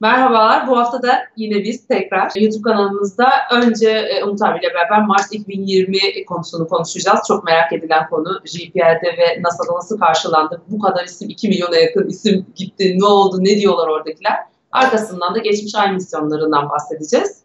[0.00, 0.68] Merhabalar.
[0.68, 6.24] Bu hafta da yine biz tekrar YouTube kanalımızda önce e, Umut abiyle beraber Mars 2020
[6.24, 7.20] konusunu konuşacağız.
[7.28, 8.40] Çok merak edilen konu.
[8.44, 10.62] JPL'de ve NASA'da nasıl karşılandı?
[10.68, 12.98] Bu kadar isim, 2 milyona yakın isim gitti.
[12.98, 13.36] Ne oldu?
[13.40, 14.36] Ne diyorlar oradakiler?
[14.72, 17.36] Arkasından da geçmiş ay misyonlarından bahsedeceğiz.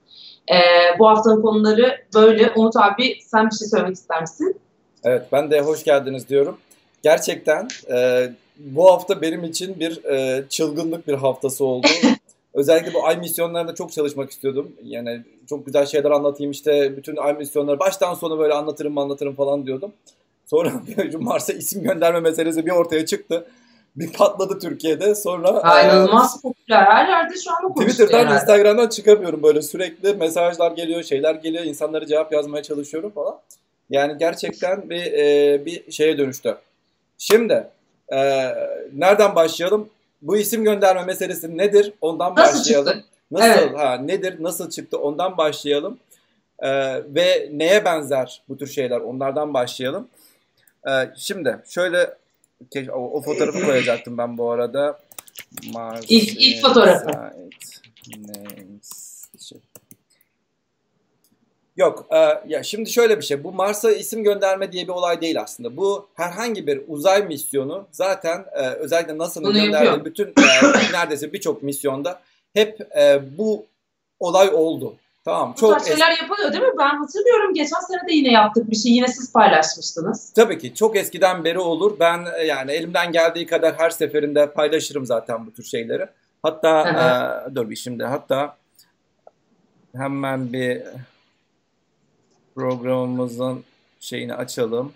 [0.51, 0.55] Ee,
[0.99, 2.51] bu haftanın konuları böyle.
[2.55, 4.55] Umut abi sen bir şey söylemek ister misin?
[5.03, 6.57] Evet ben de hoş geldiniz diyorum.
[7.03, 11.87] Gerçekten e, bu hafta benim için bir e, çılgınlık bir haftası oldu.
[12.53, 14.71] Özellikle bu ay misyonlarında çok çalışmak istiyordum.
[14.83, 19.65] Yani çok güzel şeyler anlatayım işte bütün ay misyonları baştan sona böyle anlatırım anlatırım falan
[19.65, 19.93] diyordum.
[20.45, 20.71] Sonra
[21.19, 23.47] Mars'a isim gönderme meselesi bir ortaya çıktı.
[23.95, 25.15] Bir patladı Türkiye'de.
[25.15, 25.49] Sonra
[25.85, 26.85] inanılmaz e, popüler.
[26.85, 28.35] Her yerde şu an Twitter'dan, herhalde.
[28.35, 31.63] Instagram'dan çıkamıyorum böyle sürekli mesajlar geliyor, şeyler geliyor.
[31.63, 33.39] insanlara cevap yazmaya çalışıyorum falan.
[33.89, 36.57] Yani gerçekten bir e, bir şeye dönüştü.
[37.17, 37.67] Şimdi
[38.13, 38.17] e,
[38.93, 39.89] nereden başlayalım?
[40.21, 41.93] Bu isim gönderme meselesi nedir?
[42.01, 42.93] Ondan nasıl başlayalım.
[42.93, 43.07] Çıktı?
[43.31, 43.79] Nasıl evet.
[43.79, 44.35] ha nedir?
[44.39, 44.97] Nasıl çıktı?
[44.97, 45.99] Ondan başlayalım.
[46.59, 46.69] Ee,
[47.15, 48.99] ve neye benzer bu tür şeyler?
[48.99, 50.07] Onlardan başlayalım.
[50.87, 52.17] Ee, şimdi şöyle
[52.89, 54.99] o, o fotoğrafı koyacaktım ben bu arada.
[55.73, 57.09] Mars ilk, ilk fotoğrafı.
[58.17, 59.10] Names.
[61.77, 62.07] Yok.
[62.11, 63.43] E, ya şimdi şöyle bir şey.
[63.43, 65.77] Bu Mars'a isim gönderme diye bir olay değil aslında.
[65.77, 72.21] Bu herhangi bir uzay misyonu zaten e, özellikle NASA'nın gönderdiği bütün e, neredeyse birçok misyonda
[72.53, 73.65] hep e, bu
[74.19, 74.95] olay oldu.
[75.25, 75.53] Tamam.
[75.59, 76.73] Çok Bu tarz şeyler es- yapılıyor değil mi?
[76.79, 78.91] Ben hatırlıyorum geçen sene de yine yaptık bir şey.
[78.91, 80.33] Yine siz paylaşmıştınız.
[80.33, 80.75] Tabii ki.
[80.75, 81.99] Çok eskiden beri olur.
[81.99, 86.07] Ben e, yani elimden geldiği kadar her seferinde paylaşırım zaten bu tür şeyleri.
[86.43, 86.89] Hatta
[87.49, 88.03] e, dur bir şimdi.
[88.03, 88.57] Hatta
[89.95, 90.81] hemen bir
[92.61, 93.63] programımızın
[93.99, 94.93] şeyini açalım.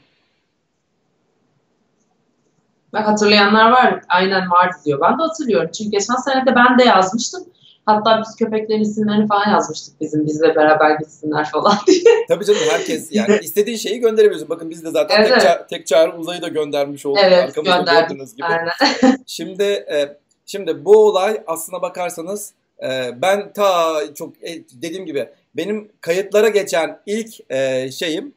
[2.93, 4.01] Bak hatırlayanlar var.
[4.09, 5.01] Aynen vardı diyor.
[5.01, 5.69] Ben de hatırlıyorum.
[5.77, 7.43] Çünkü geçen sene de ben de yazmıştım.
[7.85, 12.03] Hatta biz köpeklerin isimlerini falan yazmıştık bizim bizle beraber gitsinler falan diye.
[12.27, 14.49] Tabii canım herkes yani istediğin şeyi gönderebiliyorsun.
[14.49, 17.19] Bakın biz de zaten evet, tek, ça- tek çağrı uzayı da göndermiş olduk.
[17.23, 18.45] Evet Arkamızda gördüğünüz gibi.
[18.45, 19.17] Aynen.
[19.25, 25.91] şimdi e, şimdi bu olay aslına bakarsanız e, ben ta çok e, dediğim gibi benim
[26.01, 28.33] kayıtlara geçen ilk e, şeyim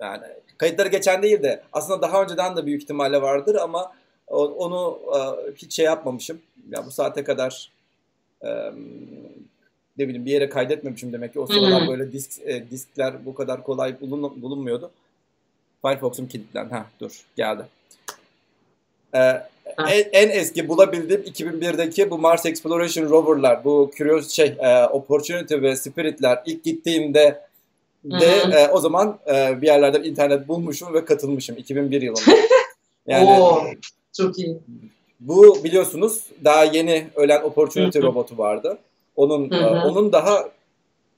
[0.00, 0.24] yani
[0.58, 3.92] kayıtlara geçen değil de aslında daha önceden de büyük ihtimalle vardır ama
[4.26, 5.18] onu e,
[5.56, 6.40] hiç şey yapmamışım.
[6.70, 7.70] Ya bu saate kadar
[8.42, 8.48] e,
[9.98, 13.62] ne bileyim bir yere kaydetmemişim demek ki o sıralar böyle disk e, diskler bu kadar
[13.62, 14.90] kolay bulun, bulunmuyordu.
[15.82, 16.68] Firefox'um kilitlen.
[16.68, 17.62] Ha dur geldi.
[19.14, 19.42] Ee,
[19.78, 25.76] en, en eski bulabildiğim 2001'deki bu Mars Exploration Rover'lar, bu Curious şey, e, Opportunity ve
[25.76, 27.42] Spirit'ler ilk gittiğimde
[28.04, 32.20] de e, o zaman e, bir yerlerden internet bulmuşum ve katılmışım 2001 yılında.
[33.06, 33.62] Yani Oo,
[34.16, 34.58] çok iyi.
[35.20, 38.78] Bu biliyorsunuz daha yeni ölen Opportunity robotu vardı.
[39.16, 40.48] Onun e, onun daha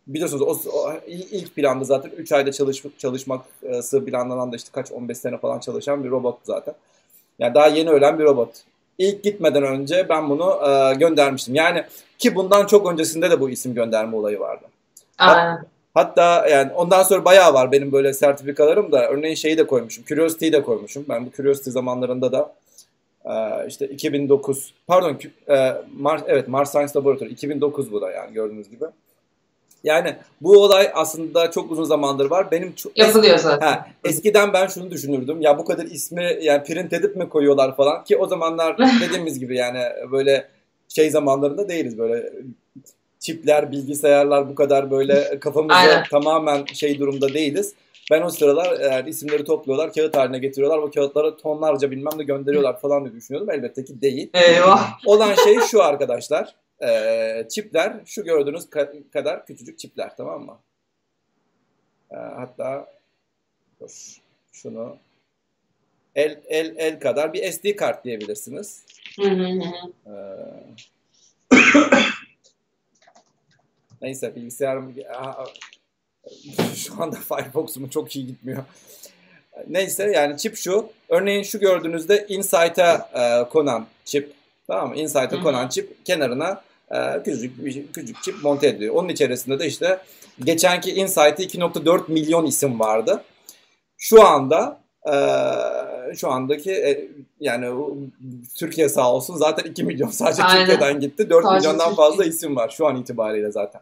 [0.07, 5.19] biliyorsunuz o, o ilk planda zaten 3 ayda çalış, çalışması planlanan da işte kaç 15
[5.19, 6.75] sene falan çalışan bir robot zaten.
[7.43, 8.49] Yani daha yeni ölen bir robot.
[8.99, 11.55] İlk gitmeden önce ben bunu e, göndermiştim.
[11.55, 11.85] Yani
[12.19, 14.65] ki bundan çok öncesinde de bu isim gönderme olayı vardı.
[15.17, 15.61] Hat,
[15.95, 19.09] hatta yani ondan sonra bayağı var benim böyle sertifikalarım da.
[19.09, 20.05] Örneğin şeyi de koymuşum.
[20.05, 21.05] Curiosity'yi de koymuşum.
[21.09, 22.55] Ben bu Curiosity zamanlarında da
[23.25, 28.71] e, işte 2009 pardon e, Mars, evet Mars Science Laboratory 2009 bu da yani gördüğünüz
[28.71, 28.85] gibi.
[29.85, 32.51] Yani bu olay aslında çok uzun zamandır var.
[32.51, 33.73] Benim çok yapılıyor zaten.
[33.73, 33.79] He,
[34.09, 35.41] eskiden ben şunu düşünürdüm.
[35.41, 39.57] Ya bu kadar ismi yani print edip mi koyuyorlar falan ki o zamanlar dediğimiz gibi
[39.57, 39.83] yani
[40.13, 40.49] böyle
[40.89, 42.33] şey zamanlarında değiliz böyle
[43.21, 47.75] çipler, bilgisayarlar bu kadar böyle kafamızda tamamen şey durumda değiliz.
[48.11, 50.83] Ben o sıralar yani isimleri topluyorlar, kağıt haline getiriyorlar.
[50.83, 53.51] Bu kağıtları tonlarca bilmem de gönderiyorlar falan diye düşünüyordum.
[53.51, 54.31] Elbette ki değil.
[54.35, 54.99] Eyvah.
[55.07, 60.59] Olan şey şu arkadaşlar e, çipler şu gördüğünüz ka- kadar küçücük çipler tamam mı?
[62.11, 62.93] E, hatta
[63.81, 64.21] dur,
[64.53, 64.97] şunu
[66.15, 68.85] el el el kadar bir SD kart diyebilirsiniz.
[69.17, 69.25] Hı
[70.07, 70.13] E,
[74.03, 74.95] neyse bilgisayarım
[76.75, 78.65] şu anda Firefox'um çok iyi gitmiyor.
[79.69, 80.91] Neyse yani çip şu.
[81.09, 84.33] Örneğin şu gördüğünüzde Insight'a e, konan çip.
[84.67, 84.97] Tamam mı?
[84.97, 86.63] Insight'a konan çip kenarına
[86.93, 87.57] e, küçücük,
[87.95, 88.95] küçücük çip monte ediliyor.
[88.95, 89.99] Onun içerisinde de işte
[90.41, 93.25] geçenki Insight'te 2.4 milyon isim vardı.
[93.97, 95.15] Şu anda e,
[96.17, 97.09] şu andaki e,
[97.41, 97.85] yani
[98.57, 100.67] Türkiye sağ olsun zaten 2 milyon sadece Aynen.
[100.67, 101.31] Türkiye'den gitti.
[101.31, 102.07] 4 sadece milyondan Türkiye.
[102.07, 103.81] fazla isim var şu an itibariyle zaten.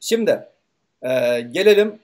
[0.00, 0.48] Şimdi
[1.02, 1.98] e, gelelim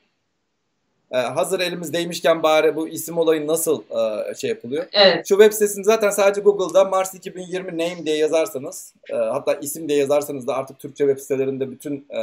[1.12, 3.82] e, hazır elimizdeymişken bari bu isim olayı nasıl
[4.30, 4.86] e, şey yapılıyor?
[4.92, 5.28] Evet.
[5.28, 9.98] Şu web sitesini zaten sadece Google'da Mars 2020 name diye yazarsanız e, hatta isim diye
[9.98, 12.20] yazarsanız da artık Türkçe web sitelerinde bütün e,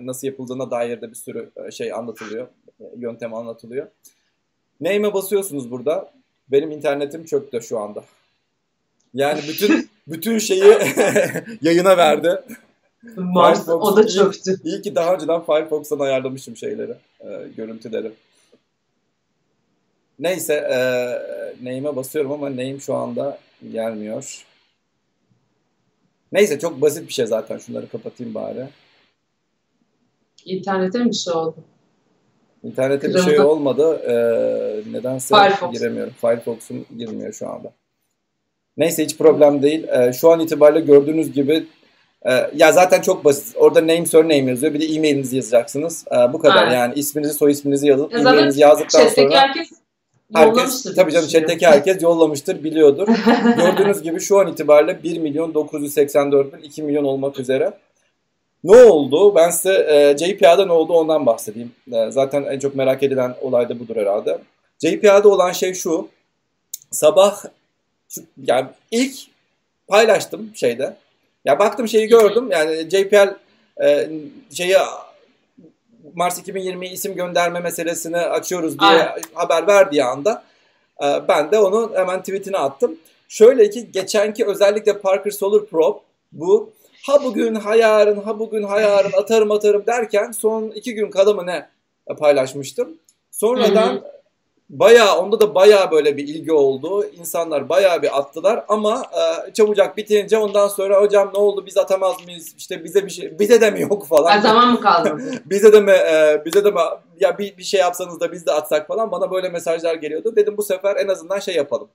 [0.00, 2.46] nasıl yapıldığına dair de bir sürü e, şey anlatılıyor.
[2.80, 3.86] E, yöntem anlatılıyor.
[4.80, 6.12] Name'e basıyorsunuz burada.
[6.48, 8.04] Benim internetim çöktü şu anda.
[9.14, 10.64] Yani bütün bütün şeyi
[11.62, 12.42] yayına verdi.
[13.16, 14.60] Mars Firefox o da iyi- çöktü.
[14.64, 18.12] İyi ki daha önceden Firefox'tan ayarlamışım şeyleri, e, görüntüleri.
[20.18, 20.78] Neyse, e,
[21.64, 23.38] name'e basıyorum ama name şu anda
[23.72, 24.44] gelmiyor.
[26.32, 27.58] Neyse çok basit bir şey zaten.
[27.58, 28.68] Şunları kapatayım bari.
[30.44, 31.56] İnternete mi bir şey oldu?
[32.62, 33.94] İnternete bir şey olmadı.
[33.94, 34.12] E,
[34.92, 35.72] nedense Firefox.
[35.72, 36.12] giremiyorum.
[36.20, 37.72] Firefox'um girmiyor şu anda.
[38.76, 39.88] Neyse hiç problem değil.
[39.88, 41.66] E, şu an itibariyle gördüğünüz gibi
[42.26, 43.56] e, ya zaten çok basit.
[43.56, 44.74] Orada name surname yazıyor.
[44.74, 46.04] Bir de e-mailinizi yazacaksınız.
[46.12, 46.74] E, bu kadar Ha.
[46.74, 49.70] yani isminizi soy isminizi yazıp Ya e-mailinizi yazdıktan sonra herkes
[50.34, 53.08] herkes tabii canım chat'teki herkes yollamıştır biliyordur.
[53.56, 57.72] Gördüğünüz gibi şu an itibariyle 1 milyon 984 bin 2 milyon olmak üzere.
[58.64, 59.34] Ne oldu?
[59.34, 61.72] Ben size e, JPA'da ne oldu ondan bahsedeyim.
[61.92, 64.38] E, zaten en çok merak edilen olay da budur herhalde.
[64.78, 66.08] JPA'da olan şey şu.
[66.90, 67.44] Sabah
[68.46, 69.14] yani ilk
[69.88, 70.96] paylaştım şeyde.
[71.44, 72.48] Ya baktım şeyi gördüm.
[72.50, 73.34] Yani JPL
[73.84, 74.10] e,
[74.52, 74.76] şeyi
[76.14, 79.22] Mars 2020 isim gönderme meselesini açıyoruz diye Aynen.
[79.34, 80.42] haber verdiği anda
[81.02, 82.98] e, ben de onu hemen tweetine attım.
[83.28, 85.98] Şöyle ki geçenki özellikle Parker Solar Probe
[86.32, 86.70] bu
[87.02, 91.32] ha bugün ha yarın ha bugün ha yarın atarım atarım derken son iki gün kala
[91.32, 91.68] mı ne
[92.18, 92.98] paylaşmıştım.
[93.30, 94.17] Sonradan Hı
[94.70, 97.04] bayağı onda da bayağı böyle bir ilgi oldu.
[97.04, 102.24] İnsanlar bayağı bir attılar ama e, çabucak bitince ondan sonra hocam ne oldu biz atamaz
[102.24, 102.54] mıyız?
[102.58, 104.30] İşte bize bir şey bize de mi yok falan.
[104.30, 105.16] Ha, zaman mı kaldı?
[105.46, 106.80] bize de mi e, bize de mi
[107.20, 110.36] ya bir, bir şey yapsanız da biz de atsak falan bana böyle mesajlar geliyordu.
[110.36, 111.88] Dedim bu sefer en azından şey yapalım.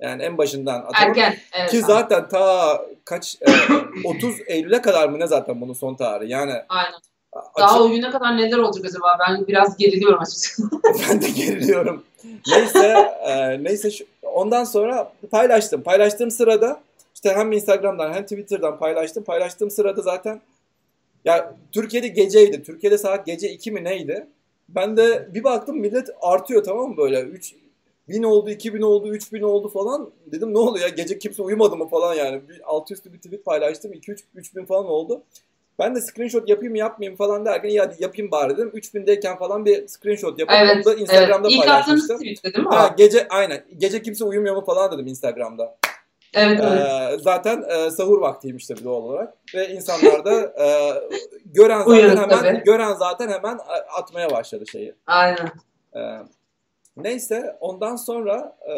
[0.00, 0.94] Yani en başından atalım.
[1.08, 1.36] Erken.
[1.52, 3.50] Evet, Ki zaten ta kaç e,
[4.04, 6.30] 30 Eylül'e kadar mı ne zaten bunun son tarihi.
[6.30, 7.00] Yani Aynen.
[7.32, 9.18] Açık- Daha o güne kadar neler olacak acaba?
[9.28, 10.62] Ben biraz geriliyorum açıkçası.
[11.10, 12.04] ben de geriliyorum.
[12.48, 12.86] Neyse,
[13.26, 15.82] e, neyse şu, ondan sonra paylaştım.
[15.82, 16.80] Paylaştığım sırada
[17.14, 19.24] işte hem Instagram'dan hem Twitter'dan paylaştım.
[19.24, 20.40] Paylaştığım sırada zaten
[21.24, 22.62] ya Türkiye'de geceydi.
[22.62, 24.26] Türkiye'de saat gece 2 mi neydi?
[24.68, 27.54] Ben de bir baktım millet artıyor tamam mı böyle 3
[28.08, 30.10] bin oldu, 2000 oldu, 3000 oldu falan.
[30.26, 32.48] Dedim ne oluyor ya gece kimse uyumadı mı falan yani.
[32.48, 33.92] Bir altı üstü bir tweet paylaştım.
[33.92, 35.22] 2-3 3000 falan oldu.
[35.78, 38.68] Ben de screenshot yapayım yapmayayım falan derken iyi hadi yapayım bari dedim.
[38.74, 40.84] 3000'deyken falan bir screenshot yapıp onu evet.
[40.86, 41.00] da evet.
[41.00, 42.16] Instagram'da İlk attığınız paylaşmıştım.
[42.18, 42.74] tweette değil mi?
[42.74, 43.64] Ha, gece aynen.
[43.76, 45.76] Gece kimse uyumuyor mu falan dedim Instagram'da.
[46.34, 46.80] Evet evet.
[46.80, 50.92] Ee, zaten e, sahur vaktiymiş tabii doğal olarak ve insanlar da e,
[51.44, 52.64] gören zaten Uyanık hemen tabii.
[52.64, 54.94] gören zaten hemen a- atmaya başladı şeyi.
[55.06, 55.50] Aynen.
[55.96, 56.00] Ee,
[56.96, 58.74] neyse ondan sonra e,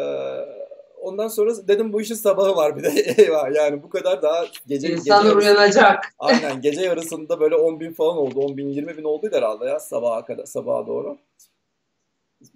[1.03, 2.89] ondan sonra dedim bu işin sabahı var bir de
[3.23, 6.13] eyvah yani bu kadar daha gece gece İnsanlar yarısı- uyanacak.
[6.19, 8.39] Aynen gece yarısında böyle 10 bin falan oldu.
[8.39, 11.17] 10 bin 20 bin olduydu herhalde ya sabaha kadar sabaha doğru.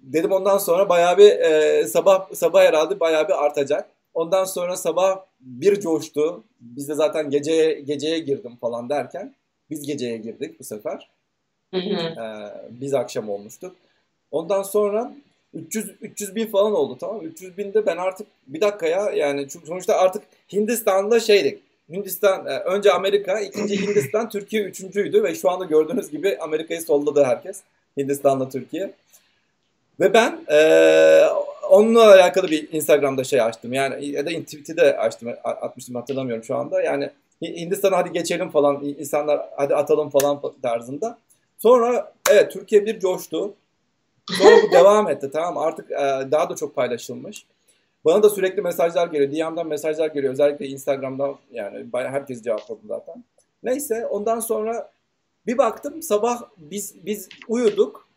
[0.00, 3.90] Dedim ondan sonra bayağı bir e, sabah sabah herhalde bayağı bir artacak.
[4.14, 6.44] Ondan sonra sabah bir coştu.
[6.60, 9.34] Biz de zaten geceye geceye girdim falan derken
[9.70, 11.08] biz geceye girdik bu sefer.
[11.74, 12.20] Hı hı.
[12.20, 13.76] Ee, biz akşam olmuştuk.
[14.30, 15.12] Ondan sonra
[15.54, 17.24] 300 300 bin falan oldu tamam mı?
[17.24, 21.62] 300 binde ben artık bir dakika ya yani çünkü sonuçta artık Hindistan'da şeydik.
[21.90, 27.24] Hindistan e, önce Amerika, ikinci Hindistan, Türkiye üçüncüydü ve şu anda gördüğünüz gibi Amerika'yı solladı
[27.24, 27.62] herkes.
[27.96, 28.92] Hindistan'la Türkiye.
[30.00, 30.58] Ve ben e,
[31.70, 33.72] onunla alakalı bir Instagram'da şey açtım.
[33.72, 36.82] Yani ya da Twitter'de açtım, atmıştım hatırlamıyorum şu anda.
[36.82, 37.10] Yani
[37.42, 41.18] Hindistan'a hadi geçelim falan, insanlar hadi atalım falan tarzında.
[41.58, 43.54] Sonra evet Türkiye bir coştu.
[44.38, 45.58] Sonra bu devam etti tamam?
[45.58, 47.46] Artık e, daha da çok paylaşılmış.
[48.04, 49.50] Bana da sürekli mesajlar geliyor.
[49.50, 50.32] DM'den mesajlar geliyor.
[50.32, 53.24] Özellikle Instagram'dan yani bayağı herkes cevapladı zaten.
[53.62, 54.90] Neyse ondan sonra
[55.46, 58.08] bir baktım sabah biz biz uyuduk.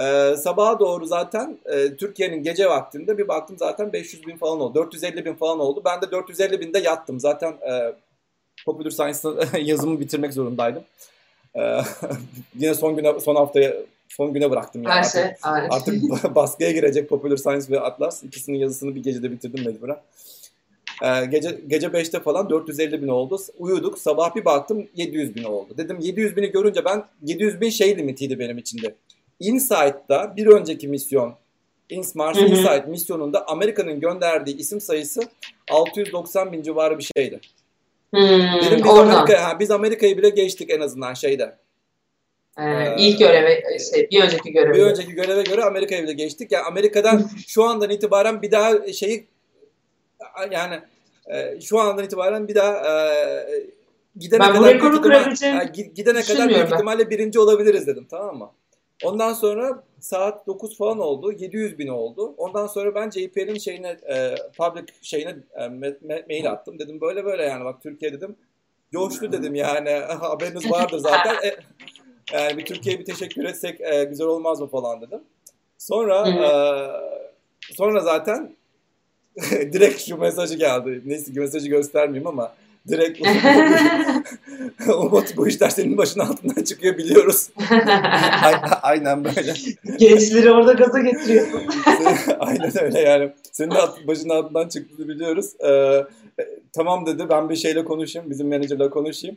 [0.00, 4.74] Ee, sabaha doğru zaten e, Türkiye'nin gece vaktinde bir baktım zaten 500 bin falan oldu.
[4.74, 5.82] 450 bin falan oldu.
[5.84, 7.20] Ben de 450 binde yattım.
[7.20, 7.94] Zaten e,
[8.64, 10.82] Computer Science'da yazımı bitirmek zorundaydım.
[11.56, 11.80] Ee,
[12.54, 13.74] yine son güne son haftaya
[14.10, 14.92] son güne bıraktım yani.
[14.94, 15.30] Her Artık- şey.
[15.42, 15.68] Aynen.
[15.68, 15.94] Artık
[16.34, 18.22] baskıya girecek Popular Science ve Atlas.
[18.22, 19.96] İkisinin yazısını bir gecede bitirdim mecburen.
[21.02, 23.38] Ee, gece gece 5'te falan 450 bin oldu.
[23.58, 23.98] Uyuduk.
[23.98, 25.74] Sabah bir baktım 700 bin oldu.
[25.78, 28.94] Dedim 700 bini görünce ben 700 bin şey limitiydi benim içinde.
[29.40, 31.34] InSight'ta bir önceki misyon
[31.90, 32.46] Ins Mars Hı hı.
[32.46, 35.20] Insight misyonunda Amerika'nın gönderdiği isim sayısı
[35.70, 37.40] 690 bin civarı bir şeydi.
[38.14, 39.08] Hmm, Dedim biz oradan.
[39.10, 41.56] Amerika, ha, biz Amerika'yı bile geçtik en azından şeyde.
[42.58, 44.74] Ee, ilk göreve, şey, bir önceki göreve.
[44.74, 46.52] Bir önceki göreve göre Amerika'ya bile geçtik.
[46.52, 49.26] Yani Amerika'dan şu andan itibaren bir daha şeyi
[50.50, 50.80] yani
[51.26, 53.10] e, şu andan itibaren bir daha e,
[54.16, 58.50] gidene ben kadar büyük ihtimal, gidene kadar büyük ihtimalle birinci olabiliriz dedim tamam mı?
[59.04, 61.32] Ondan sonra saat 9 falan oldu.
[61.32, 62.34] 700 bin oldu.
[62.36, 65.68] Ondan sonra ben JPL'in şeyine e, public şeyine e,
[66.28, 66.78] mail attım.
[66.78, 68.36] Dedim böyle böyle yani bak Türkiye dedim.
[68.92, 69.90] Coştu dedim yani
[70.20, 71.36] haberiniz vardır zaten.
[71.44, 71.56] E,
[72.32, 75.20] yani bir Türkiye'ye bir teşekkür etsek e, güzel olmaz mı falan dedim.
[75.78, 76.48] Sonra e,
[77.74, 78.56] sonra zaten
[79.50, 81.02] direkt şu mesajı geldi.
[81.06, 82.52] Neyse mesajı göstermeyeyim ama
[82.88, 83.20] direkt
[84.88, 87.50] Umut bu işler senin başın altından çıkıyor biliyoruz.
[88.82, 89.54] Aynen böyle.
[89.98, 91.60] Gençleri orada gaza getiriyorsun.
[92.38, 93.32] Aynen öyle yani.
[93.52, 93.74] Senin
[94.06, 95.60] başın altından çıktığını biliyoruz.
[95.60, 96.04] Ee,
[96.72, 98.30] tamam dedi ben bir şeyle konuşayım.
[98.30, 99.36] Bizim menajerle konuşayım.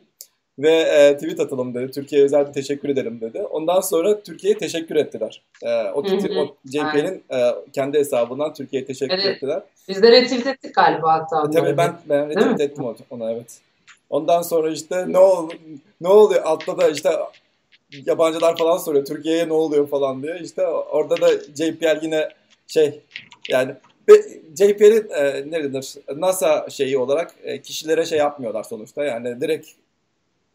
[0.58, 1.90] Ve e, tweet atalım dedi.
[1.90, 3.42] Türkiye'ye özel bir teşekkür edelim dedi.
[3.42, 5.42] Ondan sonra Türkiye'ye teşekkür ettiler.
[5.62, 6.02] E, o,
[6.36, 9.26] o JP'nin e, kendi hesabından Türkiye'ye teşekkür evet.
[9.26, 9.62] ettiler.
[9.88, 11.48] Biz de retweet ettik galiba hatta.
[11.48, 13.58] E, tabii ben, ben retweet ettim ona evet.
[14.10, 15.50] Ondan sonra işte ne ol
[16.00, 17.10] ne oluyor altta da işte
[18.06, 20.38] yabancılar falan soruyor Türkiye'ye ne oluyor falan diye.
[20.42, 22.28] İşte orada da JPL yine
[22.66, 23.00] şey
[23.48, 23.74] yani
[24.58, 29.04] JPL'in e, neredir NASA şeyi olarak e, kişilere şey yapmıyorlar sonuçta.
[29.04, 29.68] Yani direkt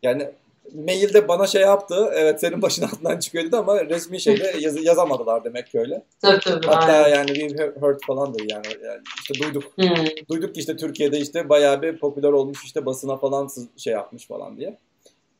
[0.04, 0.30] yani
[0.74, 2.10] mailde bana şey yaptı.
[2.14, 6.04] Evet senin başın altından çıkıyor dedi ama resmi şeyde yaz, yazamadılar demek ki öyle.
[6.22, 6.68] Tabii tabii.
[6.68, 7.16] Hatta aynen.
[7.16, 9.64] yani bir hurt falan da yani, yani işte duyduk.
[9.78, 10.06] Hmm.
[10.30, 14.58] Duyduk ki işte Türkiye'de işte bayağı bir popüler olmuş işte basına falan şey yapmış falan
[14.58, 14.78] diye.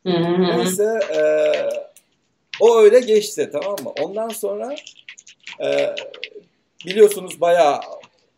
[0.04, 0.58] Hmm.
[0.58, 1.22] Neyse e,
[2.60, 3.94] o öyle geçti tamam mı?
[4.02, 4.76] Ondan sonra
[5.64, 5.96] e,
[6.86, 7.80] biliyorsunuz bayağı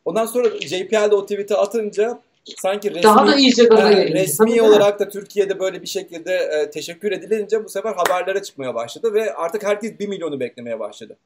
[0.05, 4.99] ondan sonra JPL'de o tweet'i atınca sanki resmi, daha da iyice gaza e, resmi olarak
[4.99, 9.63] da Türkiye'de böyle bir şekilde e, teşekkür edilince bu sefer haberlere çıkmaya başladı ve artık
[9.63, 11.17] herkes 1 milyonu beklemeye başladı.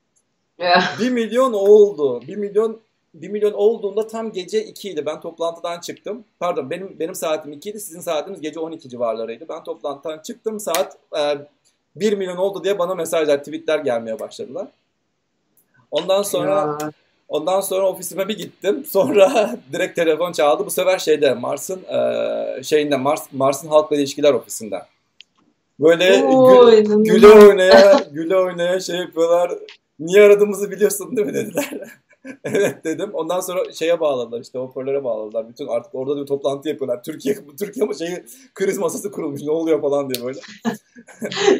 [0.57, 0.99] Yeah.
[0.99, 2.21] 1 milyon oldu.
[2.27, 2.79] 1 milyon
[3.13, 5.05] 1 milyon olduğunda tam gece 2 idi.
[5.05, 6.23] Ben toplantıdan çıktım.
[6.39, 7.79] Pardon benim benim saatim 2 idi.
[7.79, 9.45] Sizin saatiniz gece 12 civarlarıydı.
[9.49, 10.59] Ben toplantıdan çıktım.
[10.59, 11.37] Saat e,
[11.95, 14.67] 1 milyon oldu diye bana mesajlar, tweetler gelmeye başladılar.
[15.91, 16.91] Ondan sonra ya.
[17.27, 18.85] Ondan sonra ofisime bir gittim.
[18.85, 20.65] Sonra direkt telefon çaldı.
[20.65, 24.81] Bu sefer şeyde Mars'ın e, şeyinde Mars Mars'ın halkla ilişkiler ofisinden.
[25.79, 29.51] Böyle Oo, gül, güle oynaya güle oynaya şey yapıyorlar.
[29.99, 31.69] Niye aradığımızı biliyorsun değil mi dediler.
[32.43, 33.09] evet dedim.
[33.13, 35.49] Ondan sonra şeye bağladılar işte hoparlöre bağladılar.
[35.49, 37.03] Bütün artık orada bir toplantı yapıyorlar.
[37.03, 39.41] Türkiye Türkiye şeyi kriz masası kurulmuş.
[39.41, 40.39] Ne oluyor falan diye böyle.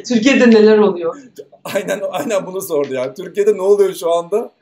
[0.08, 1.16] Türkiye'de neler oluyor?
[1.64, 3.14] aynen aynen bunu sordu yani.
[3.14, 4.52] Türkiye'de ne oluyor şu anda?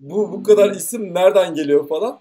[0.00, 2.18] Bu bu kadar isim nereden geliyor falan.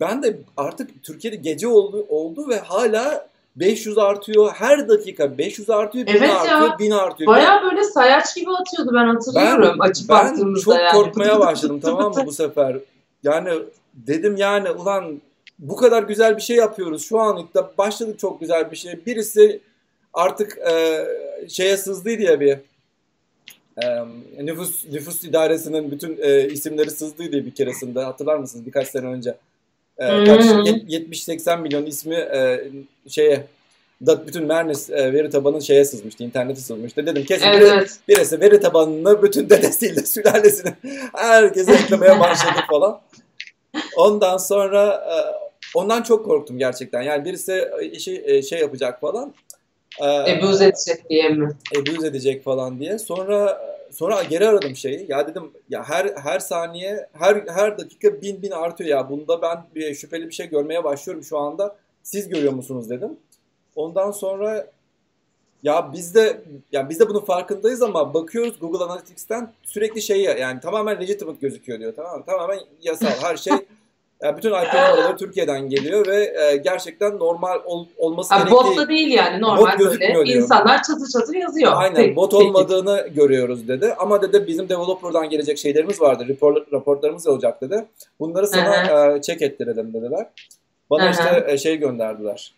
[0.00, 4.50] Ben de artık Türkiye'de gece oldu oldu ve hala 500 artıyor.
[4.54, 6.78] Her dakika 500 artıyor, 1000 evet artıyor, ya.
[6.78, 7.32] 1000 artıyor.
[7.32, 10.92] Baya böyle sayaç gibi atıyordu ben hatırlıyorum ben, açıp ben çok yani.
[10.92, 12.76] korkmaya başladım tamam mı bu sefer.
[13.22, 13.50] Yani
[13.94, 15.20] dedim yani ulan
[15.58, 17.04] bu kadar güzel bir şey yapıyoruz.
[17.08, 19.06] Şu an ilk de başladık çok güzel bir şey.
[19.06, 19.60] Birisi
[20.14, 21.04] artık e,
[21.48, 22.58] şeye sızdıydı ya bir
[23.82, 23.86] e,
[24.46, 29.36] nüfus nüfus idaresinin bütün e, isimleri sızdıydı bir keresinde hatırlar mısınız birkaç sene önce.
[29.98, 32.70] E, kaç 70-80 milyon ismi e,
[33.08, 33.46] şeye
[34.06, 37.06] da bütün Mernis e, veri tabanı şeye sızmıştı, internete sızmıştı.
[37.06, 37.98] Dedim kesin evet, evet.
[38.08, 40.74] birisi veri tabanını bütün dedesiyle sülalesini
[41.14, 43.00] herkese eklemeye başladı falan.
[43.96, 45.16] Ondan sonra e,
[45.74, 47.02] ondan çok korktum gerçekten.
[47.02, 49.34] Yani birisi işi e, şey yapacak falan.
[50.02, 51.50] Ee, Ebuz edecek diye mi?
[51.76, 52.98] Ebuz edecek falan diye.
[52.98, 53.60] Sonra
[53.90, 55.06] sonra geri aradım şeyi.
[55.08, 59.10] Ya dedim ya her her saniye her her dakika bin bin artıyor ya.
[59.10, 61.76] Bunda ben bir şüpheli bir şey görmeye başlıyorum şu anda.
[62.02, 63.16] Siz görüyor musunuz dedim.
[63.76, 64.66] Ondan sonra
[65.62, 66.40] ya biz de
[66.72, 71.80] ya biz de bunun farkındayız ama bakıyoruz Google Analytics'ten sürekli şey yani tamamen legitimate gözüküyor
[71.80, 72.24] diyor tamam mı?
[72.26, 73.54] Tamamen yasal her şey
[74.22, 78.70] Yani bütün IP numaraları Türkiye'den geliyor ve e, gerçekten normal ol, olması yani gerektiği...
[78.70, 80.14] Bot da değil yani normal bot böyle.
[80.14, 80.26] Diyor.
[80.26, 81.72] İnsanlar çatır çatır yazıyor.
[81.74, 83.16] Aynen tek, bot olmadığını tek.
[83.16, 83.94] görüyoruz dedi.
[83.98, 86.24] Ama dedi bizim developer'dan gelecek şeylerimiz vardı.
[86.28, 87.84] Report, raporlarımız olacak dedi.
[88.20, 90.26] Bunları sana e, check ettirelim dediler.
[90.90, 91.10] Bana Hı-hı.
[91.10, 92.52] işte e, şey gönderdiler.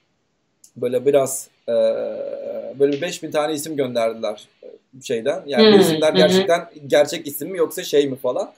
[0.77, 1.73] Böyle biraz e,
[2.79, 4.67] böyle 5000 tane isim gönderdiler e,
[5.03, 5.43] şeyden.
[5.47, 5.79] Yani Hı-hı.
[5.79, 6.87] bu isimler gerçekten Hı-hı.
[6.87, 8.51] gerçek isim mi yoksa şey mi falan.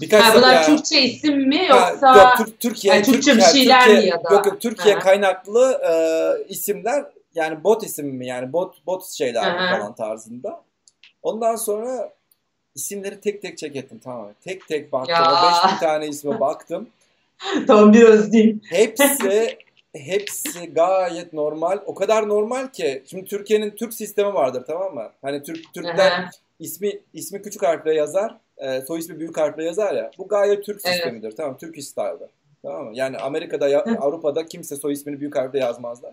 [0.00, 3.58] Birkaç ha, bunlar ya, Türkçe isim mi yoksa ha, yok, Türkiye, yani Türkçe Türkiye, bir
[3.58, 4.34] şeyler Türkiye, mi ya da?
[4.34, 5.00] Yok yok Türkiye ha.
[5.00, 5.94] kaynaklı e,
[6.48, 9.78] isimler yani bot isim mi yani bot bot şeyler Aha.
[9.78, 10.62] falan tarzında.
[11.22, 12.12] Ondan sonra
[12.74, 15.14] isimleri tek tek çek ettim tamam Tek tek baktım.
[15.14, 15.32] Ya.
[15.32, 16.88] O 5000 tane isme baktım.
[17.66, 18.60] Tam bir özleyeyim.
[18.70, 19.58] Hepsi
[19.94, 21.78] hepsi gayet normal.
[21.86, 25.10] O kadar normal ki şimdi Türkiye'nin Türk sistemi vardır tamam mı?
[25.22, 30.10] Hani Türk Türkler ismi ismi küçük harfle yazar, e, soy ismi büyük harfle yazar ya.
[30.18, 30.94] Bu gayet Türk Evet.
[30.94, 31.36] sistemidir.
[31.36, 32.28] Tamam, Turkish style'dır.
[32.62, 32.90] Tamam mı?
[32.94, 33.84] Yani Amerika'da ya.
[34.00, 36.12] Avrupa'da kimse soy ismini büyük harfle yazmazlar.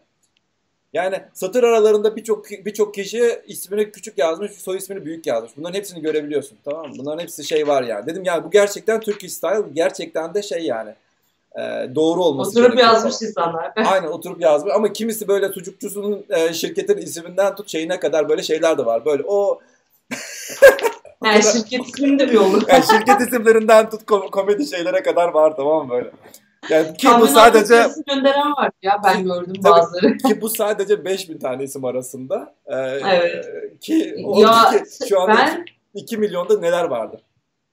[0.94, 5.52] Yani satır aralarında birçok birçok kişi ismini küçük yazmış, soy ismini büyük yazmış.
[5.58, 6.58] Bunların hepsini görebiliyorsun.
[6.66, 6.94] Tamam mı?
[6.98, 8.06] Bunların hepsi şey var yani.
[8.06, 10.96] Dedim yani bu gerçekten Turkish style, gerçekten de şey yani.
[11.56, 11.62] e,
[11.96, 13.28] doğru olması Oturup gerekiyor yazmış falan.
[13.30, 13.72] insanlar.
[13.94, 18.78] Aynen oturup yazmış ama kimisi böyle sucukçusunun e, şirketin isminden tut şeyine kadar böyle şeyler
[18.78, 19.06] de var.
[19.06, 19.60] Böyle o
[21.26, 22.64] Yani şirket de bir olur.
[22.68, 26.12] yani şirket isimlerinden tut kom- komedi şeylere kadar var tamam mı böyle.
[26.70, 29.72] Yani ki bu sadece gönderen var ya ben gördüm Tabii.
[29.74, 30.18] bazıları.
[30.28, 32.56] ki bu sadece 5000 tane isim arasında.
[32.66, 33.46] E, Evet.
[33.82, 37.22] Ki Ya, ki şu anda Ben 2 milyonda neler vardır?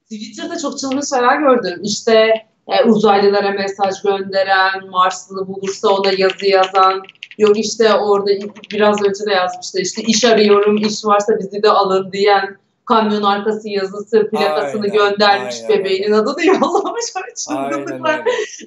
[0.03, 1.79] Twitter'da çok çılgın şeyler gördüm.
[1.83, 2.33] İşte
[2.67, 7.03] e, uzaylılara mesaj gönderen, Marslı bulursa ona yazı yazan,
[7.37, 8.31] yok işte orada
[8.71, 12.57] biraz önce de yazmıştı işte iş arıyorum, iş varsa bizi de alın diyen,
[12.89, 17.05] kamyon arkası yazısı, plakasını Aynen, göndermiş, aynen, bebeğinin adını yollamış.
[17.49, 18.23] Aynen öyle.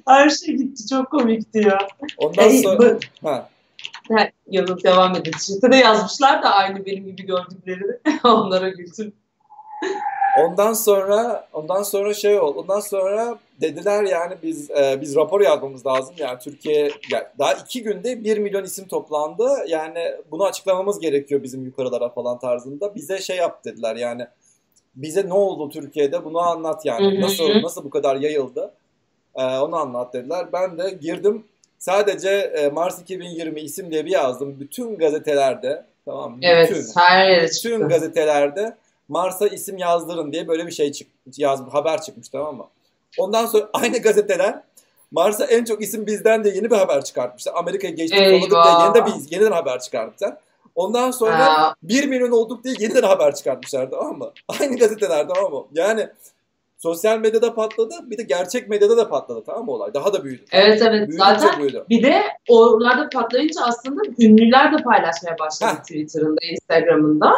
[0.07, 1.77] Her şey gitti, çok komikti ya.
[2.17, 3.49] Ondan E, sonra bu- ha,
[4.47, 5.31] Yanıt devam edin.
[5.31, 7.97] Çifte de yazmışlar da aynı benim gibi gördüklerini.
[8.23, 9.13] Onlara güldüm.
[10.39, 12.59] Ondan sonra ondan sonra şey oldu.
[12.59, 16.15] Ondan sonra dediler yani biz e, biz rapor yazmamız lazım.
[16.17, 19.49] Yani Türkiye yani daha iki günde 1 milyon isim toplandı.
[19.67, 22.95] Yani bunu açıklamamız gerekiyor bizim yukarılara falan tarzında.
[22.95, 24.27] Bize şey yap dediler yani
[24.95, 27.21] bize ne oldu Türkiye'de bunu anlat yani.
[27.21, 28.73] Nasıl nasıl bu kadar yayıldı?
[29.35, 30.45] E, onu anlat dediler.
[30.53, 31.45] Ben de girdim.
[31.79, 34.59] Sadece e, Mars 2020 isim diye bir yazdım.
[34.59, 36.37] Bütün gazetelerde tamam mı?
[36.41, 38.75] Evet, Bütün, her yere bütün gazetelerde
[39.07, 42.67] Mars'a isim yazdırın diye böyle bir şey çıkmış, yaz, haber çıkmış tamam mı?
[43.17, 44.61] Ondan sonra aynı gazeteler
[45.11, 47.53] Mars'a en çok isim bizden de yeni bir haber çıkartmışlar.
[47.55, 50.37] Amerika'ya geçtik olduk diye yeni de bir yeniden haber çıkartmışlar.
[50.75, 54.31] Ondan sonra Aa, 1 milyon olduk diye yeniden haber çıkartmışlar tamam mı?
[54.59, 55.65] Aynı gazeteler tamam mı?
[55.73, 56.07] Yani
[56.77, 59.93] sosyal medyada patladı bir de gerçek medyada da patladı tamam mı olay?
[59.93, 60.41] Daha da büyüdü.
[60.51, 61.85] evet evet Büyüdükçe zaten büyüdü.
[61.89, 65.81] bir de oralarda patlayınca aslında ünlüler de paylaşmaya başladı Heh.
[65.81, 67.33] Twitter'ında, Instagram'ında.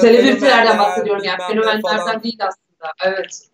[0.00, 2.92] Selebritilerden bahsediyorum yani fenomenlerden değil aslında.
[3.04, 3.48] Evet.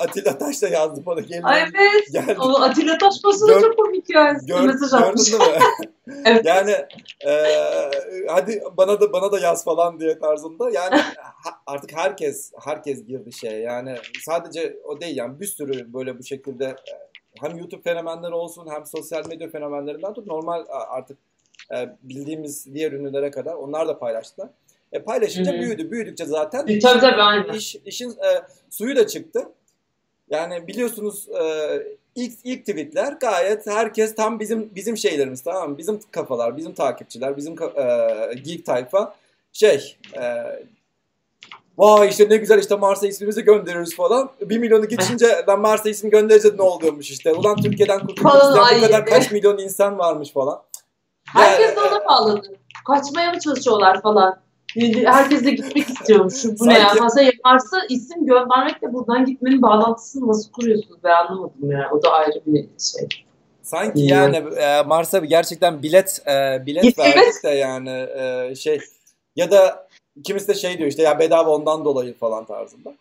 [0.00, 1.20] Atilla Taş da yazdı bana.
[1.20, 2.12] Gelin, Ay evet.
[2.12, 2.36] geldi.
[2.40, 4.38] O Atilla Taşması da Gör- çok komik yani.
[4.46, 5.30] Gör, Mesaj atmış.
[5.30, 5.58] gördün mi?
[6.24, 6.44] Evet.
[6.44, 6.76] yani
[7.26, 7.46] e,
[8.28, 10.70] hadi bana da bana da yaz falan diye tarzında.
[10.70, 11.00] Yani
[11.66, 13.58] artık herkes herkes girdi şeye.
[13.60, 16.94] Yani sadece o değil yani bir sürü böyle bu şekilde e,
[17.40, 21.18] hem YouTube fenomenleri olsun hem sosyal medya fenomenlerinden tut normal artık
[21.72, 24.48] e, bildiğimiz diğer ünlülere kadar onlar da paylaştılar.
[24.92, 25.60] E, paylaşınca Hı hı.
[25.60, 25.90] büyüdü.
[25.90, 27.52] Büyüdükçe zaten E, tabii tabii aynen.
[27.52, 29.48] iş, işin e, suyu da çıktı.
[30.30, 31.42] Yani biliyorsunuz e,
[32.14, 35.78] ilk ilk tweetler gayet herkes tam bizim bizim şeylerimiz tamam mı?
[35.78, 39.14] Bizim kafalar, bizim takipçiler, bizim e, geek tayfa
[39.52, 40.22] şey e,
[41.78, 44.30] Vay işte ne güzel işte Mars'a ismimizi göndeririz falan.
[44.40, 47.32] Bir milyonu geçince lan Mars'a isim göndereceğiz ne oluyormuş işte.
[47.32, 50.62] Ulan Türkiye'den isteyen bu kadar kaç milyon insan varmış falan.
[51.32, 52.46] Herkes de ona bağladı.
[52.86, 54.42] Kaçmaya mı çalışıyorlar falan.
[55.04, 56.44] Herkes de gitmek istiyormuş.
[56.60, 56.88] Bu ne ya?
[56.88, 61.90] Fazla yaparsa isim göndermekle buradan gitmenin bağlantısını nasıl kuruyorsunuz ben anlamadım ya.
[61.92, 63.08] O da ayrı bir şey.
[63.62, 64.08] Sanki Hmm.
[64.08, 68.80] yani e, Mars'a gerçekten bilet e, bilet verdik de yani e, şey
[69.36, 69.88] ya da
[70.24, 72.94] kimisi de şey diyor işte ya bedava ondan dolayı falan tarzında.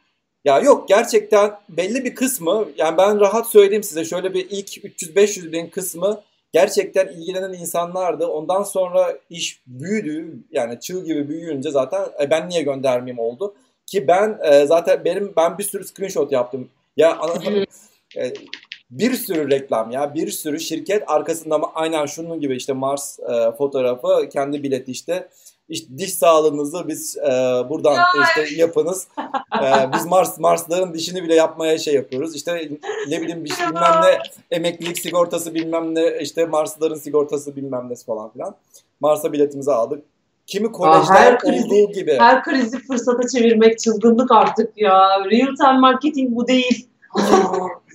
[0.45, 5.51] Ya yok gerçekten belli bir kısmı yani ben rahat söyleyeyim size şöyle bir ilk 300-500
[5.51, 6.21] bin kısmı
[6.53, 8.27] gerçekten ilgilenen insanlardı.
[8.27, 10.33] Ondan sonra iş büyüdü.
[10.51, 13.19] Yani çığ gibi büyüyünce zaten e, ben niye göndermeyeyim?
[13.19, 13.53] oldu.
[13.85, 16.69] Ki ben e, zaten benim ben bir sürü screenshot yaptım.
[16.97, 17.65] Ya ana-
[18.17, 18.33] e,
[18.91, 20.15] bir sürü reklam ya.
[20.15, 25.29] Bir sürü şirket arkasında ama aynen şunun gibi işte Mars e, fotoğrafı kendi bileti işte
[25.69, 27.29] işte diş sağlığınızı biz e,
[27.69, 28.05] buradan Ya.
[28.23, 29.07] işte yapınız.
[29.63, 32.35] E, biz Mars Marsların dişini bile yapmaya şey yapıyoruz.
[32.35, 32.69] İşte
[33.07, 34.17] ne bileyim bir şey, bilmem ne
[34.55, 38.55] emeklilik sigortası bilmem ne işte Marsların sigortası bilmem ne falan filan.
[38.99, 40.03] Mars'a biletimizi aldık.
[40.47, 42.15] Kimi kolejler her krizi- olduğu gibi.
[42.19, 45.09] Her krizi fırsata çevirmek çılgınlık artık ya.
[45.31, 46.87] Real time marketing bu değil.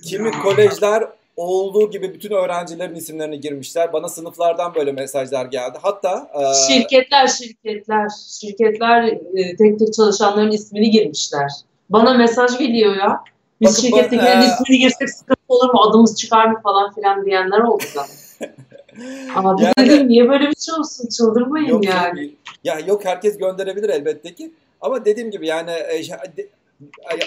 [0.03, 1.03] Kimi kolejler
[1.37, 3.93] olduğu gibi bütün öğrencilerin isimlerini girmişler.
[3.93, 5.77] Bana sınıflardan böyle mesajlar geldi.
[5.81, 8.09] Hatta e, şirketler şirketler
[8.41, 11.51] şirketler e, tek tek çalışanların ismini girmişler.
[11.89, 13.19] Bana mesaj geliyor ya.
[13.61, 15.81] Biz Bakın şirkettekilerin e, ismini girsek sıkıntı olur mu?
[15.81, 18.05] Adımız çıkar mı falan filan diyenler oldu da.
[19.35, 21.09] Abi Yani- dedim niye böyle bir şey olsun?
[21.09, 22.31] Çıldırmayın yok, yani.
[22.63, 24.51] ya yok herkes gönderebilir elbette ki.
[24.81, 26.01] Ama dediğim gibi yani e,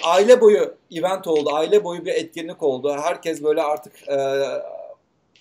[0.04, 1.50] aile boyu event oldu.
[1.52, 2.96] Aile boyu bir etkinlik oldu.
[3.02, 4.44] Herkes böyle artık e,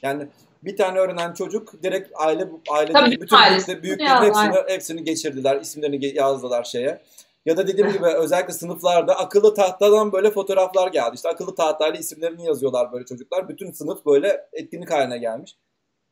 [0.01, 0.27] yani
[0.63, 3.83] bir tane öğrenen çocuk direkt aile ailedeki bütün ailesi.
[3.83, 5.61] büyüklerin hepsini, hepsini geçirdiler.
[5.61, 7.01] isimlerini yazdılar şeye.
[7.45, 11.15] Ya da dediğim gibi özellikle sınıflarda akıllı tahtadan böyle fotoğraflar geldi.
[11.15, 13.49] İşte akıllı tahtayla isimlerini yazıyorlar böyle çocuklar.
[13.49, 15.55] Bütün sınıf böyle etkinlik haline gelmiş.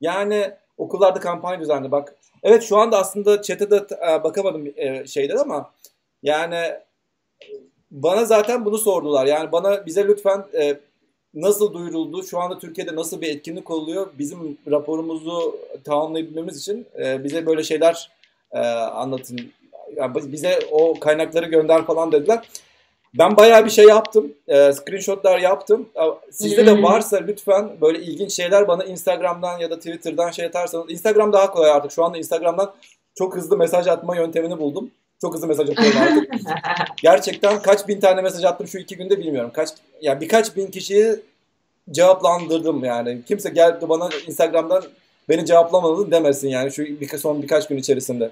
[0.02, 1.92] Yani okullarda kampanya düzenli.
[1.92, 5.74] Bak evet şu anda aslında chat'e de e, bakamadım e, şeyden ama
[6.24, 6.74] yani
[7.92, 9.26] bana zaten bunu sordular.
[9.26, 10.78] Yani bana bize lütfen e,
[11.34, 17.46] nasıl duyuruldu, şu anda Türkiye'de nasıl bir etkinlik oluyor, bizim raporumuzu tamamlayabilmemiz için e, bize
[17.46, 18.12] böyle şeyler
[18.52, 19.40] e, anlatın.
[19.96, 22.50] Yani bize o kaynakları gönder falan dediler.
[23.14, 24.34] Ben bayağı bir şey yaptım.
[24.48, 25.90] E, screenshotlar yaptım.
[26.32, 30.92] Sizde de varsa lütfen böyle ilginç şeyler bana Instagram'dan ya da Twitter'dan şey atarsanız.
[30.92, 31.92] Instagram daha kolay artık.
[31.92, 32.74] Şu anda Instagram'dan
[33.16, 34.92] çok hızlı mesaj atma yöntemini buldum.
[35.22, 36.34] Çok hızlı mesaj atıyorum artık.
[37.02, 39.52] Gerçekten kaç bin tane mesaj attım şu iki günde bilmiyorum.
[39.54, 39.70] Kaç
[40.02, 41.16] yani birkaç bin kişiyi
[41.92, 43.22] cevaplandırdım yani.
[43.28, 44.84] Kimse geldi bana Instagram'dan
[45.30, 48.32] beni cevaplamadı demesin yani şu bir, son birkaç gün içerisinde.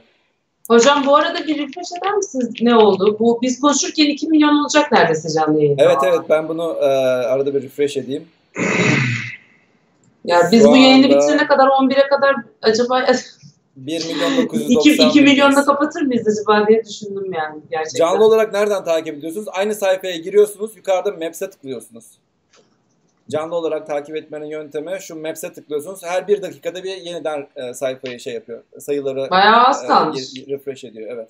[0.67, 2.49] Hocam bu arada bir refresh eder misiniz?
[2.61, 3.17] Ne oldu?
[3.19, 5.83] Bu biz konuşurken 2 milyon olacak neredeyse canlı yayında.
[5.83, 6.85] Evet evet ben bunu e,
[7.25, 8.27] arada bir refresh edeyim.
[10.25, 11.15] Ya biz Şu bu yayını anda...
[11.15, 13.05] bitirene kadar 11'e kadar acaba
[13.75, 17.99] 1 milyon 990 2, 2 milyonla kapatır mıyız acaba diye düşündüm yani gerçekten.
[17.99, 19.47] Canlı olarak nereden takip ediyorsunuz?
[19.51, 20.77] Aynı sayfaya giriyorsunuz.
[20.77, 22.05] Yukarıda Maps'e tıklıyorsunuz.
[23.29, 26.03] Canlı olarak takip etmenin yöntemi şu Maps'e tıklıyorsunuz.
[26.03, 28.63] Her bir dakikada bir yeniden e, sayfayı şey yapıyor.
[28.79, 30.19] Sayıları Bayağı az e, kalmış.
[30.19, 31.11] E, refresh ediyor.
[31.11, 31.29] Evet.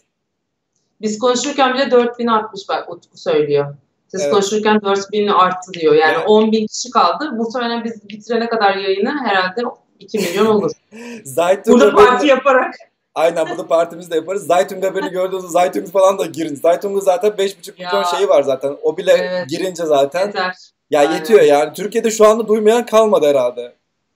[1.02, 3.76] Biz konuşurken bile 4000 artmış bak Utku söylüyor.
[4.08, 4.32] Siz evet.
[4.34, 5.94] konuşurken 4000 arttı diyor.
[5.94, 6.28] Yani evet.
[6.28, 7.32] 10 bin kişi kaldı.
[7.32, 9.62] Muhtemelen biz bitirene kadar yayını herhalde
[10.06, 10.72] 2 milyon olur.
[11.68, 12.76] Burada parti yaparak.
[13.16, 14.48] Aynen burada partimizi de yaparız.
[14.48, 16.56] Zaytung'a beni gördüğünüzde Zaytung falan da girin.
[16.56, 18.78] Zaytung'un zaten 5,5 milyon şeyi var zaten.
[18.84, 19.50] O bile evet.
[19.50, 20.28] girince zaten.
[20.28, 20.56] Yeter.
[20.90, 21.16] Ya Aynen.
[21.16, 21.74] yetiyor yani.
[21.74, 23.74] Türkiye'de şu anda duymayan kalmadı herhalde.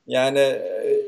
[0.07, 1.01] Yani e,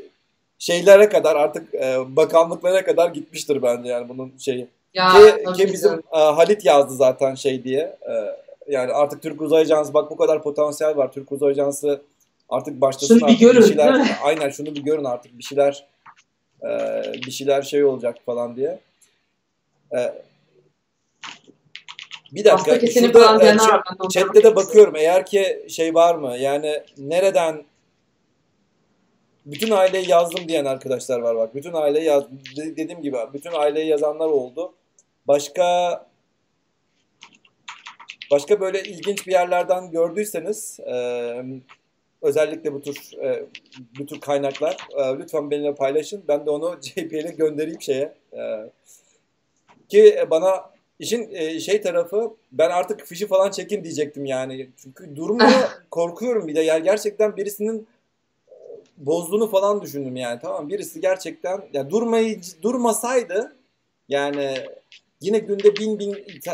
[0.58, 4.68] şeylere kadar artık e, bakanlıklara kadar gitmiştir bence yani bunun şeyi.
[4.94, 7.96] Ya, ki, ki bizim e, Halit yazdı zaten şey diye.
[8.68, 11.12] yani artık Türk Uzay Ajansı bak bu kadar potansiyel var.
[11.12, 12.00] Türk Uzay Ajansı
[12.52, 14.18] artık başlasın şunu bir görün, bir şeyler.
[14.22, 15.86] Aynen şunu bir görün artık bir şeyler
[17.26, 18.78] bir şeyler şey olacak falan diye.
[22.32, 22.86] Bir dakika.
[22.86, 24.96] Şurada e, chat, chatte de bakıyorum.
[24.96, 26.36] Eğer ki şey var mı?
[26.36, 27.64] Yani nereden
[29.46, 31.54] bütün aileyi yazdım diyen arkadaşlar var bak.
[31.54, 32.24] Bütün aileyi yaz
[32.56, 34.72] dediğim gibi bütün aileyi yazanlar oldu.
[35.28, 36.06] Başka
[38.30, 40.94] başka böyle ilginç bir yerlerden gördüyseniz e,
[42.22, 43.44] özellikle bu tür e,
[43.98, 46.24] bu tür kaynaklar e, lütfen benimle paylaşın.
[46.28, 48.14] Ben de onu JPL'e göndereyim şeye.
[48.32, 48.70] E,
[49.88, 54.70] ki bana İşin e, şey tarafı ben artık fişi falan çekin diyecektim yani.
[54.76, 56.60] Çünkü durmuyor korkuyorum bir de.
[56.60, 57.86] Yani gerçekten birisinin
[58.48, 58.54] e,
[58.96, 60.40] bozduğunu falan düşündüm yani.
[60.42, 63.56] Tamam birisi gerçekten ya durmayı durmasaydı
[64.08, 64.54] yani
[65.20, 66.12] yine günde bin bin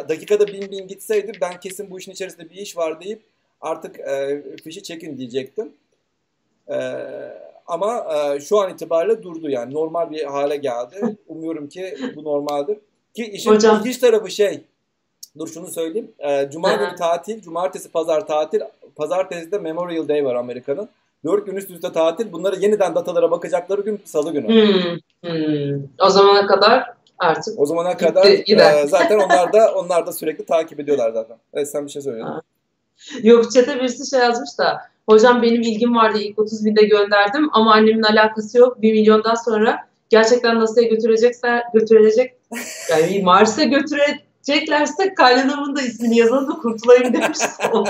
[0.08, 3.22] dakikada bin bin gitseydi ben kesin bu işin içerisinde bir iş var deyip
[3.60, 5.72] artık e, fişi çekin diyecektim.
[6.68, 6.76] E,
[7.66, 11.16] ama e, şu an itibariyle durdu yani normal bir hale geldi.
[11.28, 12.78] Umuyorum ki bu normaldir.
[13.14, 13.78] Ki işin Hocam.
[13.78, 14.60] ilginç tarafı şey.
[15.38, 16.12] Dur şunu söyleyeyim.
[16.18, 18.60] E, Cuma günü tatil, cumartesi pazar tatil.
[18.96, 20.88] Pazartesi de Memorial Day var Amerika'nın.
[21.24, 22.32] Dört gün üst üste tatil.
[22.32, 24.48] Bunları yeniden datalara bakacakları gün salı günü.
[24.48, 25.82] Hmm, hmm.
[26.00, 26.84] O zamana kadar
[27.18, 31.36] artık O zamana kadar e, zaten onlar da onlar da sürekli takip ediyorlar zaten.
[31.54, 32.42] Evet sen bir şey söylüyordun.
[33.22, 37.72] Yok çete birisi şey yazmış da hocam benim ilgim vardı ilk 30 binde gönderdim ama
[37.72, 38.82] annemin alakası yok.
[38.82, 42.34] Bir milyondan sonra gerçekten NASA'ya götürecekler, götürecek
[42.90, 47.48] yani Mars'a götüreceklerse kaynanamın da ismini yazalım da kurtulayım demiştim.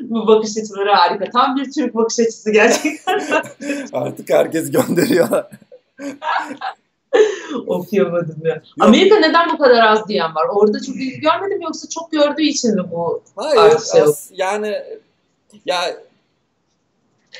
[0.00, 1.30] Bu bakış açıları harika.
[1.30, 3.20] Tam bir Türk bakış açısı gerçekten.
[3.92, 5.28] Artık herkes gönderiyor.
[7.66, 8.54] Okuyamadım ya.
[8.54, 8.62] Yok.
[8.80, 10.46] Amerika neden bu kadar az diyen var?
[10.54, 13.22] Orada çok ilgi görmedim yoksa çok gördüğü için mi bu?
[13.36, 13.78] Hayır.
[13.92, 14.82] Şey az, yani
[15.66, 15.96] ya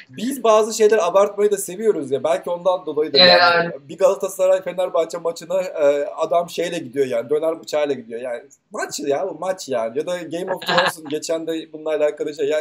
[0.08, 2.24] biz bazı şeyler abartmayı da seviyoruz ya.
[2.24, 3.18] Belki ondan dolayı da.
[3.18, 3.70] Evet, yani.
[3.88, 7.30] Bir Galatasaray Fenerbahçe maçına e, adam şeyle gidiyor yani.
[7.30, 8.20] Döner bıçağıyla gidiyor.
[8.20, 9.98] Yani maç ya bu maç yani.
[9.98, 12.48] Ya da Game of Thrones'un geçen de bununla alakalı şey.
[12.48, 12.60] Ya,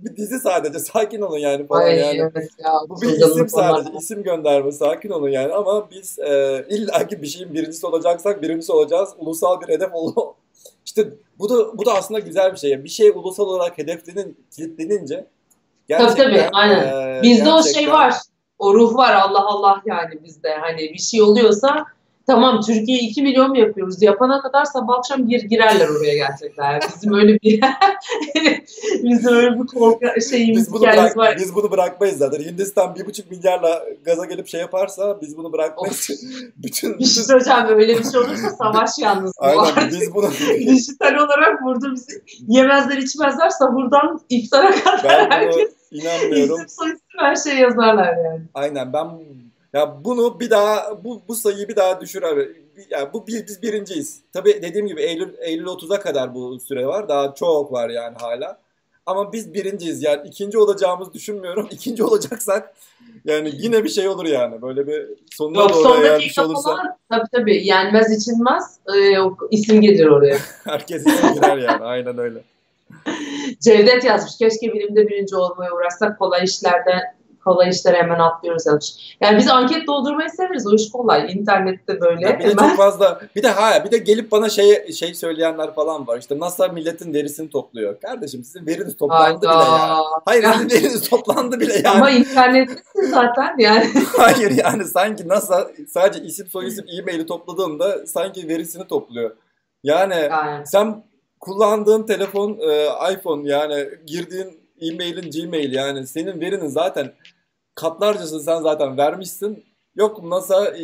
[0.04, 2.18] bir dizi sadece sakin olun yani falan Ay, yani.
[2.18, 3.90] Evet ya, bu bir isim sadece.
[3.90, 4.00] Onlar.
[4.00, 5.52] isim gönderme sakin olun yani.
[5.52, 9.10] Ama biz e, illaki bir şeyin birincisi olacaksak birincisi olacağız.
[9.18, 10.14] Ulusal bir hedef ol
[10.86, 11.08] İşte
[11.38, 12.84] bu da bu da aslında güzel bir şey.
[12.84, 15.26] Bir şey ulusal olarak hedeflenin kilitlenince
[15.88, 16.78] Gerçekten, tabii tabii aynen.
[16.78, 17.52] E, bizde gerçekten...
[17.52, 18.14] o şey var.
[18.58, 20.54] O ruh var Allah Allah yani bizde.
[20.54, 21.84] Hani bir şey oluyorsa
[22.30, 24.02] Tamam Türkiye 2 milyon mu yapıyoruz?
[24.02, 26.72] Yapana kadar sabah akşam gir girerler oraya gerçekten.
[26.72, 27.60] Yani bizim öyle bir
[29.02, 31.36] bizim öyle bir korku şeyimiz biz bunu, bırak, var.
[31.36, 32.40] biz bunu bırakmayız zaten.
[32.40, 36.10] Hindistan bir buçuk milyarla gaza gelip şey yaparsa biz bunu bırakmayız.
[36.56, 41.14] bütün, bir şey söyleyeceğim öyle bir şey olursa savaş yalnız bu Aynen biz bunu dijital
[41.14, 46.56] olarak burada bizi yemezler içmezler sahurdan iftara kadar ben herkes inanmıyorum.
[46.56, 48.42] isim soyisim her şey yazarlar yani.
[48.54, 49.06] Aynen ben
[49.72, 52.48] ya bunu bir daha bu bu sayıyı bir daha düşür abi.
[52.90, 54.20] Yani bu bir, biz birinciyiz.
[54.32, 57.08] Tabii dediğim gibi Eylül Eylül 30'a kadar bu süre var.
[57.08, 58.58] Daha çok var yani hala.
[59.06, 61.68] Ama biz birinciyiz yani ikinci olacağımızı düşünmüyorum.
[61.70, 62.74] İkinci olacaksak
[63.24, 64.62] yani yine bir şey olur yani.
[64.62, 66.62] Böyle bir sonuna Yok, doğru eğer bir şey olursa.
[66.62, 69.16] Falan, tabii tabii yenmez içilmez e,
[69.50, 70.38] isim gelir oraya.
[70.64, 72.42] Herkes isim girer yani aynen öyle.
[73.60, 74.38] Cevdet yazmış.
[74.38, 77.19] Keşke bilimde birinci olmaya uğraşsak kolay işlerden
[77.50, 79.16] kolay işlere hemen atlıyoruz yazmış.
[79.20, 80.66] Yani biz anket doldurmayı severiz.
[80.66, 81.32] O iş kolay.
[81.32, 82.28] İnternette böyle.
[82.28, 85.74] Ya bir de çok fazla bir de ha bir de gelip bana şey şey söyleyenler
[85.74, 86.18] falan var.
[86.18, 88.00] İşte NASA milletin derisini topluyor.
[88.00, 89.60] Kardeşim sizin veriniz toplandı Hayda.
[89.60, 89.98] bile ya.
[90.24, 91.88] Hayır sizin veriniz toplandı bile yani.
[91.88, 93.90] Ama internettesin zaten yani.
[94.16, 99.30] Hayır yani sanki NASA sadece isim soy isim e-maili topladığında sanki verisini topluyor.
[99.82, 100.66] Yani, yani.
[100.66, 101.04] sen
[101.40, 107.12] kullandığın telefon e, iPhone yani girdiğin e-mailin Gmail yani senin verinin zaten
[107.80, 109.64] katlarcasını sen zaten vermişsin.
[109.96, 110.74] Yok NASA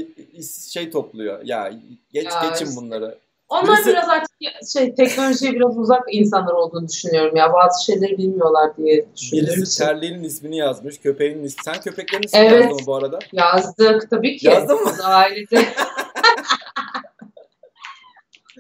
[0.73, 1.41] şey topluyor.
[1.45, 1.73] Ya
[2.13, 2.81] geç ya geçin işte.
[2.81, 3.19] bunları.
[3.49, 3.91] Onlar Birisi...
[3.91, 4.31] biraz artık
[4.73, 7.53] şey teknolojiye biraz uzak insanlar olduğunu düşünüyorum ya.
[7.53, 9.55] Bazı şeyleri bilmiyorlar diye düşünüyorum.
[9.57, 11.65] Birisi terliğinin ismini yazmış, köpeğinin ismini.
[11.65, 12.63] Sen köpeklerin ismini evet.
[12.63, 13.19] yazdın mı bu arada?
[13.33, 14.47] Yazdık tabii ki.
[14.47, 14.91] Yazdın mı?
[15.05, 15.57] Ailece.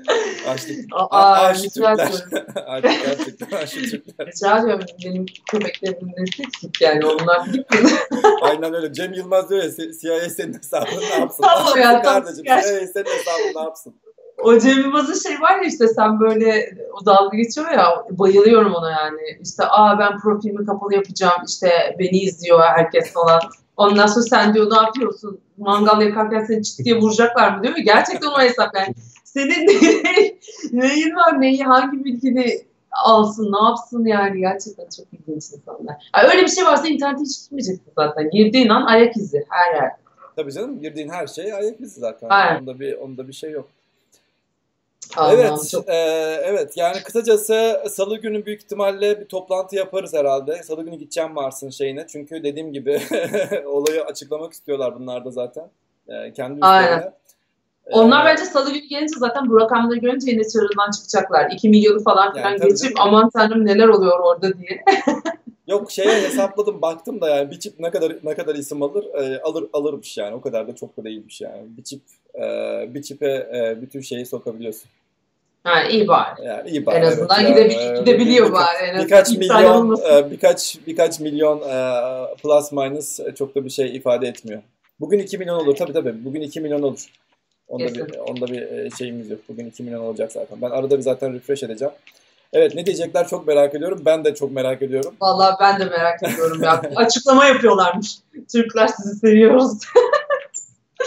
[0.48, 0.78] Açlık.
[0.92, 2.10] Aa, aşı Türkler.
[2.66, 4.26] Artık gerçekten aşı Türkler.
[4.26, 7.48] Rica ediyorum benim köpeklerimin nesi eksik yani onlar.
[8.42, 8.92] Aynen öyle.
[8.92, 11.42] Cem Yılmaz diyor ya CIA senin hesabını ne yapsın?
[11.42, 13.94] Tamam ya kardeşim CIA senin hesabını ne yapsın?
[14.38, 18.90] O Cem Yılmaz'ın şey var ya işte sen böyle o dalga geçiyor ya bayılıyorum ona
[18.90, 19.20] yani.
[19.42, 23.40] İşte aa ben profilimi kapalı yapacağım işte beni izliyor herkes falan.
[23.76, 25.40] Ondan sonra sen diyor ne yapıyorsun?
[25.56, 27.76] Mangal yakarken seni çıt diye vuracaklar mı diyor.
[27.76, 28.94] Gerçekten o hesap yani
[29.36, 30.36] senin ne,
[30.88, 32.60] neyin var neyi hangi bilgini
[33.04, 36.10] alsın ne yapsın yani gerçekten çok ilginç insanlar.
[36.16, 38.30] Yani öyle bir şey varsa internete hiç tutmayacaksın zaten.
[38.30, 39.90] Girdiğin an ayak izi her yer.
[40.36, 42.28] Tabii canım girdiğin her şey ayak izi zaten.
[42.30, 42.60] Aynen.
[42.60, 43.68] Onda bir onda bir şey yok.
[45.16, 45.88] Allah, evet, çok...
[45.88, 45.92] e,
[46.44, 46.76] evet.
[46.76, 50.62] Yani kısacası Salı günü büyük ihtimalle bir toplantı yaparız herhalde.
[50.62, 52.06] Salı günü gideceğim Mars'ın şeyine.
[52.06, 53.00] Çünkü dediğim gibi
[53.66, 55.70] olayı açıklamak istiyorlar bunlar da zaten.
[56.08, 57.12] E, kendi Aynen.
[57.90, 61.50] Onlar ee, bence salı günü gelince zaten bu rakamları görünce yine çığırından çıkacaklar.
[61.50, 62.96] 2 milyonu falan filan yani, geçip canım.
[62.98, 64.84] aman tanrım neler oluyor orada diye.
[65.66, 69.40] Yok şeye hesapladım baktım da yani bir çip ne kadar ne kadar isim alır e,
[69.42, 72.00] alır alırmış yani o kadar da çok da değilmiş yani bir çip
[72.34, 72.44] e,
[72.94, 74.90] bir çipe e, bütün şeyi sokabiliyorsun.
[75.64, 76.44] Ha iyi bari.
[76.44, 76.96] Yani iyi bari.
[76.96, 78.84] En azından evet, gidebil yani, gidebiliyor bir, bari.
[78.84, 84.28] En birkaç milyon e, birkaç birkaç milyon e, plus minus çok da bir şey ifade
[84.28, 84.62] etmiyor.
[85.00, 86.24] Bugün 2 milyon olur tabii tabii.
[86.24, 87.06] Bugün 2 milyon olur.
[87.68, 88.06] Onda Kesin.
[88.08, 89.40] bir, onda bir e, şeyimiz yok.
[89.48, 90.62] Bugün 2 milyon olacak zaten.
[90.62, 91.94] Ben arada bir zaten refresh edeceğim.
[92.52, 94.02] Evet ne diyecekler çok merak ediyorum.
[94.04, 95.14] Ben de çok merak ediyorum.
[95.20, 96.82] Vallahi ben de merak ediyorum ya.
[96.96, 98.18] Açıklama yapıyorlarmış.
[98.52, 99.72] Türkler sizi seviyoruz.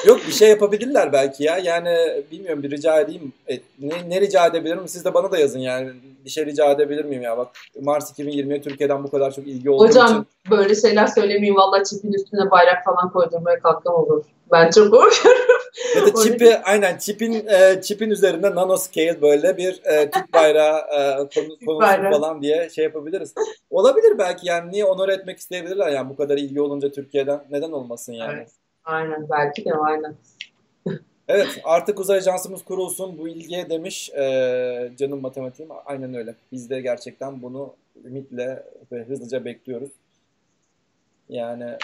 [0.05, 1.57] Yok bir şey yapabilirler belki ya.
[1.57, 3.33] Yani bilmiyorum bir rica edeyim.
[3.49, 4.87] E, ne, ne rica edebilirim?
[4.87, 5.89] Siz de bana da yazın yani.
[6.25, 7.37] Bir şey rica edebilir miyim ya?
[7.37, 7.47] Bak
[7.81, 10.27] Mars 2020'ye Türkiye'den bu kadar çok ilgi olduğu Hocam, için.
[10.51, 11.55] böyle şeyler söylemeyeyim.
[11.55, 14.23] Valla çipin üstüne bayrak falan koydurmaya kalkam olur.
[14.51, 15.41] Ben çok korkuyorum.
[15.95, 21.15] Ya da çipi aynen çipin e, çipin üzerinde nanoscale böyle bir e, Türk bayrağı e,
[21.17, 22.11] konu, konusu bayrağı.
[22.11, 23.33] falan diye şey yapabiliriz.
[23.69, 28.13] Olabilir belki yani niye onur etmek isteyebilirler yani bu kadar ilgi olunca Türkiye'den neden olmasın
[28.13, 28.33] yani.
[28.37, 28.49] Evet.
[28.89, 30.15] Aynen belki de aynen.
[31.27, 35.71] evet artık uzay ajansımız kurulsun bu ilgiye demiş ee, canım matematiğim.
[35.85, 36.35] Aynen öyle.
[36.51, 37.73] Biz de gerçekten bunu
[38.05, 39.89] ümitle ve hızlıca bekliyoruz.
[41.29, 41.77] Yani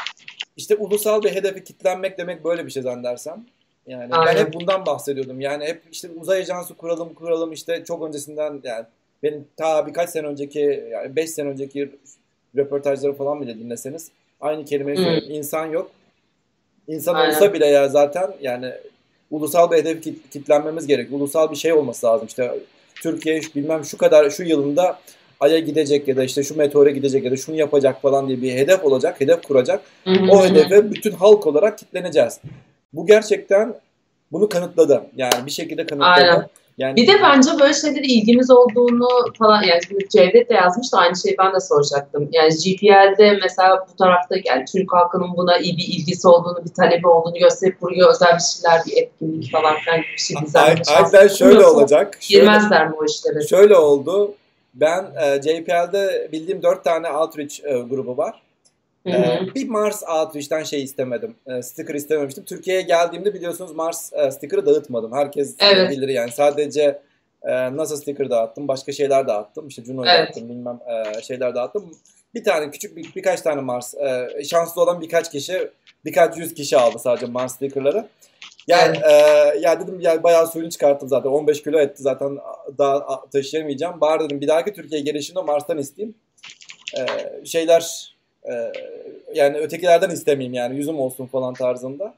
[0.57, 3.45] işte ulusal bir hedefi kitlenmek demek böyle bir şey zannedersem.
[3.87, 4.35] Yani Aynen.
[4.35, 5.41] ben hep bundan bahsediyordum.
[5.41, 8.85] Yani hep işte uzay ajansı kuralım kuralım işte çok öncesinden yani
[9.23, 11.91] benim ta birkaç sene önceki yani 5 sene önceki
[12.55, 15.29] röportajları falan bile dinleseniz aynı kelimeyi söylüyorum.
[15.31, 15.91] İnsan yok.
[16.87, 17.35] İnsan Aynen.
[17.35, 18.71] olsa bile ya zaten yani
[19.31, 21.11] ulusal bir hedef kitlenmemiz gerek.
[21.11, 22.27] Ulusal bir şey olması lazım.
[22.27, 22.51] İşte
[23.01, 24.99] Türkiye bilmem şu kadar şu yılında
[25.39, 28.53] Ay'a gidecek ya da işte şu meteora gidecek ya da şunu yapacak falan diye bir
[28.53, 29.81] hedef olacak, hedef kuracak.
[30.31, 32.39] O hedefe bütün halk olarak kitleneceğiz.
[32.93, 33.75] Bu gerçekten
[34.31, 35.03] bunu kanıtladı.
[35.15, 36.09] Yani bir şekilde kanıtladı.
[36.09, 36.47] Aynen.
[36.77, 39.07] Yani, bir de bence böyle şeylere ilgimiz olduğunu
[39.39, 42.29] falan yani Cevdet de yazmış da aynı şeyi ben de soracaktım.
[42.31, 47.07] Yani GPL'de mesela bu tarafta yani Türk halkının buna iyi bir ilgisi olduğunu, bir talebi
[47.07, 50.87] olduğunu gösterip buraya özel bir şeyler, bir etkinlik falan filan bir şey düzenlemiş.
[50.89, 52.17] Aynen şöyle olacak.
[52.29, 53.47] Girmezler mi o işlere?
[53.47, 54.33] Şöyle oldu.
[54.73, 58.41] Ben e, JPL'de bildiğim dört tane outreach e, grubu var.
[59.07, 61.35] Ee, bir Mars Outreach'ten şey istemedim.
[61.47, 62.45] E, sticker istememiştim.
[62.45, 65.13] Türkiye'ye geldiğimde biliyorsunuz Mars e, sticker'ı dağıtmadım.
[65.13, 65.91] Herkes evet.
[65.91, 66.31] bilir yani.
[66.31, 67.01] Sadece
[67.43, 68.67] e, NASA sticker dağıttım.
[68.67, 69.67] Başka şeyler dağıttım.
[69.67, 70.27] İşte Juno'yu evet.
[70.27, 70.49] dağıttım.
[70.49, 71.91] Bilmem e, şeyler dağıttım.
[72.33, 73.93] Bir tane küçük bir, birkaç tane Mars.
[73.93, 75.71] E, şanslı olan birkaç kişi
[76.05, 78.07] birkaç yüz kişi aldı sadece Mars sticker'ları.
[78.67, 79.55] Yani evet.
[79.55, 81.29] e, ya dedim ya bayağı suyunu çıkarttım zaten.
[81.29, 82.37] 15 kilo etti zaten
[82.77, 84.01] daha taşıyamayacağım.
[84.01, 86.15] Bari dedim bir dahaki Türkiye gelişinde Mars'tan isteyeyim.
[86.97, 87.01] E,
[87.45, 88.14] şeyler
[88.51, 88.71] ee,
[89.33, 92.15] yani ötekilerden istemeyeyim yani yüzüm olsun falan tarzında.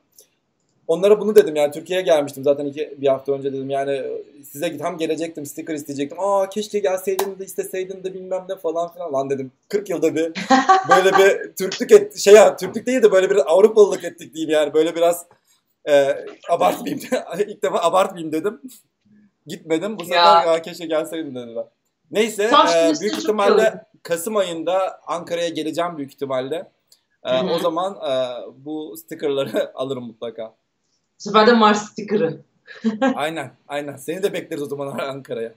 [0.88, 4.04] Onlara bunu dedim yani Türkiye'ye gelmiştim zaten iki, bir hafta önce dedim yani
[4.52, 6.20] size tam gelecektim sticker isteyecektim.
[6.20, 9.52] Aa keşke gelseydin de isteseydin de bilmem ne falan filan lan dedim.
[9.70, 10.32] 40 yılda bir
[10.90, 14.74] böyle bir Türklük et, şey ya Türklük değil de böyle bir Avrupalılık ettik diyeyim yani
[14.74, 15.26] böyle biraz
[15.90, 17.04] e, abartmayayım.
[17.48, 18.62] ilk defa abartmayayım dedim.
[19.48, 20.00] Gitmedim.
[20.00, 21.66] Bu sefer ya keşke gelseydin dediler.
[22.12, 26.72] Neyse e, büyük ihtimalle Kasım ayında Ankara'ya geleceğim büyük ihtimalle.
[27.24, 28.13] Ee, o zaman e,
[28.65, 30.43] bu stickerları alırım mutlaka.
[30.48, 32.41] Bu sefer de Mars stickerı.
[33.15, 33.96] aynen, aynen.
[33.96, 35.54] Seni de bekleriz o zaman Ankara'ya.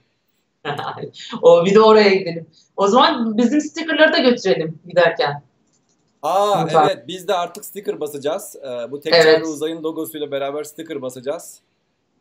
[1.41, 2.47] o bir de oraya gidelim.
[2.77, 5.43] O zaman bizim stickerları da götürelim giderken.
[6.21, 6.87] Aa Mutfağı.
[6.87, 8.55] evet biz de artık sticker basacağız.
[8.55, 9.47] Ee, bu tekrar evet.
[9.47, 11.59] uzayın logosuyla beraber sticker basacağız.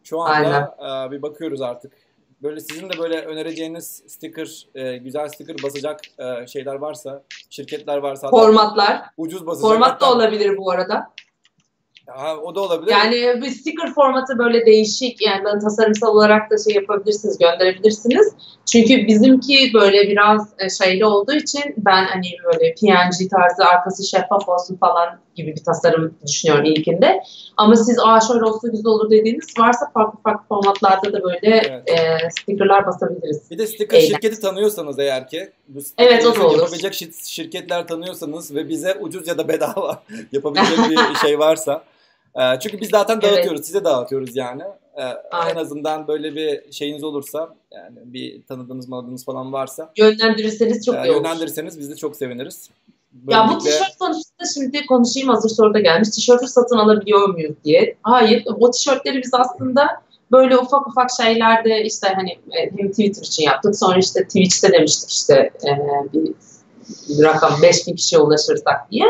[0.04, 1.92] Şu anda e, bir bakıyoruz artık
[2.42, 8.30] böyle sizin de böyle önereceğiniz sticker, e, güzel sticker basacak e, şeyler varsa, şirketler varsa.
[8.30, 9.02] Formatlar.
[9.16, 9.70] Ucuz basacak.
[9.70, 11.12] Format da olabilir bu arada.
[12.16, 12.90] Ha, o da olabilir.
[12.90, 18.34] Yani bir sticker formatı böyle değişik yani tasarımsal olarak da şey yapabilirsiniz, gönderebilirsiniz.
[18.72, 24.48] Çünkü bizimki böyle biraz e, şeyli olduğu için ben hani böyle PNG tarzı arkası şeffaf
[24.48, 27.22] olsun falan gibi bir tasarım düşünüyorum ilkinde.
[27.56, 31.90] Ama siz aa şöyle olsa güzel olur dediğiniz varsa farklı farklı formatlarda da böyle evet.
[31.90, 33.50] e, stickerlar basabiliriz.
[33.50, 34.08] Bir de sticker Eğlen.
[34.08, 36.58] şirketi tanıyorsanız eğer ki bu evet, o da olur.
[36.58, 41.84] yapabilecek şirketler tanıyorsanız ve bize ucuz ya da bedava yapabilecek bir şey varsa
[42.36, 43.66] ee, çünkü biz zaten dağıtıyoruz, evet.
[43.66, 44.62] size dağıtıyoruz yani.
[44.96, 45.02] Ee,
[45.50, 49.92] en azından böyle bir şeyiniz olursa, yani bir tanıdığınız malınız falan varsa.
[49.96, 51.16] Yönlendirirseniz çok e, iyi olur.
[51.16, 52.70] Yönlendirirseniz biz de çok seviniriz.
[53.28, 56.10] Ya bu tişört konusunda şimdi konuşayım hazır soruda gelmiş.
[56.10, 57.96] Tişörtü satın alabiliyor muyuz diye.
[58.02, 63.44] Hayır, o tişörtleri biz aslında böyle ufak ufak şeylerde işte hani e, hem Twitter için
[63.44, 63.76] yaptık.
[63.76, 65.70] Sonra işte Twitch'te demiştik işte e,
[66.12, 66.32] bir,
[67.08, 69.06] bir rakam 5000 kişiye ulaşırsak diye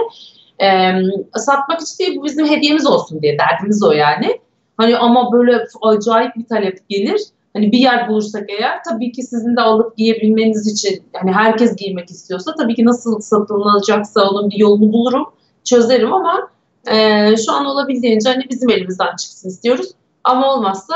[0.63, 0.93] e,
[1.37, 4.41] satmak için değil bu bizim hediyemiz olsun diye derdimiz o yani.
[4.77, 7.21] Hani ama böyle acayip bir talep gelir.
[7.53, 12.11] Hani bir yer bulursak eğer tabii ki sizin de alıp giyebilmeniz için hani herkes giymek
[12.11, 15.25] istiyorsa tabii ki nasıl satılacaksa onun bir yolunu bulurum,
[15.65, 16.51] çözerim ama
[16.91, 19.91] e, şu an olabildiğince hani bizim elimizden çıksın istiyoruz.
[20.25, 20.95] Ama olmazsa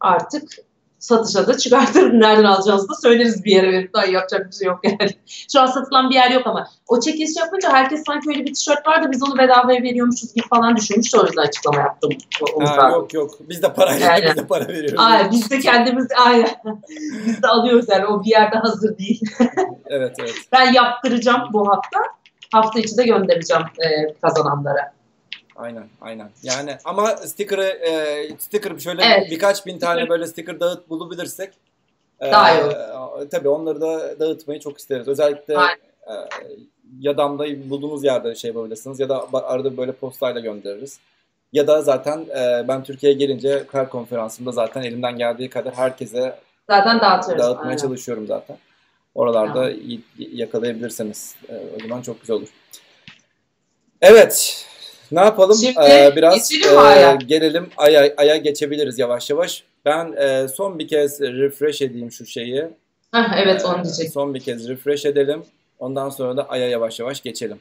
[0.00, 0.65] artık
[1.06, 2.20] satışa da çıkartır.
[2.20, 5.10] Nereden alacağınızı da söyleriz bir yere verip daha yapacak bir şey yok yani.
[5.52, 8.86] Şu an satılan bir yer yok ama o çekiliş yapınca herkes sanki öyle bir tişört
[8.86, 11.14] vardı biz onu bedavaya veriyormuşuz gibi falan düşünmüş.
[11.14, 12.10] O yüzden açıklama yaptım.
[12.60, 14.24] Ha, yok yok biz de para yani.
[14.24, 14.94] biz de para veriyoruz.
[14.98, 16.50] Aynen biz de kendimiz aynen.
[17.26, 19.20] biz de alıyoruz yani o bir yerde hazır değil.
[19.86, 20.34] evet evet.
[20.52, 21.98] Ben yaptıracağım bu hafta.
[22.52, 24.95] Hafta içi de göndereceğim e, kazananlara.
[25.56, 26.30] Aynen, aynen.
[26.42, 29.30] Yani ama sticker'ı e, sticker şöyle evet.
[29.30, 31.52] birkaç bin tane böyle sticker dağıt bulabilirsek
[32.20, 33.30] e, daha iyi olur.
[33.30, 35.08] tabii onları da dağıtmayı çok isteriz.
[35.08, 36.12] Özellikle e,
[37.00, 41.00] Yadam'da bulduğunuz yerde şey yapabilirsiniz ya da arada böyle postayla göndeririz.
[41.52, 46.38] Ya da zaten e, ben Türkiye'ye gelince kar konferansında zaten elimden geldiği kadar herkese
[46.70, 47.44] zaten dağıtıyoruz.
[47.44, 47.76] Dağıtmaya aynen.
[47.76, 48.58] çalışıyorum zaten.
[49.14, 49.72] Oralarda
[50.18, 52.48] yakalayabilirseniz e, o zaman çok güzel olur.
[54.00, 54.66] Evet.
[55.12, 55.56] Ne yapalım?
[55.56, 59.64] Şimdi ee, biraz e, gelelim aya, aya geçebiliriz yavaş yavaş.
[59.84, 62.64] Ben e, son bir kez refresh edeyim şu şeyi.
[63.12, 64.10] Heh, evet onu diyecek.
[64.10, 65.42] Son bir kez refresh edelim.
[65.78, 67.60] Ondan sonra da aya yavaş yavaş geçelim.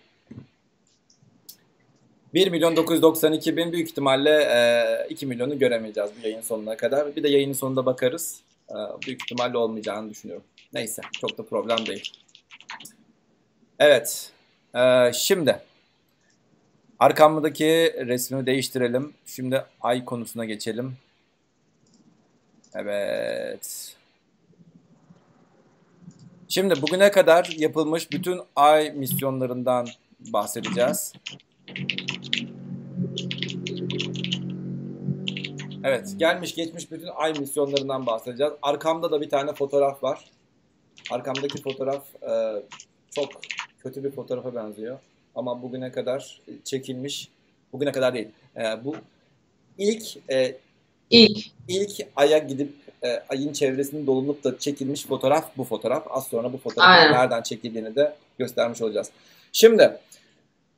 [2.34, 7.16] 1 milyon 992 bin büyük ihtimalle e, 2 milyonu göremeyeceğiz bu yayın sonuna kadar.
[7.16, 8.40] Bir de yayının sonunda bakarız.
[8.70, 8.76] E,
[9.08, 10.46] büyük ihtimalle olmayacağını düşünüyorum.
[10.74, 12.12] Neyse çok da problem değil.
[13.80, 14.30] Evet.
[14.76, 15.60] E, şimdi
[17.00, 19.14] Arkamdaki resmi değiştirelim.
[19.26, 20.98] Şimdi ay konusuna geçelim.
[22.76, 23.96] Evet.
[26.48, 29.88] Şimdi bugüne kadar yapılmış bütün ay misyonlarından
[30.20, 31.14] bahsedeceğiz.
[35.84, 38.54] Evet, gelmiş geçmiş bütün ay misyonlarından bahsedeceğiz.
[38.62, 40.32] Arkamda da bir tane fotoğraf var.
[41.12, 42.64] Arkamdaki fotoğraf e,
[43.12, 43.30] çok
[43.80, 45.00] kötü bir fotoğrafa benziyor.
[45.36, 47.30] Ama bugüne kadar çekilmiş,
[47.74, 48.28] bugüne kadar değil.
[48.58, 48.96] E, bu
[49.78, 50.56] ilk e,
[51.10, 52.74] ilk ilk aya gidip
[53.04, 56.08] e, ayın çevresini dolunup da çekilmiş fotoğraf bu fotoğraf.
[56.10, 59.12] Az sonra bu fotoğrafın nereden çekildiğini de göstermiş olacağız.
[59.52, 60.00] Şimdi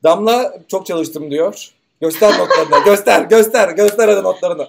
[0.04, 1.70] Damla çok çalıştım diyor.
[2.00, 2.84] Göster notlarını.
[2.90, 4.68] göster, göster, göster hadi notlarını.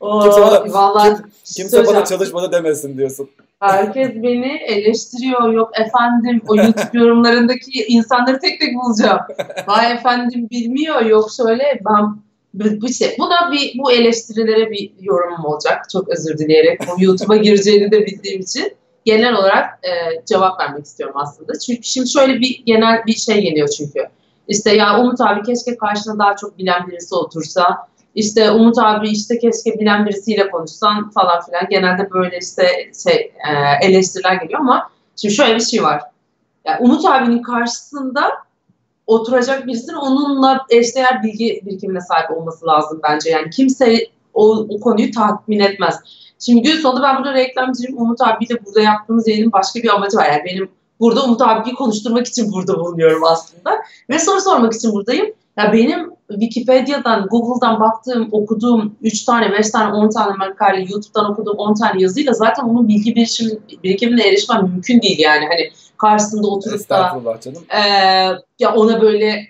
[0.00, 3.30] Oo, kimse bana, vallahi kim, kimse bana çalışmadı demesin diyorsun.
[3.60, 5.52] Herkes beni eleştiriyor.
[5.52, 9.20] Yok efendim o YouTube yorumlarındaki insanları tek tek bulacağım.
[9.66, 11.02] Vay efendim bilmiyor.
[11.02, 12.16] Yok şöyle ben
[12.54, 13.16] bir şey.
[13.18, 15.90] Buna bir bu eleştirilere bir yorumum olacak.
[15.92, 16.80] Çok özür dileyerek.
[16.80, 18.72] Bu YouTube'a gireceğini de bildiğim için
[19.04, 19.90] genel olarak e,
[20.26, 21.58] cevap vermek istiyorum aslında.
[21.58, 24.08] Çünkü şimdi şöyle bir genel bir şey geliyor çünkü.
[24.48, 27.88] İşte ya Umut abi keşke karşına daha çok bilen birisi otursa.
[28.18, 31.68] İşte Umut abi işte keşke bilen birisiyle konuşsan falan filan.
[31.70, 36.02] Genelde böyle işte şey e, eleştiriler geliyor ama şimdi şöyle bir şey var.
[36.64, 38.30] Yani Umut abinin karşısında
[39.06, 43.30] oturacak birisinin onunla eşdeğer bilgi birikimine sahip olması lazım bence.
[43.30, 46.00] Yani kimse o, o konuyu tatmin etmez.
[46.38, 47.98] Şimdi gün sonunda ben burada reklamcıyım.
[47.98, 50.26] Umut abi de burada yaptığımız yayının başka bir amacı var.
[50.26, 50.68] Yani benim
[51.00, 53.70] burada Umut abiyi konuşturmak için burada bulunuyorum aslında.
[54.10, 55.26] Ve soru sormak için buradayım.
[55.58, 61.56] Ya benim Wikipedia'dan, Google'dan baktığım, okuduğum 3 tane, 5 tane, 10 tane makale, YouTube'dan okuduğum
[61.56, 65.46] 10 tane yazıyla zaten onun bilgi birikimine, birikimine erişmem mümkün değil yani.
[65.46, 67.20] Hani karşısında oturup da
[67.74, 67.80] e,
[68.58, 69.46] ya ona böyle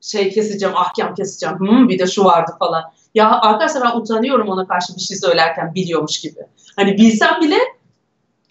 [0.00, 2.82] şey keseceğim, ahkam keseceğim, hmm, bir de şu vardı falan.
[3.14, 6.40] Ya arkadaşlar ben utanıyorum ona karşı bir şey söylerken biliyormuş gibi.
[6.76, 7.58] Hani bilsem bile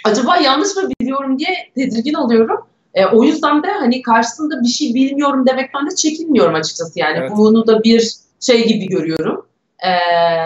[0.06, 2.71] acaba yanlış mı biliyorum diye tedirgin oluyorum.
[2.94, 7.18] E, o yüzden de hani karşısında bir şey bilmiyorum demekten de çekinmiyorum açıkçası yani.
[7.18, 7.32] Evet.
[7.38, 9.46] Bunu da bir şey gibi görüyorum.
[9.80, 9.90] E,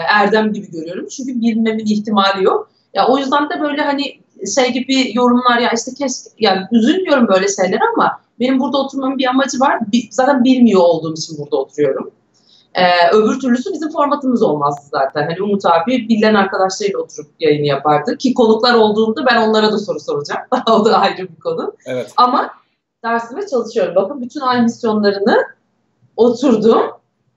[0.08, 1.06] erdem gibi görüyorum.
[1.08, 2.70] Çünkü bilmemin ihtimali yok.
[2.94, 4.02] Ya o yüzden de böyle hani
[4.54, 9.26] şey gibi yorumlar ya işte keşke yani üzülmüyorum böyle şeyler ama benim burada oturmamın bir
[9.26, 9.78] amacı var.
[10.10, 12.10] Zaten bilmiyor olduğum için burada oturuyorum.
[12.76, 15.22] Ee, öbür türlüsü bizim formatımız olmazdı zaten.
[15.22, 18.18] Hani Umut abi bilen arkadaşlarıyla oturup yayını yapardı.
[18.18, 20.40] Ki konuklar olduğunda ben onlara da soru soracağım.
[20.70, 21.74] o da ayrı bir konu.
[21.86, 22.12] Evet.
[22.16, 22.50] Ama
[23.04, 23.94] dersime çalışıyorum.
[23.94, 25.44] Bakın bütün ay misyonlarını
[26.16, 26.82] oturdum,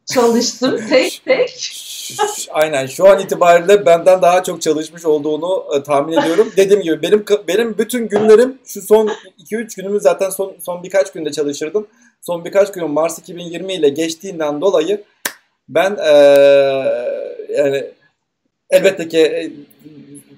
[0.05, 1.71] çalıştım tek tek.
[2.51, 6.51] Aynen şu an itibariyle benden daha çok çalışmış olduğunu e, tahmin ediyorum.
[6.57, 9.09] Dediğim gibi benim benim bütün günlerim şu son
[9.51, 11.87] 2-3 günümü zaten son son birkaç günde çalışırdım.
[12.21, 15.03] Son birkaç günüm Mars 2020 ile geçtiğinden dolayı
[15.69, 16.13] ben e,
[17.57, 17.85] yani
[18.69, 19.51] elbette ki e,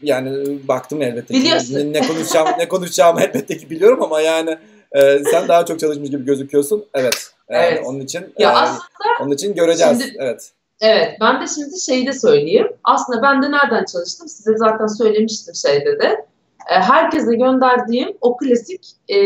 [0.03, 4.57] yani baktım elbette ki ne, ne konuşacağım ne konuşacağım elbette ki biliyorum ama yani
[4.91, 6.86] e, sen daha çok çalışmış gibi gözüküyorsun.
[6.93, 7.32] Evet.
[7.49, 7.84] Yani evet.
[7.86, 8.82] Onun için ya e, aslında
[9.21, 10.01] onun için göreceğiz.
[10.01, 10.51] Şimdi, evet.
[10.82, 12.67] Evet, ben de şimdi şeyi de söyleyeyim.
[12.84, 14.27] Aslında ben de nereden çalıştım?
[14.27, 16.25] Size zaten söylemiştim şeyde de.
[16.69, 19.19] E, herkese gönderdiğim o klasik e,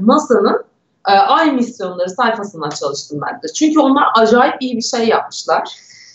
[0.00, 0.64] NASA'nın
[1.08, 3.52] e, ay misyonları sayfasından çalıştım ben de.
[3.52, 5.68] Çünkü onlar acayip iyi bir şey yapmışlar.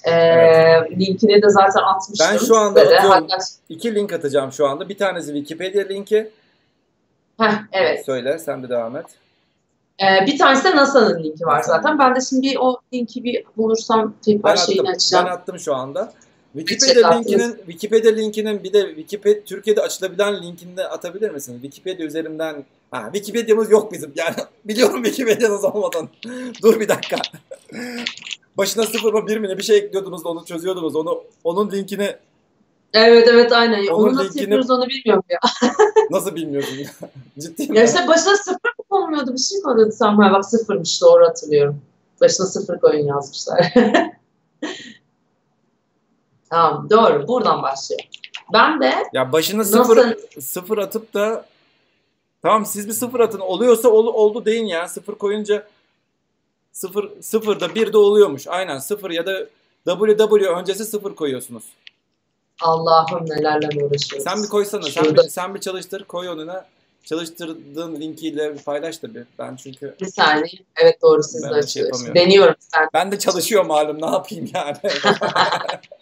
[0.04, 0.92] E, evet.
[0.92, 2.28] Linkini de zaten atmıştım.
[2.32, 3.38] Ben şu anda atıyorum, Hatta...
[3.70, 4.90] iki link atacağım şu anda.
[4.90, 6.32] Bir tanesi Wikipedia linki.
[7.40, 8.06] Heh, evet.
[8.06, 9.06] Söyle sen bir devam et.
[10.02, 12.00] Ee, bir tanesi de NASA'nın linki var zaten.
[12.00, 15.26] Ben de şimdi o linki bir bulursam tekrar ben şeyini açacağım.
[15.26, 16.14] Ben attım şu anda.
[16.54, 21.54] Wikipedia linkinin Wikipedia linkinin bir de Wikipedia Türkiye'de açılabilen linkini de atabilir misin?
[21.62, 24.14] Wikipedia üzerinden ha Wikipedia'mız yok bizim.
[24.16, 24.36] Yani
[24.66, 26.10] biliyorum Wikipedia'nız olmadan.
[26.62, 27.18] Dur bir dakika.
[28.58, 30.96] Başına sıfır mı bir mi ne bir şey ekliyordunuz da onu çözüyordunuz.
[30.96, 32.16] Onu onun linkini
[32.94, 33.88] Evet evet aynen.
[33.88, 34.42] Onun onu nasıl linkini...
[34.42, 35.40] yapıyoruz onu bilmiyorum ya.
[36.10, 36.78] nasıl bilmiyorsun?
[37.40, 37.78] Ciddi mi?
[37.78, 39.34] Ya işte başına sıfır mı konmuyordu?
[39.34, 40.32] Bir şey mi oluyordu Samuel?
[40.32, 41.82] Bak sıfırmış doğru hatırlıyorum.
[42.22, 43.74] Başına sıfır koyun yazmışlar.
[46.52, 48.02] Tamam doğru buradan başlıyor.
[48.54, 50.42] Ben de ya başına sıfır nasıl...
[50.42, 51.46] sıfır atıp da
[52.42, 55.68] tamam siz bir sıfır atın oluyorsa ol, oldu deyin ya sıfır koyunca
[56.72, 59.48] sıfır sıfır da bir de oluyormuş aynen sıfır ya da
[59.88, 61.64] WW öncesi sıfır koyuyorsunuz.
[62.62, 64.24] Allah'ım nelerle uğraşıyoruz.
[64.24, 66.66] Sen bir koysana sen bir, sen bir çalıştır koy onuna
[67.06, 69.24] çalıştırdığın linkiyle paylaş tabii.
[69.40, 69.96] Ben çünkü...
[70.02, 70.60] Bir saniye.
[70.76, 71.84] Evet doğru siz de şey
[72.16, 72.56] Deniyorum.
[72.60, 72.90] Sen.
[72.94, 74.78] Ben de çalışıyor malum ne yapayım yani.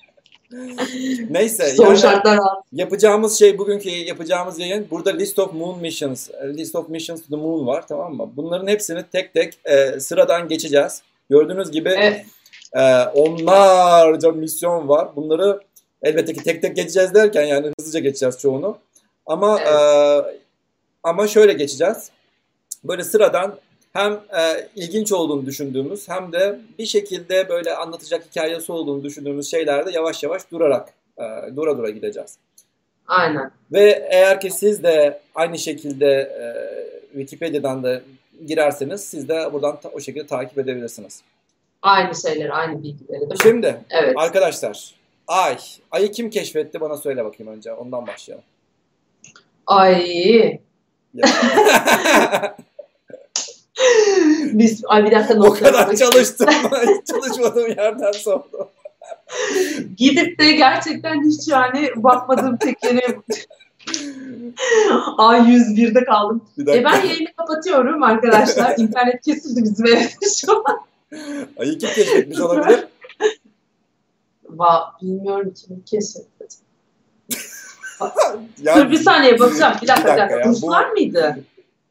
[1.30, 1.76] Neyse.
[1.76, 2.40] Zor yani şartlar.
[2.74, 7.36] Yapacağımız şey bugünkü yapacağımız yayın burada List of Moon Missions, List of Missions to the
[7.36, 8.32] Moon var tamam mı?
[8.36, 11.02] Bunların hepsini tek tek e, sıradan geçeceğiz.
[11.30, 12.26] Gördüğünüz gibi evet.
[12.74, 15.16] e, onlarca misyon var.
[15.16, 15.60] Bunları
[16.04, 18.78] elbette ki tek tek geçeceğiz derken yani hızlıca geçeceğiz çoğunu.
[19.26, 20.36] Ama evet.
[20.36, 20.40] e,
[21.04, 22.12] ama şöyle geçeceğiz.
[22.84, 23.56] Böyle sıradan
[23.94, 29.92] hem e, ilginç olduğunu düşündüğümüz hem de bir şekilde böyle anlatacak hikayesi olduğunu düşündüğümüz şeylerde
[29.92, 32.38] yavaş yavaş durarak e, dura dura gideceğiz.
[33.08, 33.52] Aynen.
[33.72, 36.44] Ve eğer ki siz de aynı şekilde e,
[37.12, 38.02] Wikipedia'dan da
[38.48, 41.22] girerseniz siz de buradan ta, o şekilde takip edebilirsiniz.
[41.82, 43.38] Aynı şeyler, aynı bilgileri değil mi?
[43.44, 44.14] Şimdi Evet.
[44.18, 45.58] arkadaşlar Ay.
[45.92, 47.74] Ay'ı kim keşfetti bana söyle bakayım önce.
[47.74, 48.46] Ondan başlayalım.
[49.68, 50.60] Ay.
[54.54, 56.48] Biz, ay bir dakika o kadar çalıştım.
[56.82, 58.68] Hiç çalışmadığım yerden sordum.
[59.98, 63.20] Gidip de gerçekten hiç yani bakmadığım tekleri
[65.18, 66.42] Ay 101'de kaldım.
[66.68, 68.74] E ben yayını kapatıyorum arkadaşlar.
[68.78, 70.82] İnternet kesildi bizim evde şu an.
[71.60, 72.88] Ay'ı kim keşfetmiş olabilir?
[74.50, 76.48] Va, bilmiyorum kim keşfetti.
[78.76, 79.78] Dur bir saniye bakacağım.
[79.82, 80.40] Bir dakika bir dakika dakika.
[80.40, 81.44] ya, bu- Ruslar mıydı?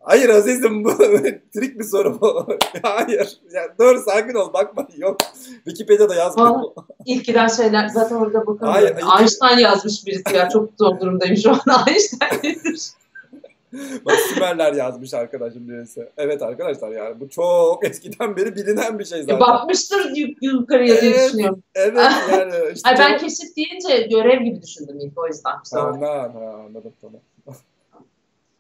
[0.09, 0.99] Hayır azizim bu
[1.55, 2.47] trik bir soru bu.
[2.83, 3.39] Hayır.
[3.53, 4.89] Ya, dur sakin ol bakma.
[4.97, 5.17] Yok.
[5.65, 6.61] Wikipedia'da yazmıyor.
[7.07, 8.97] İlk giden şeyler zaten orada Hayır, bakamıyorum.
[9.01, 9.21] hayır.
[9.21, 10.49] Einstein yazmış birisi ya.
[10.49, 11.61] Çok zor durumdayım şu an.
[11.89, 12.91] Einstein nedir?
[14.07, 16.09] Bak Sümerler yazmış arkadaşım birisi.
[16.17, 19.37] Evet arkadaşlar yani bu çok eskiden beri bilinen bir şey zaten.
[19.37, 21.27] E, bakmıştır yuk- yukarıya diye Evet.
[21.29, 21.63] düşünüyorum.
[21.75, 22.89] Evet yani işte.
[22.91, 25.59] Ay ben keşif deyince görev gibi düşündüm ilk o yüzden.
[25.59, 26.33] kusura Ha,
[26.67, 27.21] anladım tamam.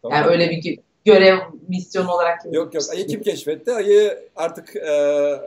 [0.02, 0.16] tamam.
[0.16, 0.78] Yani öyle bir
[1.12, 1.38] görev,
[1.68, 2.40] misyon olarak.
[2.52, 3.72] Yok yok ayı kim keşfetti?
[3.72, 4.90] Ayı artık e,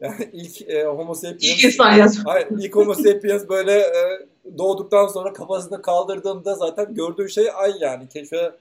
[0.00, 1.42] yani ilk e, homo sapiens.
[1.42, 2.26] İlk insan yazmış.
[2.26, 4.26] Hayır, ilk homo sapiens böyle e,
[4.58, 8.08] doğduktan sonra kafasını kaldırdığında zaten gördüğü şey ay yani.
[8.08, 8.52] Keşfe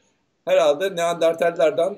[0.46, 1.98] herhalde Neandertallerden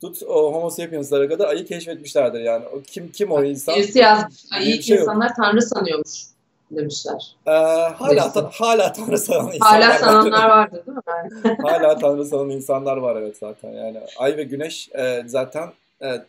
[0.00, 2.64] tut o homo sapiens'lara kadar ayı keşfetmişlerdir yani.
[2.66, 3.76] O kim kim o insan?
[3.76, 4.44] Birisi yazmış.
[4.52, 5.02] Ay Bir ilk şey yok.
[5.02, 6.31] insanlar tanrı sanıyormuş
[6.76, 7.34] demişler.
[7.46, 11.56] Ee, hala ta- hala tanrı sanan insanlar Hala sananlar vardı değil mi?
[11.62, 14.00] Hala tanrı sanan insanlar var evet zaten yani.
[14.16, 15.68] Ay ve güneş e, zaten
[16.02, 16.22] e,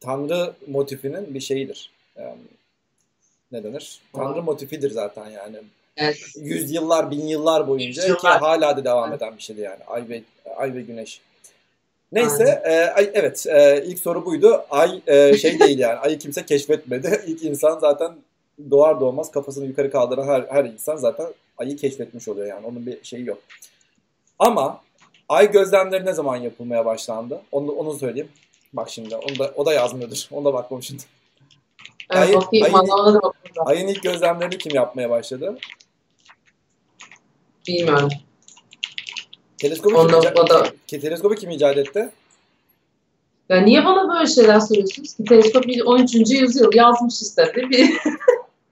[0.00, 1.90] tanrı motifinin bir şeyidir.
[2.18, 2.38] Yani,
[3.52, 4.00] ne denir?
[4.12, 5.56] Tanrı motifidir zaten yani.
[5.96, 6.18] Evet.
[6.36, 8.40] Yüzyıllar, bin yıllar boyunca ki Yüzyıllar.
[8.40, 9.84] hala da devam eden bir şeydi yani.
[9.86, 10.22] Ay ve
[10.56, 11.20] ay ve güneş.
[12.12, 14.64] Neyse, e, ay, evet e, ilk soru buydu.
[14.70, 15.98] Ay e, şey değil yani.
[15.98, 17.20] Ayı kimse keşfetmedi.
[17.26, 18.12] İlk insan zaten
[18.70, 21.26] doğar doğmaz kafasını yukarı kaldıran her, her insan zaten
[21.58, 22.66] ayı keşfetmiş oluyor yani.
[22.66, 23.38] Onun bir şeyi yok.
[24.38, 24.80] Ama
[25.28, 27.42] ay gözlemleri ne zaman yapılmaya başlandı?
[27.52, 28.28] Onu, onu söyleyeyim.
[28.72, 30.28] Bak şimdi onu da, o da yazmıyordur.
[30.32, 31.02] Onu da bakmam şimdi.
[32.10, 32.64] Evet, Ayı- bakayım.
[32.64, 33.68] ayı- Valla ona da bakacağım.
[33.68, 35.58] Ayın ilk gözlemlerini kim yapmaya başladı?
[37.68, 38.08] Bilmiyorum.
[39.58, 42.10] Teleskobu kim, icat, da- teleskobu kim icat etti?
[43.48, 45.24] Ya niye bana böyle şeyler söylüyorsunuz ki?
[45.24, 46.14] Teleskop 13.
[46.14, 47.96] yüzyıl yazmış işte değil mi?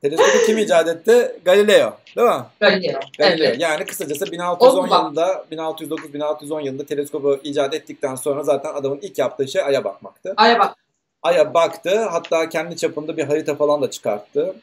[0.02, 1.36] Teleskobu kim icat etti?
[1.44, 1.96] Galileo.
[2.16, 2.44] Değil mi?
[2.60, 3.00] Galileo.
[3.18, 3.46] Galileo.
[3.46, 3.60] Evet.
[3.60, 9.18] Yani kısacası 1610 O bak- yılında 1609-1610 yılında teleskobu icat ettikten sonra zaten adamın ilk
[9.18, 10.34] yaptığı şey Ay'a bakmaktı.
[10.36, 10.76] Aya bak.
[11.22, 12.00] Ay'a baktı.
[12.10, 14.54] Hatta kendi çapında bir harita falan da çıkarttı.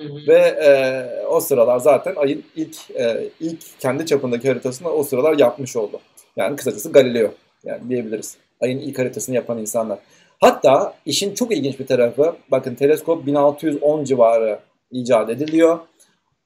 [0.00, 0.26] Hı hı.
[0.28, 5.76] Ve e, o sıralar zaten Ay'ın ilk e, ilk kendi çapındaki haritasını o sıralar yapmış
[5.76, 6.00] oldu.
[6.36, 7.30] Yani kısacası Galileo
[7.64, 8.36] yani diyebiliriz.
[8.60, 9.98] Ay'ın ilk haritasını yapan insanlar.
[10.40, 14.58] Hatta işin çok ilginç bir tarafı bakın teleskop 1610 civarı
[14.90, 15.78] icat ediliyor.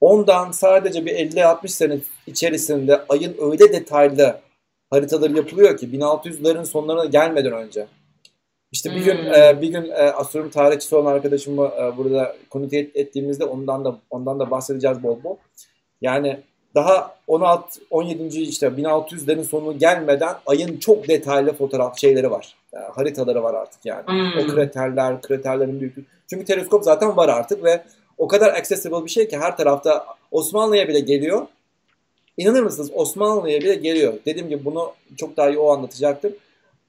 [0.01, 4.41] Ondan sadece bir 50-60 sene içerisinde Ay'ın öyle detaylı
[4.91, 7.86] haritaları yapılıyor ki 1600'lerin sonlarına gelmeden önce.
[8.72, 9.32] İşte bir gün Hmm.
[9.34, 13.99] e, bir gün e, astronomi tarihçisi olan arkadaşımı e, burada konuk et- ettiğimizde ondan da
[14.11, 15.36] ondan da bahsedeceğiz bol bol.
[16.01, 16.41] Yani
[16.74, 18.40] daha 16 17.
[18.40, 22.54] işte 1600'lerin sonu gelmeden ayın çok detaylı fotoğraf şeyleri var.
[22.72, 24.04] Yani haritaları var artık yani.
[24.08, 24.48] O Hmm.
[24.54, 26.04] kraterler, kraterlerin büyüklüğü.
[26.30, 27.82] Çünkü teleskop zaten var artık ve
[28.18, 31.46] o kadar accessible bir şey ki her tarafta Osmanlı'ya bile geliyor.
[32.36, 34.14] İnanır mısınız Osmanlı'ya bile geliyor.
[34.26, 36.32] Dediğim gibi bunu çok daha iyi o anlatacaktır.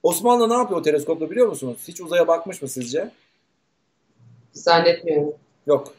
[0.03, 1.77] Osmanlı ne yapıyor o teleskopla biliyor musunuz?
[1.88, 3.11] Hiç uzaya bakmış mı sizce?
[4.53, 5.34] Zannetmiyorum.
[5.67, 5.93] Yok.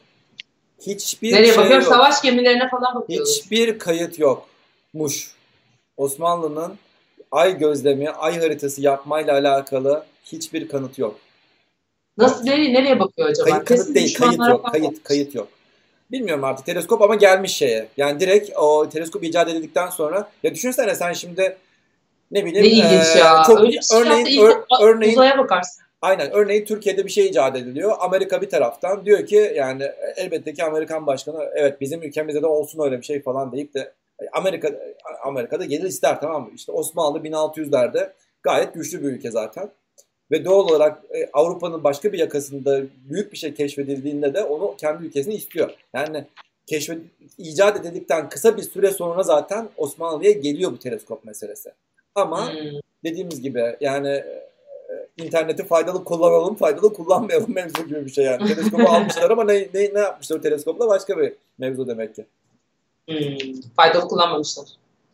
[0.87, 1.85] Hiçbir Nereye şey bakıyorum?
[1.85, 1.93] yok.
[1.93, 3.27] Savaş gemilerine falan bakıyorum.
[3.31, 5.31] Hiçbir kayıt yokmuş.
[5.97, 6.77] Osmanlı'nın
[7.31, 11.19] ay gözlemi, ay haritası yapmayla alakalı hiçbir kanıt yok.
[12.17, 13.49] Nasıl nereye, nereye bakıyor acaba?
[13.49, 14.71] Kayıt kanıt Kesin değil, kayıt yok.
[14.71, 15.47] Kayıt kayıt yok.
[16.11, 17.87] Bilmiyorum artık teleskop ama gelmiş şeye.
[17.97, 21.57] Yani direkt o teleskop icat edildikten sonra ya düşünsene sen şimdi
[22.31, 23.43] ne bileyim Ne ilginç eee, ya.
[23.47, 25.82] çok Öyle bir şey örneğin ör- örneğin uzaya bakarsın.
[26.03, 26.31] Aynen.
[26.33, 27.95] Örneğin Türkiye'de bir şey icat ediliyor.
[27.99, 29.83] Amerika bir taraftan diyor ki yani
[30.15, 33.93] elbette ki Amerikan başkanı evet bizim ülkemizde de olsun öyle bir şey falan deyip de
[34.33, 34.69] Amerika
[35.23, 36.49] Amerika'da gelir ister tamam mı?
[36.55, 38.11] İşte Osmanlı 1600'lerde
[38.43, 39.69] gayet güçlü bir ülke zaten.
[40.31, 45.05] Ve doğal olarak e, Avrupa'nın başka bir yakasında büyük bir şey keşfedildiğinde de onu kendi
[45.05, 45.71] ülkesine istiyor.
[45.93, 46.25] Yani
[46.65, 46.97] keşfet
[47.37, 51.71] icat edildikten kısa bir süre sonra zaten Osmanlı'ya geliyor bu teleskop meselesi.
[52.15, 52.79] Ama Hmm.
[53.03, 54.23] dediğimiz gibi yani
[55.17, 58.47] interneti faydalı kullanalım, faydalı kullanmayalım mevzu gibi bir şey yani.
[58.47, 62.25] Teleskopu almışlar ama ne, ne, ne yapmışlar o teleskopla başka bir mevzu demek ki.
[63.07, 64.65] Hmm, faydalı kullanmamışlar.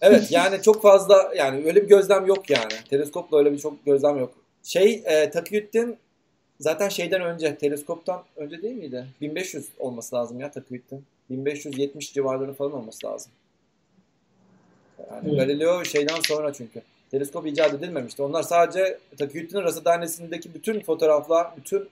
[0.02, 2.74] Evet yani çok fazla yani öyle bir gözlem yok yani.
[2.90, 4.34] Teleskopla öyle bir çok gözlem yok.
[4.64, 5.98] Şey e, Takiyüddin
[6.60, 9.06] zaten şeyden önce teleskoptan önce değil miydi?
[9.22, 11.06] 1500 olması lazım ya Takiyüddin.
[11.30, 13.32] 1570 civarları falan olması lazım.
[15.12, 15.38] Yani Hmm.
[15.38, 16.82] Galileo şeyden sonra çünkü.
[17.12, 18.24] Teleskop icat edilmemişti.
[18.24, 21.90] Onlar sadece Takiyüddin'in rasathanesindeki bütün fotoğraflar, bütün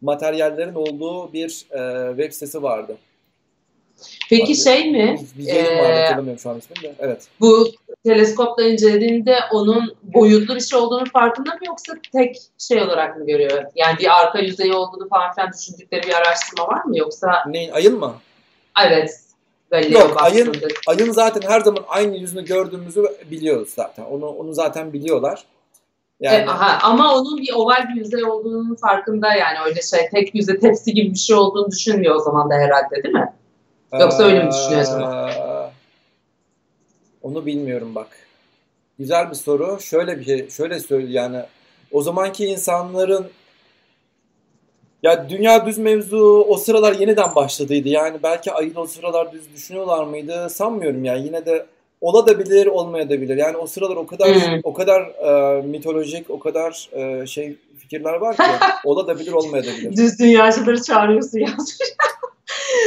[0.00, 2.96] materyallerin olduğu bir e, web sitesi vardı.
[4.30, 5.16] Peki Abi, şey mi?
[5.38, 6.94] Vardı Ee, hatırlamıyorum şu an ismini de.
[6.98, 7.26] Evet.
[7.40, 7.68] Bu
[8.04, 13.64] teleskopla incelediğinde onun boyutlu bir şey olduğunu farkında mı yoksa tek şey olarak mı görüyor?
[13.74, 17.70] Yani bir arka yüzeyi olduğunu falan filan düşündükleri bir araştırma var mı yoksa Neyin?
[17.70, 18.14] Ayın mı?
[18.86, 19.20] evet
[19.70, 20.54] Galileo Yok, ayın-
[20.86, 24.04] Ayın zaten her zaman aynı yüzünü gördüğümüzü biliyoruz zaten.
[24.04, 25.44] Onu onu zaten biliyorlar.
[26.20, 30.34] Yani E, aha, ama onun bir oval bir yüzey olduğunun farkında yani öyle şey tek
[30.34, 33.32] yüze tepsi gibi bir şey olduğunu düşünmüyor o zaman da herhalde değil mi?
[34.00, 35.30] Yoksa öyle mi düşünüyor acaba?
[35.30, 35.70] Ee,
[37.22, 38.08] Onu bilmiyorum bak.
[38.98, 39.80] Güzel bir soru.
[39.80, 41.40] Şöyle bir şey, şöyle söyle yani
[41.92, 43.30] o zamanki insanların
[45.02, 47.88] ya dünya düz mevzu o sıralar yeniden başladıydı.
[47.88, 50.50] Yani belki ayın o sıralar düz düşünüyorlar mıydı?
[50.50, 51.26] Sanmıyorum yani.
[51.26, 51.66] Yine de
[52.00, 53.36] olabilir, olmayabilir.
[53.36, 54.60] Yani o sıralar o kadar Hmm.
[54.64, 58.42] o kadar e, mitolojik, o kadar e, şey fikirler var ki
[58.84, 59.96] olabilir, olmayabilir.
[59.96, 61.78] Düz dünyacıları çağırıyorsun yazmış.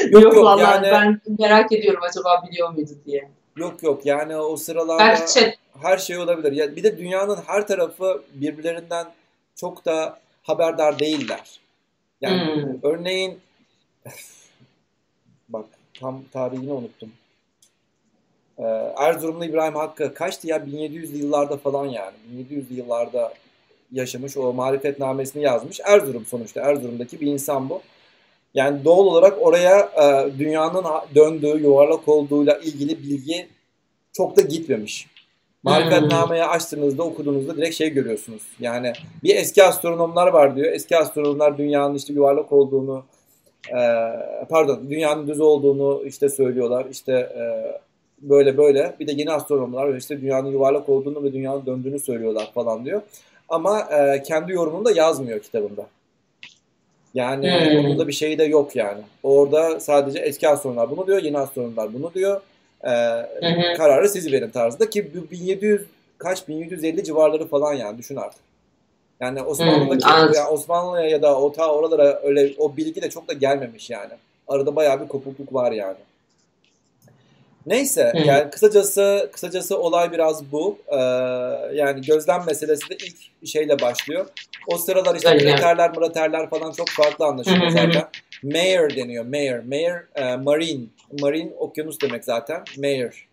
[0.10, 3.30] Yok, yok, yok, vallahi yani- ben merak ediyorum acaba biliyor muydu diye.
[3.58, 6.52] Yok yok yani o sıralarda Belki chat her şey olabilir.
[6.52, 9.06] Ya bir de dünyanın her tarafı birbirlerinden
[9.56, 11.60] çok da haberdar değiller.
[12.24, 12.80] Yani Hmm.
[12.84, 13.40] örneğin
[15.50, 15.66] bak
[16.00, 17.12] tam tarihini unuttum.
[18.58, 18.64] Ee,
[18.98, 22.16] Erzurumlu İbrahim Hakkı kaçtı ya 1700'lü yıllarda falan yani.
[22.34, 23.34] 1700'lü yıllarda
[23.92, 25.80] yaşamış o marifetnamesini yazmış.
[25.86, 27.82] Erzurum sonuçta Erzurum'daki bir insan bu.
[28.54, 33.48] Yani doğal olarak oraya e, dünyanın döndüğü, yuvarlak olduğuyla ilgili bilgi
[34.14, 35.08] çok da gitmemiş.
[35.64, 38.42] Marifetnameyi açtığınızda, okuduğunuzda direkt şey görüyorsunuz.
[38.60, 38.94] Yani
[39.24, 40.74] bir eski astronomlar var diyor.
[40.74, 43.04] Eski astronomlar dünyanın işte yuvarlak olduğunu,
[43.70, 43.80] e,
[44.50, 46.86] pardon dünyanın düz olduğunu işte söylüyorlar.
[46.92, 47.44] İşte e,
[48.22, 48.96] böyle böyle.
[49.00, 53.02] Bir de yeni astronomlar işte dünyanın yuvarlak olduğunu ve dünyanın döndüğünü söylüyorlar falan diyor.
[53.50, 55.88] Ama e, kendi yorumunu da yazmıyor kitabında.
[57.14, 57.80] Yani Hmm.
[57.80, 59.02] onun da bir şeyi de yok yani.
[59.24, 62.42] Orada sadece eski astronomlar bunu diyor, yeni astronomlar bunu diyor.
[62.84, 63.78] E, hı.
[63.78, 65.82] kararı siz verin tarzında ki bu 1700
[66.18, 68.42] kaç 1750 civarları falan yani düşün artık.
[69.20, 73.28] Yani Osmanlı'daki Hmm, yani Osmanlı'ya ya da o ta oralara öyle o bilgi de çok
[73.28, 74.12] da gelmemiş yani.
[74.48, 75.98] Arada bayağı bir kopukluk var yani.
[77.66, 78.28] Neyse Hı.
[78.28, 80.78] yani kısacası kısacası olay biraz bu.
[80.88, 80.96] Ee,
[81.74, 84.26] yani gözlem meselesi de ilk şeyle başlıyor.
[84.68, 85.56] O sıralar işte Öyle.
[85.56, 87.72] kraterler, mraterler falan çok farklı anlaşılıyor Hı hı hı.
[87.72, 88.08] zaten.
[88.44, 89.26] Mayor deniyor.
[89.26, 89.64] Mayor.
[89.64, 90.86] Mayor e, marine.
[91.22, 92.64] Marine okyanus demek zaten.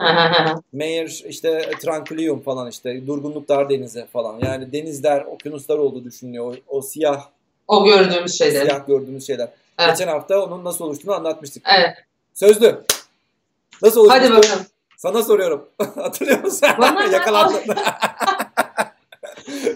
[0.01, 0.63] Hı.
[0.73, 4.41] Mayor işte Tranquilium falan işte durgunluklar denizi falan.
[4.43, 6.57] Yani denizler, okyanuslar olduğu düşünülüyor.
[6.69, 7.27] O, o siyah
[7.69, 8.67] o gördüğümüz şeyler.
[8.67, 9.49] siyah gördüğümüz şeyler.
[9.79, 9.91] Evet.
[9.91, 11.63] Geçen hafta onun nasıl oluştuğunu anlatmıştık.
[11.79, 11.95] Evet.
[12.35, 12.85] Sözlü.
[13.83, 14.25] Nasıl oluşmuştu?
[14.25, 14.67] Hadi bakalım.
[14.97, 15.69] Sana soruyorum.
[15.95, 16.69] Hatırlıyor musun?
[16.79, 17.05] Bana?
[17.13, 17.61] Yakalandın.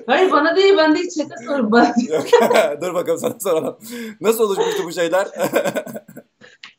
[0.06, 1.72] Hayır bana değil ben de chat'e sor.
[1.72, 2.26] Bana Yok.
[2.82, 3.76] Dur bakalım sana soralım.
[4.20, 5.28] Nasıl oluşmuştu bu şeyler?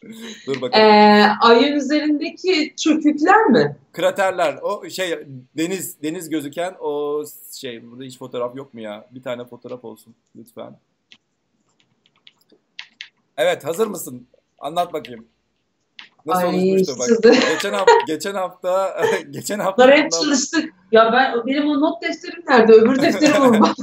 [0.48, 0.86] Dur bakalım.
[0.86, 3.78] Ee, ayın üzerindeki çökükler mi?
[3.94, 4.60] Kraterler.
[4.62, 5.20] O şey
[5.58, 7.24] deniz deniz gözüken o
[7.62, 9.08] şey burada hiç fotoğraf yok mu ya?
[9.12, 10.80] Bir tane fotoğraf olsun lütfen.
[13.38, 14.28] Evet hazır mısın?
[14.60, 15.26] Anlat bakayım.
[16.26, 17.08] Nasıl Ay, oluşmuştu bak.
[17.54, 19.02] Geçen hafta geçen hafta
[19.32, 20.74] geçen hafta Bunları hep çalıştık.
[20.92, 22.74] Ya ben benim o not defterim nerede?
[22.74, 23.74] Öbür defterim orada.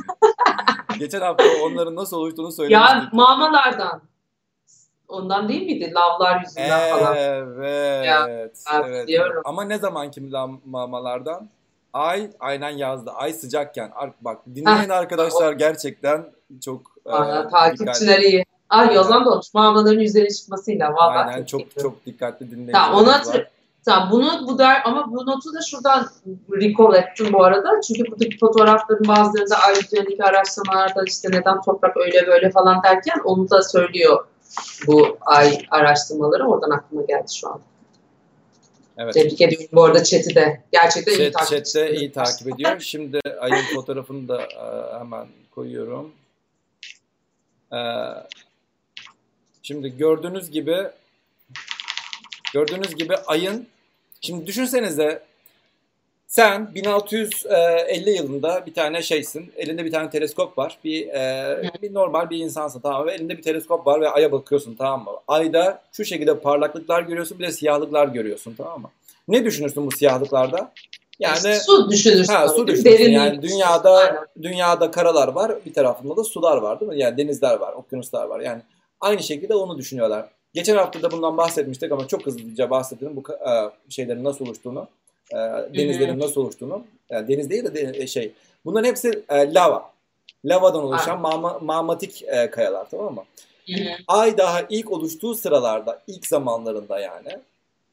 [0.98, 3.12] geçen hafta onların nasıl oluştuğunu ya söylemiştik.
[3.12, 4.11] mamalardan.
[5.12, 5.92] Ondan değil miydi?
[5.94, 7.16] Lavlar yüzünden falan.
[7.16, 8.06] Evet.
[8.06, 9.42] Ya, evet, evet, biliyorum.
[9.44, 10.20] Ama ne zamanki
[10.64, 11.48] mamalardan?
[11.92, 13.10] Ay aynen yazdı.
[13.10, 13.90] Ay sıcakken.
[14.20, 16.24] Bak dinleyen arkadaşlar gerçekten
[16.64, 18.44] çok Aa, e, takipçiler iyi.
[18.68, 19.54] Ay yazan da olmuş.
[19.54, 20.94] Mamaların yüzlerine çıkmasıyla.
[20.94, 23.48] Vallahi Aynen çok çok dikkatli dinleyicilerimiz Tamam hatır-
[23.84, 26.06] Tamam bunu bu der ama bu notu da şuradan
[26.52, 27.80] recall ettim bu arada.
[27.80, 33.50] Çünkü buradaki fotoğrafların bazılarında ay üzerindeki araştırmalarda işte neden toprak öyle böyle falan derken onu
[33.50, 34.26] da söylüyor
[34.86, 36.48] bu ay araştırmaları.
[36.48, 37.60] Oradan aklıma geldi şu an.
[38.98, 39.14] Evet.
[39.14, 40.62] Tebrik ediyorum bu arada chat'i de.
[40.72, 42.80] Gerçekten iyi Chat, takip chat'te iyi takip ediyor.
[42.80, 46.12] Şimdi ayın fotoğrafını da e, hemen koyuyorum.
[47.72, 47.78] E,
[49.62, 50.76] şimdi gördüğünüz gibi
[52.54, 53.66] gördüğünüz gibi ayın
[54.20, 55.22] şimdi düşünsenize
[56.32, 59.52] Sen 1650 yılında bir tane şeysin.
[59.56, 60.78] Elinde bir tane teleskop var.
[60.84, 63.06] Bir, e, bir normal bir insansın tamam mı?
[63.06, 65.10] Ve elinde bir teleskop var ve aya bakıyorsun tamam mı?
[65.28, 68.90] Ayda şu şekilde parlaklıklar görüyorsun bir de siyahlıklar görüyorsun tamam mı?
[69.28, 70.72] Ne düşünürsün bu siyahlıklarda?
[71.18, 72.32] Yani su düşünürsün.
[72.32, 73.10] Ha, su düşünürsün.
[73.10, 74.26] Yani dünyada Aynen.
[74.42, 76.98] dünyada karalar var, bir tarafında da sular var değil mi?
[76.98, 78.40] Yani denizler var, okyanuslar var.
[78.40, 78.62] Yani
[79.00, 80.28] aynı şekilde onu düşünüyorlar.
[80.54, 83.50] Geçen hafta da bundan bahsetmiştik ama çok hızlıca bahsedelim bu e,
[83.88, 84.88] şeylerin nasıl oluştuğunu,
[85.32, 85.36] e,
[85.78, 86.84] denizlerin nasıl oluştuğunu.
[87.10, 88.32] Yani deniz değil de e, şey.
[88.64, 89.92] Bunların hepsi lava.
[90.44, 93.24] Lavadan oluşan mama, mağmatik kayalar tamam mı?
[93.66, 93.88] Hı-hı.
[94.08, 97.28] Ay daha ilk oluştuğu sıralarda, ilk zamanlarında yani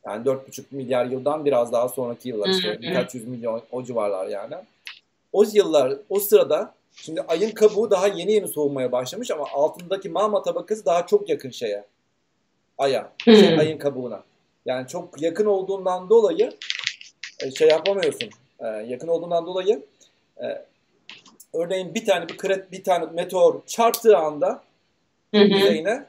[0.06, 4.56] yani 4,5 milyar yıldan biraz daha sonraki yıllar işte birkaç yüz milyon o civarlar yani.
[5.34, 10.44] O yıllar, o sırada şimdi ayın kabuğu daha yeni yeni soğumaya başlamış ama altındaki mama
[10.44, 11.84] tabakası daha çok yakın şeye.
[12.78, 14.24] Aya, şey, ayın kabuğuna.
[14.66, 16.79] Yani çok yakın olduğundan dolayı e,
[17.58, 18.30] şey yapamıyorsun.
[18.60, 19.84] E, yakın olduğundan dolayı
[20.38, 20.46] e,
[21.54, 24.64] örneğin bir tane bir kret, bir tane meteor çarptığı anda
[25.34, 26.06] yüzeyine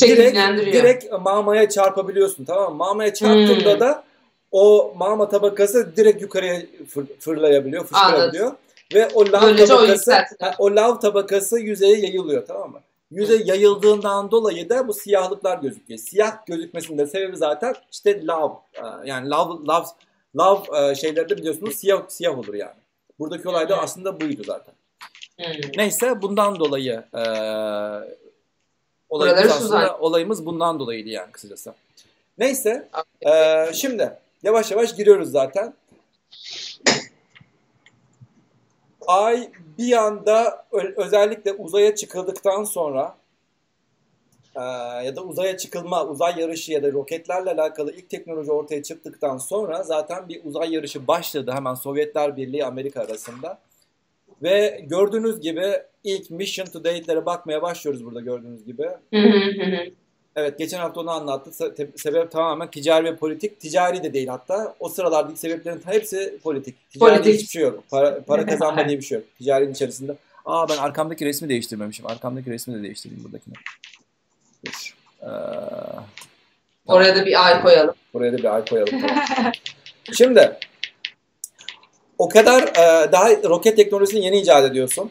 [0.00, 0.36] direkt,
[0.72, 2.78] direkt mamaya çarpabiliyorsun tamam mı?
[2.78, 3.80] Mamaya çarptığında hmm.
[3.80, 4.04] da
[4.52, 8.52] o mama tabakası direkt yukarıya fır, fırlayabiliyor, fışkırabiliyor.
[8.94, 12.80] Ve o lav tabakası o, o lav tabakası yüzeye yayılıyor tamam mı?
[13.10, 16.00] Yüzey yayıldığından dolayı da bu siyahlıklar gözüküyor.
[16.00, 18.50] Siyah gözükmesinin de sebebi zaten işte lav.
[18.74, 19.84] E, yani lav lav
[20.36, 22.76] lav e, şeyleri de biliyorsunuz siyah siyah olur yani.
[23.18, 24.74] Buradaki olay da aslında buydu zaten.
[25.40, 25.70] Hmm.
[25.76, 27.22] Neyse bundan dolayı e,
[29.08, 31.74] Olayımız Buraları aslında olayımız bundan dolayıydı yani kısacası.
[32.38, 32.88] Neyse
[33.20, 35.74] e, şimdi yavaş yavaş giriyoruz zaten.
[39.06, 40.66] Ay bir anda
[40.96, 43.16] özellikle uzaya çıkıldıktan sonra
[45.04, 49.82] ya da uzaya çıkılma, uzay yarışı ya da roketlerle alakalı ilk teknoloji ortaya çıktıktan sonra
[49.82, 53.58] zaten bir uzay yarışı başladı hemen Sovyetler Birliği Amerika arasında.
[54.42, 55.72] Ve gördüğünüz gibi
[56.04, 58.88] ilk mission to date'lere bakmaya başlıyoruz burada gördüğünüz gibi.
[60.36, 61.50] evet geçen hafta onu anlattı.
[61.50, 63.60] Se- sebep tamamen ticari ve politik.
[63.60, 64.74] Ticari de değil hatta.
[64.80, 66.90] O sıralardaki sebeplerin hepsi politik.
[66.90, 67.34] Ticari politik.
[67.34, 67.84] hiçbir şey yok.
[67.90, 69.26] Para, para kazanma diye bir şey yok.
[69.38, 70.16] Ticarinin içerisinde.
[70.44, 72.06] Aa ben arkamdaki resmi değiştirmemişim.
[72.06, 73.54] Arkamdaki resmi de değiştireyim buradakini.
[74.66, 74.94] Dur.
[75.22, 75.26] Ee,
[76.86, 77.94] Oraya da bir ay koyalım.
[78.14, 78.92] Oraya da bir ay koyalım.
[80.12, 80.58] Şimdi
[82.18, 85.10] o kadar e, daha roket teknolojisini yeni icat ediyorsun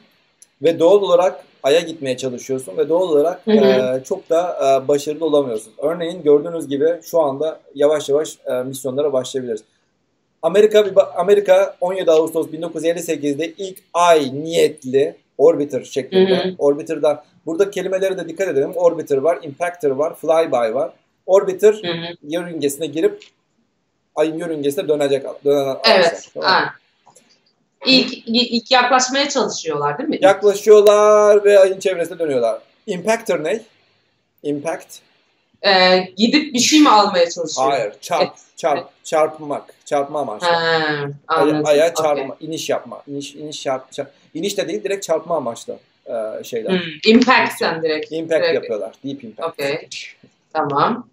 [0.62, 3.98] ve doğal olarak Ay'a gitmeye çalışıyorsun ve doğal olarak hı hı.
[4.00, 5.74] E, çok da e, başarılı olamıyorsun.
[5.78, 9.64] Örneğin gördüğünüz gibi şu anda yavaş yavaş e, misyonlara başlayabiliriz.
[10.42, 10.86] Amerika
[11.16, 16.44] Amerika 17 Ağustos 1958'de ilk Ay niyetli orbiter şeklinde.
[16.44, 16.56] Hı hı.
[16.58, 18.72] Orbiter'dan burada kelimelere de dikkat edelim.
[18.76, 20.92] Orbiter var, impactor var, flyby var.
[21.26, 22.16] Orbiter hı hı.
[22.24, 23.24] yörüngesine girip
[24.16, 26.30] ayın yörüngesine dönecek dönen Evet.
[26.34, 26.70] Tamam.
[27.86, 30.18] İlk, ilk yaklaşmaya çalışıyorlar değil mi?
[30.22, 32.62] Yaklaşıyorlar ve ayın çevresine dönüyorlar.
[32.88, 33.62] Impactor ne?
[34.44, 35.00] Impact.
[35.66, 37.72] Ee, gidip bir şey mi almaya çalışıyor?
[37.72, 37.94] Hayır.
[38.02, 38.40] Çarp, evet.
[38.58, 38.88] çarp, evet.
[39.04, 39.74] çarpmak.
[39.86, 40.48] Çarpma amaçlı.
[40.48, 40.82] Ha,
[41.28, 42.34] Aya, aya çarpma.
[42.34, 42.48] Okay.
[42.48, 43.02] iniş yapma.
[43.08, 44.12] İniş, iniş çarp, çarp.
[44.34, 46.72] İniş de değil direkt çarpma amaçlı e, şeyler.
[46.72, 47.12] Hmm.
[47.14, 48.12] Impact'ten direkt.
[48.12, 48.56] Impact direkt.
[48.56, 48.94] yapıyorlar.
[49.06, 49.54] Deep impact.
[49.54, 49.88] Okay.
[50.54, 51.08] Tamam.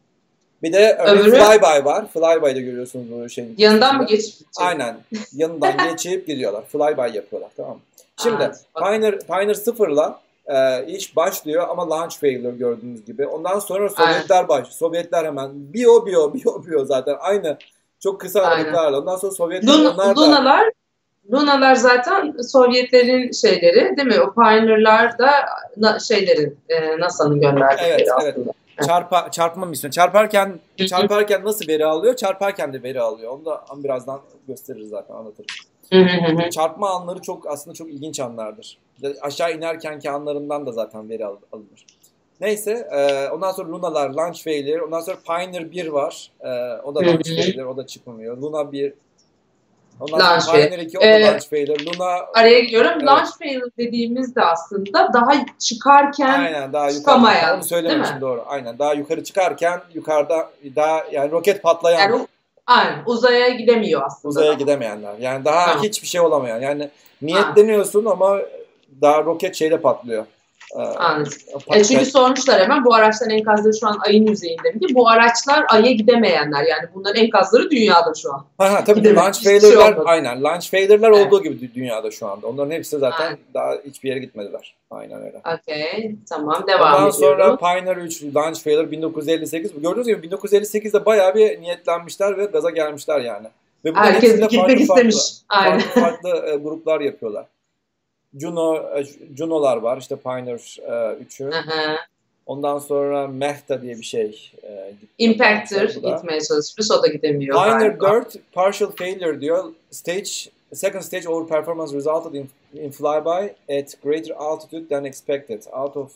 [0.63, 2.07] Bir de Öbürü, flyby var.
[2.09, 3.55] Flyby'de görüyorsunuz bu şeyin.
[3.59, 4.35] Yanından mı geçip?
[4.57, 4.97] Aynen.
[5.33, 6.65] Yanından geçip gidiyorlar.
[6.69, 7.81] Flyby yapıyorlar tamam mı?
[8.23, 8.45] Şimdi
[8.75, 10.21] Aa, Pioneer, Pioneer 0'la
[10.51, 13.27] e, iş başlıyor ama launch failure gördüğünüz gibi.
[13.27, 14.69] Ondan sonra Sovyetler baş.
[14.69, 17.59] Sovyetler hemen bio bio bio bio zaten aynı
[18.01, 18.99] çok kısa aralıklarla.
[18.99, 20.71] Ondan sonra Sovyetler Lun, onlar da Lunalar
[21.33, 24.21] Lunalar zaten Sovyetlerin şeyleri değil mi?
[24.21, 28.33] O Pioneer'lar da şeylerin e, NASA'nın gönderdikleri evet, aslında.
[28.37, 28.87] Evet.
[28.87, 29.93] Çarpa, çarpma misyonu.
[29.93, 32.17] Çarparken çarparken nasıl veri alıyor?
[32.17, 33.33] Çarparken de veri alıyor.
[33.33, 36.51] Onu da birazdan gösteririz zaten anlatırız.
[36.51, 38.79] Çarpma anları çok aslında çok ilginç anlardır.
[39.21, 41.87] Aşağı inerkenki anlarından da zaten veri alınır.
[42.41, 44.83] Neyse e, ondan sonra Luna'lar launch failure.
[44.83, 46.31] Ondan sonra Pioneer 1 var.
[46.41, 46.49] E,
[46.83, 47.65] o da launch failure.
[47.65, 48.37] O da çıkmıyor.
[48.37, 48.93] Luna 1
[50.01, 51.85] Ondan launch sonra Pioneer 2 o da ee, launch failure.
[51.85, 52.91] Luna araya gidiyorum.
[52.95, 53.05] Evet.
[53.05, 57.57] Launch failure dediğimiz de aslında daha çıkarken Aynen, daha çıkamayan.
[57.57, 58.45] Onu söylemişim doğru.
[58.47, 58.79] Aynen.
[58.79, 61.99] Daha yukarı çıkarken yukarıda daha yani roket patlayan.
[61.99, 62.27] Yani,
[62.67, 63.03] aynen.
[63.07, 64.31] Uzaya gidemiyor aslında.
[64.31, 65.15] Uzaya gidemeyenler.
[65.19, 65.83] Yani daha ha.
[65.83, 66.61] hiçbir şey olamayan.
[66.61, 66.91] Yani
[67.23, 68.13] niyetleniyorsun ha.
[68.13, 68.39] ama
[69.01, 70.27] daha roket şeyle patlıyor.
[70.77, 71.33] Anladım.
[71.75, 74.81] E çünkü sormuşlar hemen bu araçların enkazları şu an ayın yüzeyinde mi.
[74.95, 78.45] Bu araçlar aya gidemeyenler yani bunların enkazları dünyada şu an.
[78.59, 79.25] Ha, ha tabii Gidemez.
[79.25, 80.43] launch failure'lar şey aynen.
[80.43, 81.27] Launch failure'lar evet.
[81.27, 82.47] olduğu gibi dünyada şu anda.
[82.47, 83.39] Onların hepsi zaten aynen.
[83.55, 84.75] daha hiçbir yere gitmediler.
[84.91, 85.41] Aynen öyle.
[85.55, 86.17] Okey.
[86.29, 89.83] Tamam devam Ondan sonra Pioneer 3 launch failure 1958.
[89.83, 93.47] Gördüğünüz gibi 1958'de bayağı bir niyetlenmişler ve gaza gelmişler yani.
[93.85, 95.17] Ve Herkes gitmek farklı istemiş.
[95.49, 95.81] Farklı, Aynen.
[95.81, 97.47] farklı, farklı e, gruplar yapıyorlar.
[98.39, 99.05] Juno, e,
[99.37, 99.99] Juno'lar var.
[99.99, 100.91] işte Pioneer e,
[101.25, 101.45] 3'ü.
[101.45, 101.97] Hı hı.
[102.47, 104.53] Ondan sonra Mehta diye bir şey.
[104.63, 104.95] E.
[105.19, 106.91] Impactor gitmeye çalışmış.
[106.91, 107.57] O da gidemiyor.
[107.57, 108.11] Pioneer galiba.
[108.11, 109.65] 4 partial failure diyor.
[109.91, 110.31] Stage
[110.73, 115.63] second stage over performance resulted in, in flyby at greater altitude than expected.
[115.73, 116.13] Out of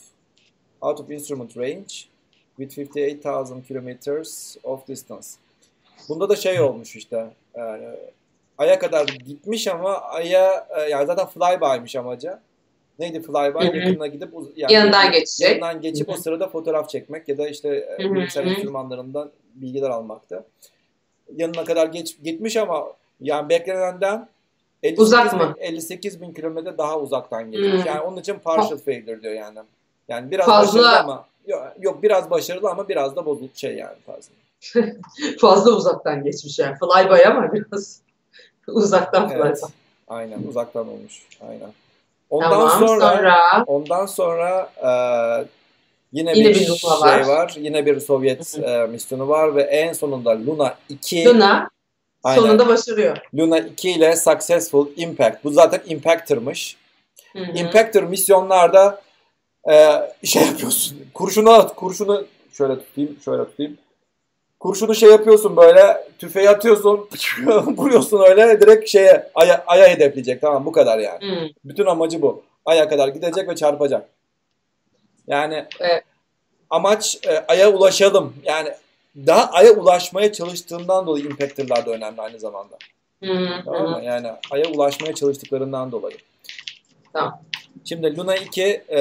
[0.82, 2.08] out of instrument range
[2.58, 5.28] with 58,000 kilometers of distance.
[6.08, 7.26] Bunda da şey olmuş işte.
[7.56, 7.88] Yani
[8.59, 12.38] Ay'a kadar gitmiş ama Ay'a e, yani zaten flyby'miş amacı.
[12.98, 13.78] Neydi flyby?
[13.78, 15.50] Yakınına gidip yani Yanından geçecek.
[15.50, 20.44] Yanından geçip o sırada fotoğraf çekmek ya da işte e, bilgisayar enstrümanlarından bilgiler almaktı.
[21.36, 22.86] Yanına kadar geç, gitmiş ama
[23.20, 24.28] yani beklenenden
[24.82, 25.55] 58 Uzak bin, mı?
[25.59, 27.44] 58 bin kilometre daha uzaktan.
[27.44, 27.86] Hmm.
[27.86, 29.59] Yani onun için partial failure diyor yani.
[30.09, 33.96] Yani biraz Fazla- başarılı ama yok, yok biraz başarılı ama biraz da bozuk şey yani
[34.07, 34.34] fazla.
[35.40, 36.76] Fazla uzaktan geçmiş yani.
[36.78, 38.03] Flyby ama biraz
[38.72, 39.30] uzaktan.
[39.34, 39.62] Evet.
[40.08, 41.22] Aynen uzaktan olmuş.
[41.48, 41.70] Aynen.
[42.30, 44.90] Ondan Tamam sonra, sonra, ondan sonra e,
[46.12, 47.26] yine, Yine bir, bir şey var.
[47.26, 47.54] var.
[47.56, 51.70] Yine bir Sovyet e, misyonu var ve en sonunda Luna 2 Luna
[52.24, 52.40] Aynen.
[52.40, 53.16] sonunda başarıyor.
[53.34, 55.44] Luna 2 ile Successful Impact.
[55.44, 56.76] Bu zaten Impactor'mış.
[57.32, 57.58] Hı hı.
[57.58, 59.00] Impactor misyonlarda
[59.70, 60.98] e, şey yapıyorsun.
[61.14, 63.78] Kurşunu at, kurşunu şöyle tutayım, şöyle tutayım.
[64.64, 67.08] Kurşunu şey yapıyorsun böyle tüfeği atıyorsun,
[67.76, 71.30] vuruyorsun öyle direkt şeye aya, aya hedefleyecek tamam bu kadar yani.
[71.30, 71.48] Hı.
[71.64, 72.42] Bütün amacı bu.
[72.64, 74.08] Aya kadar gidecek ve çarpacak.
[75.26, 76.04] Yani Evet.
[76.70, 78.34] amaç e, aya ulaşalım.
[78.44, 78.68] Yani
[79.16, 82.76] daha aya ulaşmaya çalıştığından dolayı Impactor'lar da önemli aynı zamanda.
[83.24, 83.62] Hı.
[83.64, 84.00] Tamam mı?
[84.04, 86.16] Yani Ay'a ulaşmaya çalıştıklarından dolayı.
[87.12, 87.42] Tamam.
[87.84, 88.98] Şimdi Luna 2, e,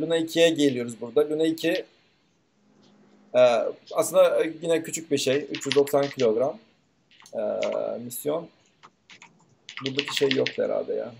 [0.00, 1.30] Luna 2'ye geliyoruz burada.
[1.30, 1.84] Luna 2
[3.36, 3.40] e,
[3.94, 5.46] aslında yine küçük bir şey.
[5.50, 6.58] 390 kilogram
[7.34, 7.40] e,
[8.04, 8.48] misyon.
[9.86, 11.12] Buradaki şey yoktu herhalde ya.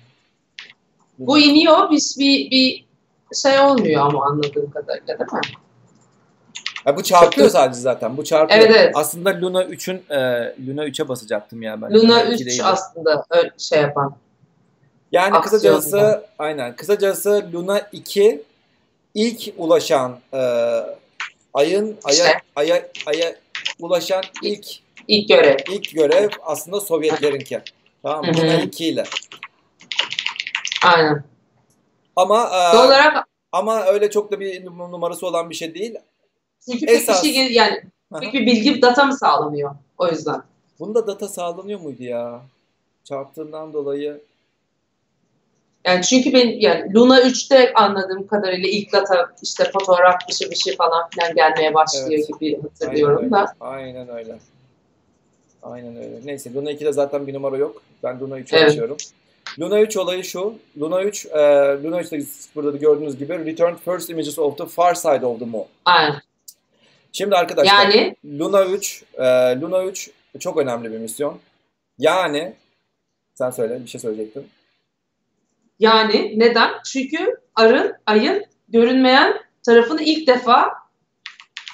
[1.18, 2.86] Bu iniyor bir, bir, bir
[3.36, 5.40] şey olmuyor ama anladığım kadarıyla değil mi?
[6.84, 8.16] Ha, bu çarpıyor sadece zaten.
[8.16, 8.60] Bu çarpıyor.
[8.60, 8.92] Evet, evet.
[8.94, 10.18] Aslında Luna 3'ün e,
[10.66, 11.94] Luna 3'e basacaktım ya ben.
[11.94, 12.60] Luna iki 3 değil.
[12.64, 14.14] aslında öyle şey yapan.
[15.12, 15.40] Yani Aksiyonda.
[15.80, 16.76] kısacası aynen.
[16.76, 18.42] Kısacası Luna 2
[19.14, 20.40] ilk ulaşan e,
[21.56, 22.38] ayın aya İşte.
[22.56, 23.36] aya aya
[23.80, 24.66] ulaşan ilk
[25.08, 25.56] İlk görev.
[25.70, 27.60] ilk görev aslında Sovyetlerinki.
[28.02, 28.60] Tamam mı?
[28.64, 29.04] 2 ile.
[30.84, 31.24] Aynen.
[32.16, 35.94] Ama e, olarak ama öyle çok da bir numarası olan bir şey değil.
[36.64, 37.82] çünkü pek bir esas- şey yani
[38.20, 40.42] pek bir bilgi data mı sağlamıyor o yüzden.
[40.78, 42.40] Bunda data sağlanıyor muydu ya?
[43.04, 44.20] Çarptığından dolayı.
[45.86, 50.56] Yani çünkü ben yani Luna 3'te anladığım kadarıyla ilk data işte fotoğraf bir şey bir
[50.56, 52.40] şey falan filan gelmeye başlıyor Evet.
[52.40, 53.38] gibi hatırlıyorum Aynen da.
[53.40, 53.50] öyle.
[53.60, 54.38] Aynen öyle.
[55.62, 56.20] Aynen öyle.
[56.24, 57.82] Neyse Luna 2'de zaten bir numara yok.
[58.02, 58.70] Ben Luna 3'ü Evet.
[58.70, 58.96] açıyorum.
[59.60, 60.54] Luna 3 olayı şu.
[60.80, 61.38] Luna 3, e,
[61.84, 62.20] Luna 3'te
[62.54, 65.66] burada da gördüğünüz gibi Returned First Images of the Far Side of the Moon.
[65.84, 66.22] Aynen.
[67.12, 69.24] Şimdi arkadaşlar Yani Luna 3, e,
[69.60, 70.10] Luna 3
[70.40, 71.38] çok önemli bir misyon.
[71.98, 72.52] Yani
[73.34, 74.46] sen söyle bir şey söyleyecektin.
[75.78, 76.70] Yani neden?
[76.84, 80.72] Çünkü arın ayın görünmeyen tarafını ilk defa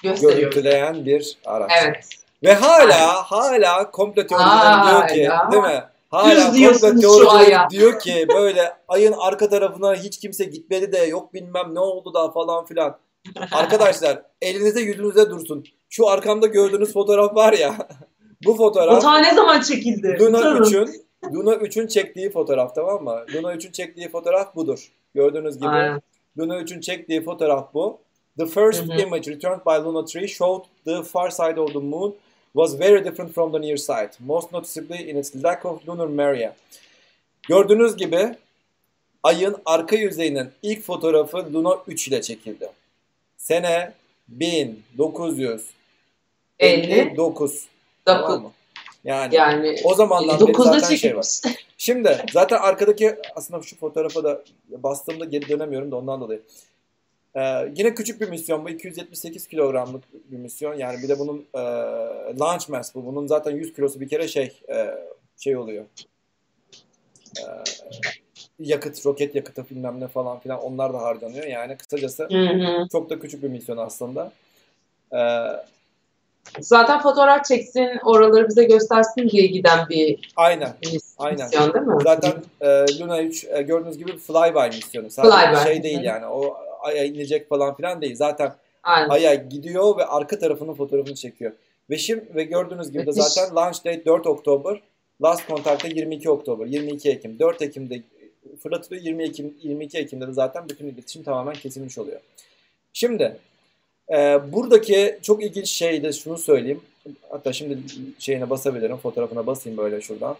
[0.03, 0.39] gösteriyor.
[0.39, 1.71] Görüntüleyen bir araç.
[1.83, 2.09] Evet.
[2.43, 5.53] Ve hala hala komplo teorileri diyor ki Hala.
[5.53, 5.85] değil mi?
[6.11, 11.75] Hala komplo teorileri diyor ki böyle ayın arka tarafına hiç kimse gitmedi de yok bilmem
[11.75, 12.99] ne oldu da falan filan.
[13.53, 15.65] Arkadaşlar elinizde yüzünüzde dursun.
[15.91, 17.75] Şu arkamda gördüğünüz fotoğraf var ya.
[18.45, 20.17] bu fotoğraf ta ne zaman çekildi?
[20.21, 20.91] Luna Sorun.
[21.23, 23.25] 3'ün Luna 3'ün çektiği fotoğraf tamam mı?
[23.35, 24.93] Luna 3'ün çektiği fotoğraf budur.
[25.15, 25.69] Gördüğünüz gibi.
[25.69, 26.03] Aynen.
[26.39, 27.99] Luna 3'ün çektiği fotoğraf bu.
[28.39, 29.01] The first Hı hı.
[29.01, 32.15] image returned by Luna 3 showed the far side of the moon
[32.53, 36.55] was very different from the near side, most noticeably in its lack of lunar maria.
[37.49, 38.35] Gördüğünüz gibi
[39.23, 42.71] ayın arka yüzeyinin ilk fotoğrafı Luna 3 ile çekildi.
[43.37, 43.93] Sene
[44.29, 45.71] 1959.
[46.59, 47.17] 50.
[48.05, 48.53] Tamam mı?
[49.05, 51.23] Yani Yani o zamandan beri 9'da zaten şey var.
[51.23, 51.59] çekilmiş.
[51.79, 56.43] Şimdi zaten arkadaki aslında şu fotoğrafa da bastığımda geri dönemiyorum da ondan dolayı.
[57.35, 57.41] Ee,
[57.77, 61.59] yine küçük bir misyon bu 278 kilogramlık bir misyon yani bir de bunun e,
[62.41, 64.95] launch mass bu bunun zaten 100 kilosu bir kere şey e,
[65.39, 65.85] şey oluyor
[67.41, 67.45] Ee,
[68.59, 72.89] yakıt roket yakıtı bilmem ne falan filan onlar da harcanıyor yani kısacası Hı hı.
[72.93, 74.33] çok da küçük bir misyon aslında.
[75.13, 75.19] Ee,
[76.61, 81.47] Zaten fotoğraf çeksin, oraları bize göstersin diye giden bir aynen mis- Aynen.
[81.47, 81.95] misyon değil mi?
[82.05, 82.67] Zaten e,
[83.01, 85.11] Luna 3 e, gördüğünüz gibi flyby misyonu.
[85.11, 85.73] Sadece Flyby.
[85.73, 86.05] şey değil Hı.
[86.05, 86.27] yani.
[86.27, 88.17] O aya inecek falan filan değil.
[88.17, 89.09] Zaten Aynen.
[89.09, 91.53] aya gidiyor ve arka tarafının fotoğrafını çekiyor.
[91.91, 94.81] Ve şimdi ve gördüğünüz gibi de zaten launch date 4 Oktober
[95.23, 98.03] Last Contact'ta 22 Oktober, 22 Ekim, 4 Ekim'de
[98.63, 99.03] fırlatılıyor.
[99.03, 102.21] 20 Ekim, 22 Ekim'de de zaten bütün iletişim tamamen kesilmiş oluyor.
[102.93, 103.37] Şimdi
[104.11, 106.81] e, buradaki çok ilginç şey de şunu söyleyeyim.
[107.31, 107.79] Hatta şimdi
[108.19, 108.97] şeyine basabilirim.
[108.97, 110.37] Fotoğrafına basayım böyle şuradan.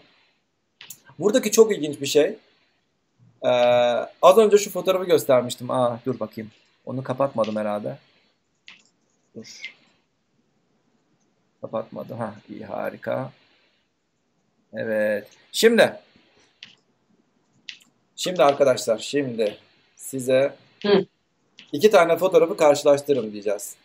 [1.19, 2.35] Buradaki çok ilginç bir şey.
[3.43, 3.49] Ee,
[4.21, 5.71] az önce şu fotoğrafı göstermiştim.
[5.71, 6.51] Aa dur bakayım.
[6.85, 7.97] Onu kapatmadım herhalde.
[9.35, 9.73] Dur.
[11.61, 12.13] Kapatmadı.
[12.13, 13.31] Ha iyi harika.
[14.73, 15.27] Evet.
[15.51, 15.93] Şimdi
[18.15, 19.57] Şimdi arkadaşlar şimdi
[19.95, 21.05] size Hı.
[21.73, 23.75] İki tane fotoğrafı karşılaştırın diyeceğiz.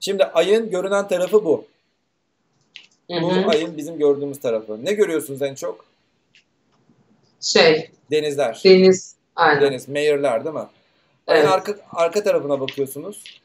[0.00, 1.64] Şimdi ayın görünen tarafı bu.
[3.10, 4.84] Hı Bu ayın bizim gördüğümüz tarafı.
[4.84, 5.84] Ne görüyorsunuz en çok?
[7.40, 8.60] Şey, Denizler.
[8.64, 9.14] deniz.
[9.36, 9.62] Aynen.
[9.62, 10.66] Deniz, meyirler değil mi?
[11.26, 11.52] Ayın Evet.
[11.52, 13.40] arka, arka tarafına bakıyorsunuz.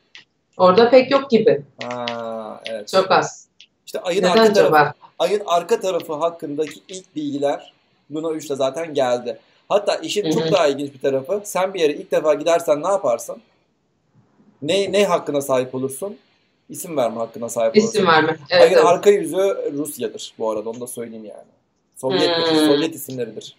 [0.58, 1.62] Orada pek yok gibi.
[1.84, 2.88] Ha, evet.
[2.88, 3.48] Çok az.
[3.86, 4.94] İşte ayın Neden arka tarafı, acaba?
[5.20, 7.74] ayın arka tarafı hakkındaki ilk bilgiler
[8.16, 9.40] Luna 3'te zaten geldi.
[9.70, 11.42] Hatta işin çok daha ilginç bir tarafı.
[11.44, 13.38] Sen bir yere ilk defa gidersen ne yaparsın?
[14.62, 16.18] Ne ne hakkına sahip olursun?
[16.70, 17.88] İsim verme hakkına sahip olursun.
[17.90, 18.38] İsim verme.
[18.50, 18.86] Evet, Ayın evet.
[18.86, 19.38] arka yüzü
[19.78, 21.48] Rusya'dır bu arada onu da söyleyeyim yani.
[21.96, 22.58] Sovyet, Hmm.
[22.68, 23.56] Sovyet isimleridir.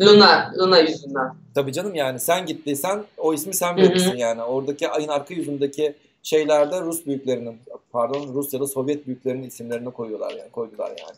[0.00, 1.34] Luna, Luna yüzünden.
[1.54, 4.42] Tabii canım yani sen gittiysen o ismi sen verirsin yani.
[4.42, 7.58] Oradaki ayın arka yüzündeki şeylerde Rus büyüklerinin
[7.92, 11.16] pardon Rus ya da Sovyet büyüklerinin isimlerini koyuyorlar yani koydular yani.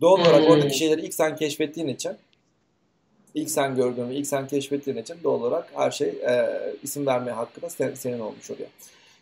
[0.00, 0.50] Doğal olarak Hmm.
[0.50, 2.12] oradaki şeyleri ilk sen keşfettiğin için
[3.38, 6.48] ilk sen gördüğün ve ilk sen keşfettiğin için doğal olarak her şey e,
[6.82, 8.68] isim verme hakkı da sen- senin olmuş oluyor.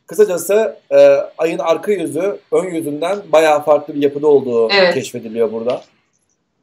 [0.07, 0.97] Kısacası e,
[1.39, 4.95] ayın arka yüzü ön yüzünden bayağı farklı bir yapıda olduğu Evet.
[4.95, 5.83] keşfediliyor burada.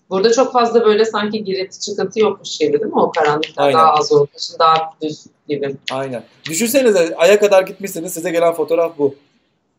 [0.09, 2.99] Burada çok fazla böyle sanki girinti çıkıntı yokmuş gibi değil mi?
[3.01, 3.79] O karanlıkta Aynen.
[3.79, 5.75] daha az olduğu için daha düz gibi.
[5.91, 6.23] Aynen.
[6.49, 9.15] Düşünsenize aya kadar gitmişsiniz size gelen fotoğraf bu.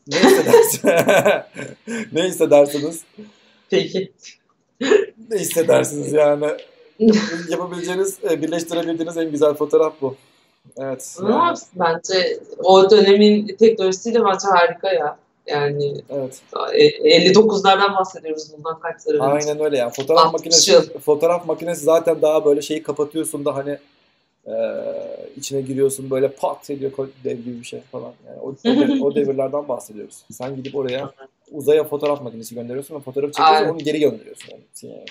[0.09, 0.85] Ne hissedersiniz?
[2.12, 3.03] ne hissedersiniz?
[3.70, 4.12] Peki.
[5.31, 6.47] Ne hissedersiniz yani?
[7.49, 10.16] Yapabileceğiniz, e, birleştirebildiğiniz en güzel fotoğraf bu.
[10.76, 11.16] Evet.
[11.22, 15.18] Ne yani, yapsın bence o dönemin teknolojisiyle bence harika ya.
[15.47, 16.40] Yani evet.
[16.72, 19.24] e, 59'lardan bahsediyoruz bundan kaç sene önce.
[19.24, 19.92] Aynen öyle yani.
[19.92, 20.82] Fotoğraf 60 makinesi, yıl.
[20.82, 23.78] fotoğraf makinesi zaten daha böyle şeyi kapatıyorsun da hani
[24.47, 24.55] e,
[25.36, 26.92] içine giriyorsun böyle pat ediyor
[27.24, 28.12] dev gibi bir şey falan.
[28.26, 30.24] Yani o, o, devir- o devirlerden bahsediyoruz.
[30.32, 31.12] Sen gidip oraya
[31.53, 33.70] uzaya fotoğraf makinesi gönderiyorsun ve fotoğrafı çekiyorsun Aynen.
[33.70, 34.49] onu geri gönderiyorsun.
[34.82, 35.05] Yani.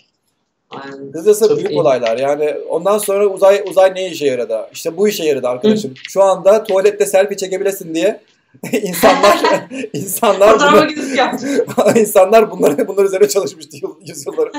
[1.47, 1.79] Çok büyük iyi.
[1.79, 2.17] olaylar.
[2.17, 4.67] Yani ondan sonra uzay uzay ne işe yaradı?
[4.73, 5.93] İşte bu işe yaradı arkadaşım.
[6.09, 8.21] Şu anda tuvalette selfie çekebilesin diye
[8.71, 14.49] insanlar insanlar bunu, insanlar bunları bunlar üzerine çalışmıştı yıl, yüzyıllar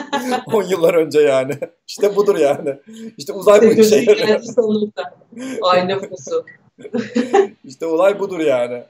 [0.53, 1.53] 10 yıllar önce yani.
[1.89, 2.77] İşte budur yani.
[3.19, 4.41] İşte uzay bu işe yarıyor.
[5.63, 6.45] Ay nüfusu.
[7.65, 8.83] İşte olay budur yani.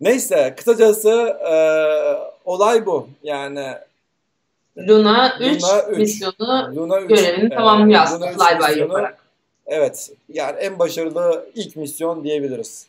[0.00, 1.10] Neyse kısacası
[1.50, 1.54] e,
[2.44, 3.08] olay bu.
[3.22, 3.74] Yani
[4.78, 5.98] Luna 3 Luna üç.
[5.98, 9.18] misyonu Luna 3 görevini tamamlıyor aslında flyby yaparak.
[9.66, 10.10] Evet.
[10.28, 12.86] Yani en başarılı ilk misyon diyebiliriz.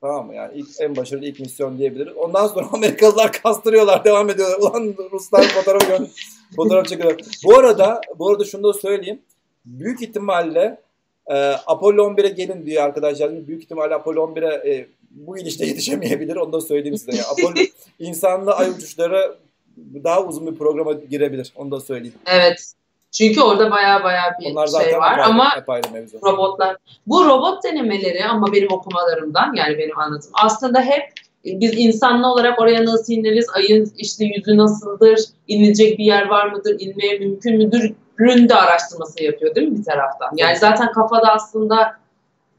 [0.00, 0.34] Tamam mı?
[0.34, 2.16] Yani ilk, en başarılı ilk misyon diyebiliriz.
[2.16, 4.58] Ondan sonra Amerikalılar kastırıyorlar, devam ediyorlar.
[4.70, 6.08] Ulan Ruslar fotoğraf gö-
[6.56, 7.20] fotoğraf çekiyorlar.
[7.44, 9.18] Bu arada, bu arada şunu da söyleyeyim.
[9.64, 10.80] Büyük ihtimalle
[11.26, 11.34] e,
[11.66, 13.46] Apollo 11'e gelin diyor arkadaşlar.
[13.48, 16.36] Büyük ihtimalle Apollo 11'e e, bu ilişte yetişemeyebilir.
[16.36, 17.10] Onu da söyleyeyim size.
[17.16, 17.64] Yani Apollo
[17.98, 19.34] insanlı ay uçuşları
[20.04, 21.52] daha uzun bir programa girebilir.
[21.56, 22.14] Onu da söyleyeyim.
[22.26, 22.72] Evet.
[23.12, 26.18] Çünkü orada baya baya bir Onlar şey var apayrı, ama apayrı mevzu.
[26.22, 26.76] robotlar.
[27.06, 31.02] Bu robot denemeleri ama benim okumalarımdan yani benim anlatım aslında hep
[31.44, 36.76] biz insanlı olarak oraya nasıl ineriz, ayın işte yüzü nasıldır, inilecek bir yer var mıdır,
[36.78, 37.94] inmeye mümkün müdür
[38.48, 40.30] de araştırması yapıyor değil mi bir taraftan?
[40.36, 41.96] Yani zaten kafada aslında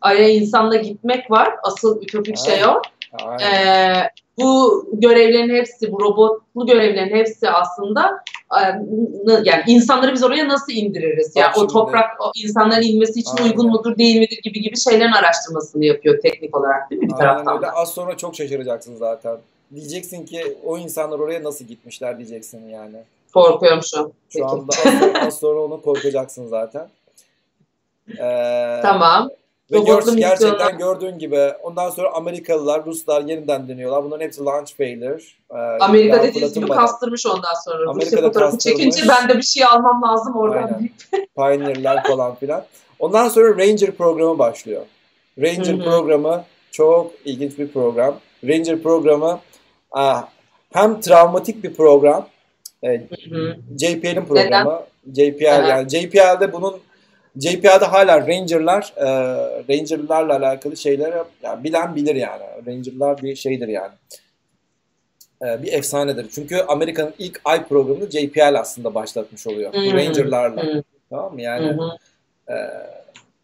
[0.01, 1.55] aya insanla gitmek var.
[1.63, 2.81] Asıl ütopik şey o.
[3.23, 3.39] Aynen.
[3.39, 4.09] Ee,
[4.39, 8.23] bu görevlerin hepsi, bu robotlu görevlerin hepsi aslında
[8.59, 8.61] e,
[9.43, 11.31] yani insanları biz oraya nasıl indiririz?
[11.35, 13.49] Yani Bak o toprak o insanların inmesi için Aynen.
[13.49, 17.25] uygun mudur, değil midir gibi gibi şeylerin araştırmasını yapıyor teknik olarak değil mi bir Aynen
[17.25, 17.67] taraftan öyle.
[17.67, 17.73] da?
[17.75, 19.37] Az sonra çok şaşıracaksın zaten.
[19.75, 22.97] Diyeceksin ki o insanlar oraya nasıl gitmişler diyeceksin yani.
[23.33, 24.11] Korkuyorum şu an.
[24.33, 24.37] Peki.
[24.37, 26.87] Şu anda az sonra, az sonra onu korkacaksın zaten.
[28.19, 29.29] Ee, Tamam.
[29.71, 34.03] Ve gör, gerçekten gördüğün gibi ondan sonra Amerikalılar, Ruslar yeniden deniyorlar.
[34.03, 35.23] Bunların hepsi launch failure.
[35.51, 37.89] Ee, Amerika dediğiniz gibi kastırmış ondan sonra.
[37.89, 40.63] Amerika'da fotoğrafı çekince ben de bir şey almam lazım oradan.
[40.63, 40.89] Aynen.
[41.35, 42.63] Pioneer'ler falan filan.
[42.99, 44.81] Ondan sonra Ranger programı başlıyor.
[45.41, 45.83] Ranger Hı hı.
[45.83, 48.15] programı çok ilginç bir program.
[48.47, 49.39] Ranger programı
[49.91, 50.27] ah,
[50.73, 52.27] hem travmatik bir program,
[52.83, 53.01] e.
[53.79, 54.81] JPL'in programı.
[55.15, 55.67] JPL Aha.
[55.67, 56.73] yani JPL'de bunun
[57.37, 59.05] JPL'de hala Ranger'lar e,
[59.69, 62.43] Ranger'larla alakalı şeyleri yani bilen bilir yani.
[62.67, 63.93] Ranger'lar bir şeydir yani.
[65.41, 66.29] e, bir efsanedir.
[66.35, 69.73] Çünkü Amerika'nın ilk ay programını JPL aslında başlatmış oluyor.
[69.73, 69.93] Hmm.
[69.93, 70.63] Ranger'larla.
[70.63, 70.81] Hmm.
[71.09, 71.41] Tamam mı?
[71.41, 71.89] Yani hı.
[72.53, 72.55] e,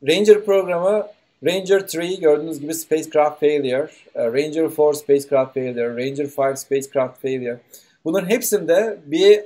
[0.07, 1.07] Ranger programı
[1.45, 7.57] Ranger 3 gördüğünüz gibi spacecraft failure, e, Ranger 4 spacecraft failure, Ranger 5 spacecraft failure.
[8.05, 9.41] Bunların hepsinde bir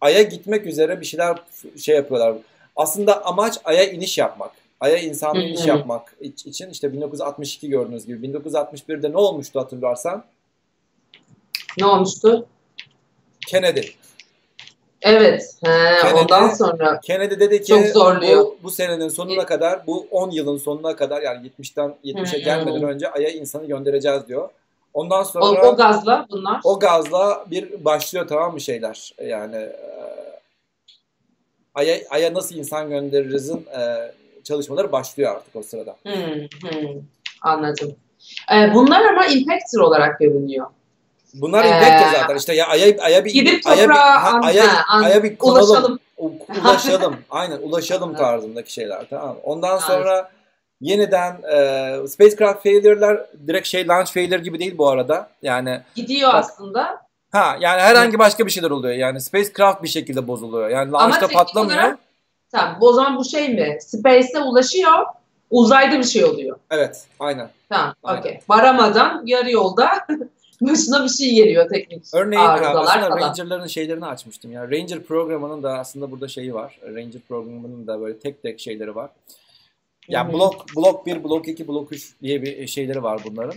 [0.00, 1.36] Ay'a gitmek üzere bir şeyler
[1.78, 2.34] şey yapıyorlar.
[2.76, 4.50] Aslında amaç Ay'a iniş yapmak.
[4.80, 8.26] Ay'a insanlı iniş yapmak iç- için işte 1962 gördüğünüz gibi.
[8.26, 10.24] 1961'de ne olmuştu hatırlarsan?
[11.78, 12.46] Ne olmuştu?
[13.46, 13.86] Kennedy.
[15.02, 15.56] Evet.
[15.64, 18.38] He, Kennedy- ondan sonra Kennedy dedi ki Çok zorluyor.
[18.44, 22.44] bu, bu senenin sonuna kadar, bu 10 yılın sonuna kadar yani 70'ten 70'e Hı hı.
[22.44, 24.48] gelmeden önce Ay'a insanı göndereceğiz diyor.
[24.94, 26.60] Ondan o, sonra o gazla bunlar.
[26.64, 30.29] O gazla bir başlıyor tamam mı şeyler yani e,
[31.74, 34.12] Ay'a, Ay'a nasıl insan göndeririz'in e,
[34.44, 35.96] çalışmaları başlıyor artık o sırada.
[36.02, 36.12] Hmm,
[36.70, 37.02] hmm.
[37.42, 37.96] Anladım.
[38.52, 40.66] Ee, bunlar ama impactor olarak görünüyor.
[41.34, 45.02] Bunlar Ee, impactor zaten işte ya Ay'a Ay'a bir Gidip Ay'a bir, ha, Ay'a, an-
[45.02, 45.98] Ay'a bir konalım, ulaşalım.
[46.64, 49.36] ulaşalım, aynen ulaşalım tarzındaki şeyler tamam?
[49.42, 50.30] Ondan sonra
[50.80, 55.30] yeniden e, spacecraft failure'lar direkt şey launch failure gibi değil bu arada.
[55.42, 57.09] Yani Gidiyor Bak, aslında.
[57.32, 58.94] Ha yani herhangi başka bir şeyler oluyor.
[58.94, 60.68] Yani spacecraft bir şekilde bozuluyor.
[60.68, 61.78] Yani launch'ta patlamıyor.
[61.78, 61.98] olarak-
[62.52, 62.76] Tamam.
[62.80, 63.78] O zaman bu şey mi?
[63.80, 65.06] Space'e ulaşıyor.
[65.50, 66.58] Uzayda bir şey oluyor.
[66.70, 67.50] Evet, aynen.
[67.68, 67.94] Tamam.
[68.02, 68.40] Okey.
[68.48, 69.88] Varamadan yarı yolda
[70.60, 73.18] başına bir şey geliyor teknik Örneğin arızalar falan.
[73.20, 74.70] Ranger'ların şeylerini açmıştım ya.
[74.70, 76.78] Ranger programının da aslında burada şeyi var.
[76.82, 79.10] Ranger programının da böyle tek tek şeyleri var.
[80.08, 80.32] Ya Hı hı.
[80.32, 83.54] blok blok 1, blok 2, blok 3 diye bir şeyleri var bunların.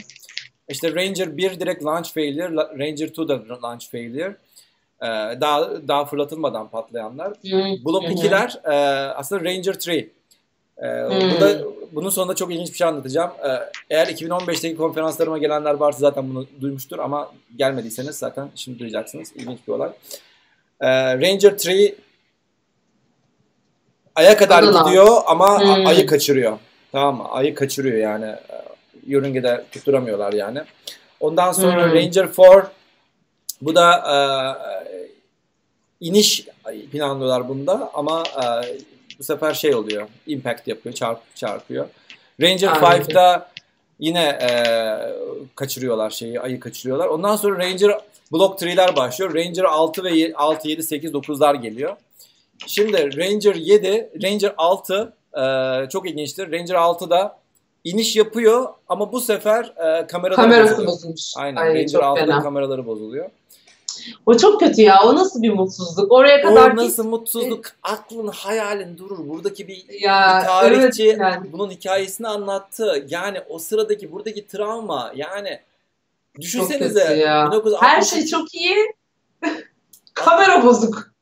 [0.69, 4.35] İşte Ranger 1 direkt launch failure, Ranger 2 da launch failure.
[5.01, 5.05] Ee,
[5.41, 7.27] daha daha fırlatılmadan patlayanlar.
[7.27, 7.85] Hı hı.
[8.11, 8.75] 2'ler e,
[9.13, 9.87] aslında Ranger 3.
[9.87, 10.01] Ee,
[10.81, 11.31] Hmm.
[11.31, 11.61] burada,
[11.91, 13.31] bunun sonunda çok ilginç bir şey anlatacağım.
[13.43, 13.49] Ee,
[13.89, 19.31] eğer 2015'teki konferanslarıma gelenler varsa zaten bunu duymuştur ama gelmediyseniz zaten şimdi duyacaksınız.
[19.35, 19.89] İlginç bir olay.
[20.81, 20.87] Ee,
[21.21, 21.93] Ranger 3
[24.15, 24.85] Ay'a kadar Adalar.
[24.85, 25.85] gidiyor ama Hmm.
[25.85, 26.59] Ay'ı kaçırıyor.
[26.91, 27.31] Tamam mı?
[27.31, 28.35] Ay'ı kaçırıyor yani.
[29.07, 30.61] Yörüngede tutturamıyorlar yani.
[31.19, 31.93] Ondan sonra Hmm.
[31.95, 32.71] Ranger 4
[33.61, 34.15] bu da e,
[36.01, 36.47] iniş
[36.91, 38.45] planlıyorlar bunda ama e,
[39.19, 40.07] bu sefer şey oluyor.
[40.27, 41.87] Impact yapıyor, çarp, çarpıyor.
[42.41, 42.89] Ranger Anladım.
[42.89, 43.49] 5'da
[43.99, 44.49] yine e,
[45.55, 47.07] kaçırıyorlar şeyi, ayı kaçırıyorlar.
[47.07, 47.97] Ondan sonra Ranger
[48.31, 49.35] Block 3'ler başlıyor.
[49.35, 51.95] Ranger 6 ve ye- 6, 7, 8, 9'lar geliyor.
[52.67, 55.41] Şimdi Ranger 7, Ranger 6 e,
[55.89, 56.51] çok ilginçtir.
[56.51, 57.37] Ranger 6'da
[57.83, 60.91] iniş yapıyor ama bu sefer e, kameraları Kamerası bozuluyor.
[60.91, 61.33] bozulmuş.
[61.37, 61.61] Aynen.
[61.61, 62.43] Ay, Ranger çok 6'da fena.
[62.43, 63.29] kameraları bozuluyor.
[64.25, 64.99] O çok kötü ya.
[65.05, 66.11] O nasıl bir mutsuzluk?
[66.11, 67.65] Oraya kadar O nasıl mutsuzluk?
[67.83, 69.27] Aklın hayalin durur.
[69.29, 71.51] Buradaki bir, Ya, bir tarihçi evet yani.
[71.51, 73.05] bunun hikayesini anlattı.
[73.09, 75.59] Yani o sıradaki buradaki travma yani
[76.39, 77.03] düşünsenize.
[77.15, 77.45] ya.
[77.51, 78.75] 1960 Her şey çok iyi.
[80.13, 81.13] Kamera bozuk.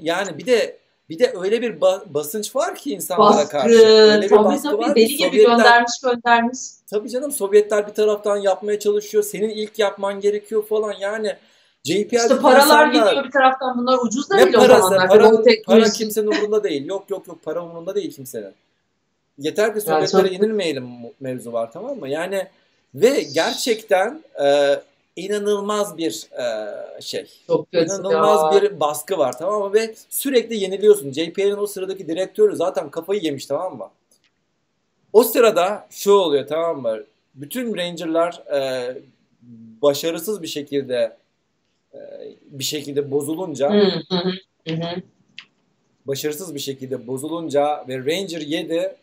[0.00, 0.78] Yani bir de
[1.08, 3.48] bir de öyle bir ba- basınç var ki insanlara Baskı.
[3.50, 3.74] karşı.
[3.86, 4.78] Öyle bir Tabii baskı tabii.
[4.78, 6.58] var Deli gibi Sovyetler, göndermiş göndermiş.
[6.90, 9.22] tabii canım Sovyetler bir taraftan yapmaya çalışıyor.
[9.24, 10.92] Senin ilk yapman gerekiyor falan.
[11.00, 11.36] Yani
[11.84, 13.78] JPL İşte paralar gidiyor bir taraftan.
[13.78, 14.82] Bunlar ucuz da Ne o parası?
[14.82, 15.08] zamanlar.
[15.08, 15.92] Para, o para teknoloji.
[15.92, 16.86] kimsenin umurunda değil.
[16.86, 18.52] Yok yok yok para umurunda değil kimsenin.
[19.38, 20.88] Yeter ki Yani Sovyetlere çok- yenilmeyelim
[21.20, 22.08] mevzu var tamam mı?
[22.08, 22.46] Yani
[22.94, 24.76] ve gerçekten e,
[25.16, 27.26] inanılmaz bir e, şey.
[27.46, 28.62] Çok İnanılmaz ya.
[28.62, 29.74] bir baskı var tamam mı?
[29.74, 31.12] Ve sürekli yeniliyorsun.
[31.12, 33.90] JPL'in o sıradaki direktörü zaten kafayı yemiş tamam mı?
[35.12, 37.04] O sırada şu oluyor tamam mı?
[37.34, 38.92] Bütün Ranger'lar e,
[39.82, 41.16] başarısız bir şekilde
[41.94, 41.98] e,
[42.50, 44.30] bir şekilde bozulunca Hı hı hı.
[44.68, 45.02] Hı hı.
[46.06, 48.96] başarısız bir şekilde bozulunca ve Ranger 7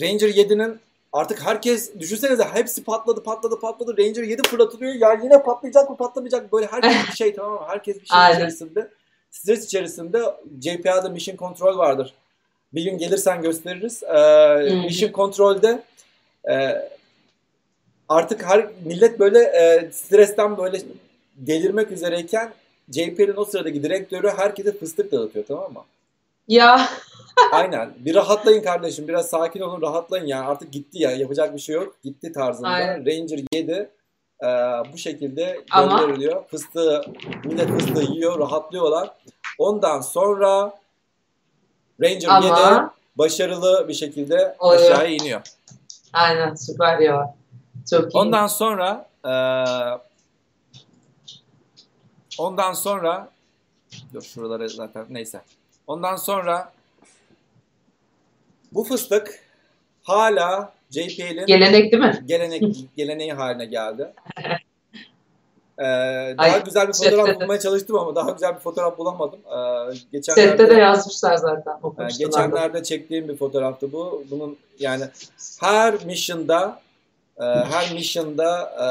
[0.00, 0.80] Ranger 7'nin
[1.12, 6.52] artık herkes düşünsenize hepsi patladı patladı patladı Ranger 7 fırlatılıyor ya yine patlayacak mı patlamayacak
[6.52, 7.60] böyle herkes bir şey tamam mı?
[7.68, 8.36] Herkes bir şey Aynen.
[8.36, 8.90] içerisinde
[9.30, 10.22] stres içerisinde
[10.60, 12.14] JPA'da Mission Control vardır.
[12.74, 14.02] Bir gün gelirsen gösteririz.
[14.02, 14.16] Ee,
[14.70, 14.76] hı.
[14.76, 15.82] Mission Control'de
[16.50, 16.88] e,
[18.08, 20.82] artık her millet böyle e, stresten böyle
[21.36, 22.52] delirmek üzereyken
[22.90, 25.84] JPL'in o sıradaki direktörü herkese fıstık dağıtıyor tamam mı?
[26.48, 26.88] Ya
[27.52, 27.92] Aynen.
[27.98, 29.08] Bir rahatlayın kardeşim.
[29.08, 29.82] Biraz sakin olun.
[29.82, 30.46] Rahatlayın yani.
[30.46, 31.10] Artık gitti ya.
[31.10, 31.96] Yapacak bir şey yok.
[32.02, 32.68] Gitti tarzında.
[32.68, 33.06] Aynen.
[33.06, 34.46] Ranger 7 e,
[34.92, 36.44] bu şekilde Ama- gönderiliyor.
[36.48, 37.02] Fıstığı,
[37.44, 38.38] millet fıstığı yiyor.
[38.38, 39.10] Rahatlıyorlar.
[39.58, 40.74] Ondan sonra
[42.00, 44.90] Ranger 7 ama başarılı bir şekilde Oluyor.
[44.90, 45.40] aşağıya iniyor.
[46.12, 47.34] aynen süper ya.
[47.90, 48.18] Çok iyi.
[48.18, 49.32] Ondan sonra e,
[52.38, 53.28] ondan sonra
[54.14, 55.40] dur şuraları zaten neyse.
[55.86, 56.72] Ondan sonra
[58.72, 59.38] bu fıstık
[60.02, 62.20] hala JPL'in Gelenek değil mi?
[62.26, 62.62] gelenek
[62.96, 64.12] geleneği haline geldi.
[65.78, 67.40] Ee, daha Ay, güzel bir fotoğraf de.
[67.40, 69.38] bulmaya çalıştım ama daha güzel bir fotoğraf bulamadım.
[69.46, 71.74] Ee, Sette geçenlerde, de yazmışlar zaten.
[71.82, 72.12] de.
[72.18, 74.24] geçenlerde çektiğim bir fotoğraftı bu.
[74.30, 75.04] Bunun yani
[75.60, 76.80] her mission'da
[77.38, 78.84] e, her mission'da e,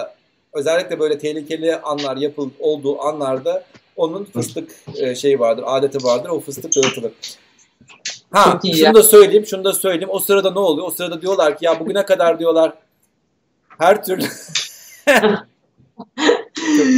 [0.60, 3.64] özellikle böyle tehlikeli anlar yapıl olduğu anlarda
[3.96, 6.30] onun fıstık e, şeyi vardır, adeti vardır.
[6.30, 7.12] O fıstık dağıtılır.
[8.32, 8.94] Ha, Çok iyi şunu ya.
[8.94, 10.10] da söyleyeyim, şunu da söyleyeyim.
[10.12, 10.88] O sırada ne oluyor?
[10.88, 12.74] O sırada diyorlar ki ya bugüne kadar diyorlar
[13.78, 14.26] her türlü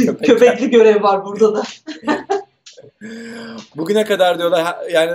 [0.06, 0.26] Köpekler.
[0.26, 1.62] Köpekli görev var burada da.
[3.76, 5.12] Bugüne kadar diyorlar yani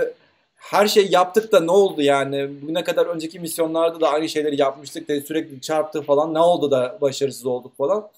[0.56, 2.62] her şey yaptık da ne oldu yani?
[2.62, 6.34] Bugüne kadar önceki misyonlarda da aynı şeyleri yapmıştık da sürekli çarptı falan.
[6.34, 8.08] Ne oldu da başarısız olduk falan.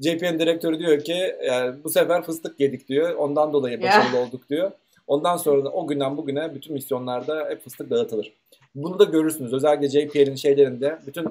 [0.00, 3.14] JP'nin direktörü diyor ki yani bu sefer fıstık yedik diyor.
[3.14, 4.70] Ondan dolayı başarılı olduk diyor.
[5.08, 8.32] Ondan sonra da o günden bugüne bütün misyonlarda hep fıstık dağıtılır.
[8.74, 9.52] Bunu da görürsünüz.
[9.52, 11.24] Özellikle JPL'in şeylerinde bütün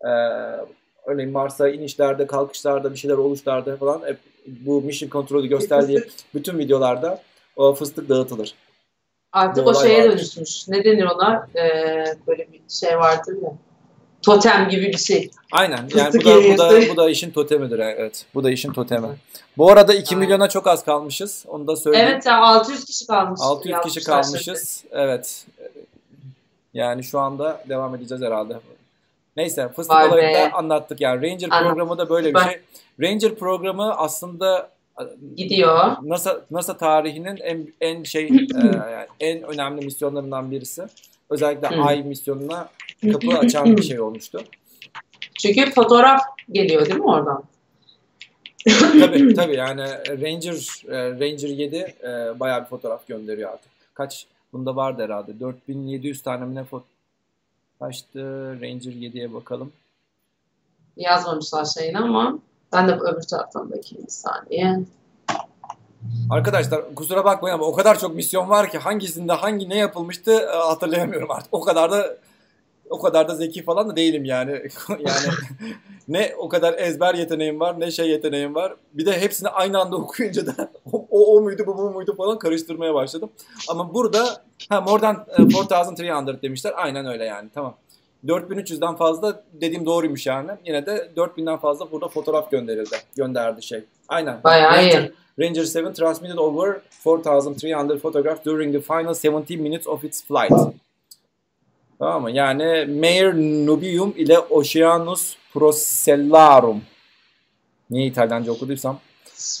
[0.00, 0.10] e,
[1.06, 6.04] örneğin Mars'a inişlerde, kalkışlarda, bir şeyler oluşlarda falan hep bu mission kontrolü gösterdiği
[6.34, 7.22] bütün videolarda
[7.56, 8.54] o fıstık dağıtılır.
[9.32, 10.10] Artık o şeye vardır.
[10.10, 10.68] dönüşmüş.
[10.68, 11.48] Ne denir ona?
[11.56, 13.52] Ee, böyle bir şey vardır ya.
[14.24, 15.30] Totem gibi bir şey.
[15.52, 15.88] Aynen.
[15.94, 17.78] Yani bu da, bu da, bu da işin totemidir.
[17.78, 18.26] Evet.
[18.34, 19.08] Bu da işin totemi.
[19.58, 20.24] Bu arada 2 Aynen.
[20.24, 21.44] milyona çok az kalmışız.
[21.48, 22.08] Onu da söyleyeyim.
[22.12, 23.40] Evet ya 600 kişi kalmış.
[23.42, 24.84] 600 kişi kalmışız.
[24.90, 25.46] Evet.
[26.74, 28.54] Yani şu anda devam edeceğiz herhalde.
[29.36, 30.34] Neyse fıstık Vay olayını be.
[30.34, 31.30] da anlattık yani.
[31.30, 31.62] Ranger Anlat.
[31.62, 32.60] programı da böyle bir şey.
[33.00, 34.74] Ranger programı aslında.
[35.36, 35.96] Gidiyor.
[36.02, 38.30] NASA NASA tarihinin en en şey e,
[38.92, 40.86] yani en önemli misyonlarından birisi.
[41.30, 41.82] Özellikle Hı.
[41.82, 42.68] Ay misyonuna
[43.12, 44.44] kapı açan bir şey olmuştu.
[45.38, 46.20] Çünkü fotoğraf
[46.52, 47.44] geliyor değil mi oradan?
[49.00, 53.70] tabii tabii yani Ranger e, Ranger 7 e, bayağı bir fotoğraf gönderiyor artık.
[53.94, 55.40] Kaç bunda vardı herhalde.
[55.40, 56.84] 4700 tane mi ne foto
[57.78, 58.20] kaçtı?
[58.60, 59.72] Ranger 7'ye bakalım.
[60.96, 62.38] Yazmamışlar şeyini ama
[62.72, 64.80] ben de öbür taraftan bakayım bir saniye.
[66.30, 70.56] Arkadaşlar kusura bakmayın ama o kadar çok misyon var ki hangisinde hangi ne yapılmıştı e,
[70.56, 71.48] hatırlayamıyorum artık.
[71.54, 72.16] O kadar da
[72.90, 74.50] o kadar da zeki falan da değilim yani.
[74.88, 75.34] yani
[76.08, 78.74] ne o kadar ezber yeteneğim var ne şey yeteneğim var.
[78.92, 82.38] Bir de hepsini aynı anda okuyunca da o, o, o muydu bu, bu muydu falan
[82.38, 83.30] karıştırmaya başladım.
[83.68, 86.72] Ama burada ha more than e, 4300 demişler.
[86.76, 87.74] Aynen öyle yani tamam.
[88.26, 90.50] 4300'den fazla dediğim doğruymuş yani.
[90.64, 92.96] Yine de 4000'den fazla burada fotoğraf gönderildi.
[93.16, 93.84] Gönderdi şey.
[94.08, 94.44] Aynen.
[94.44, 95.12] Bayağı Ranger- iyi.
[95.38, 100.52] Ranger 7 transmitted over 4,300 photographs during the final 70 minutes of its flight.
[101.98, 102.30] Tamam mı?
[102.30, 106.82] Yani Mare Nubium ile Oceanus Procellarum.
[107.90, 108.98] Niye İtalyanca okuduysam?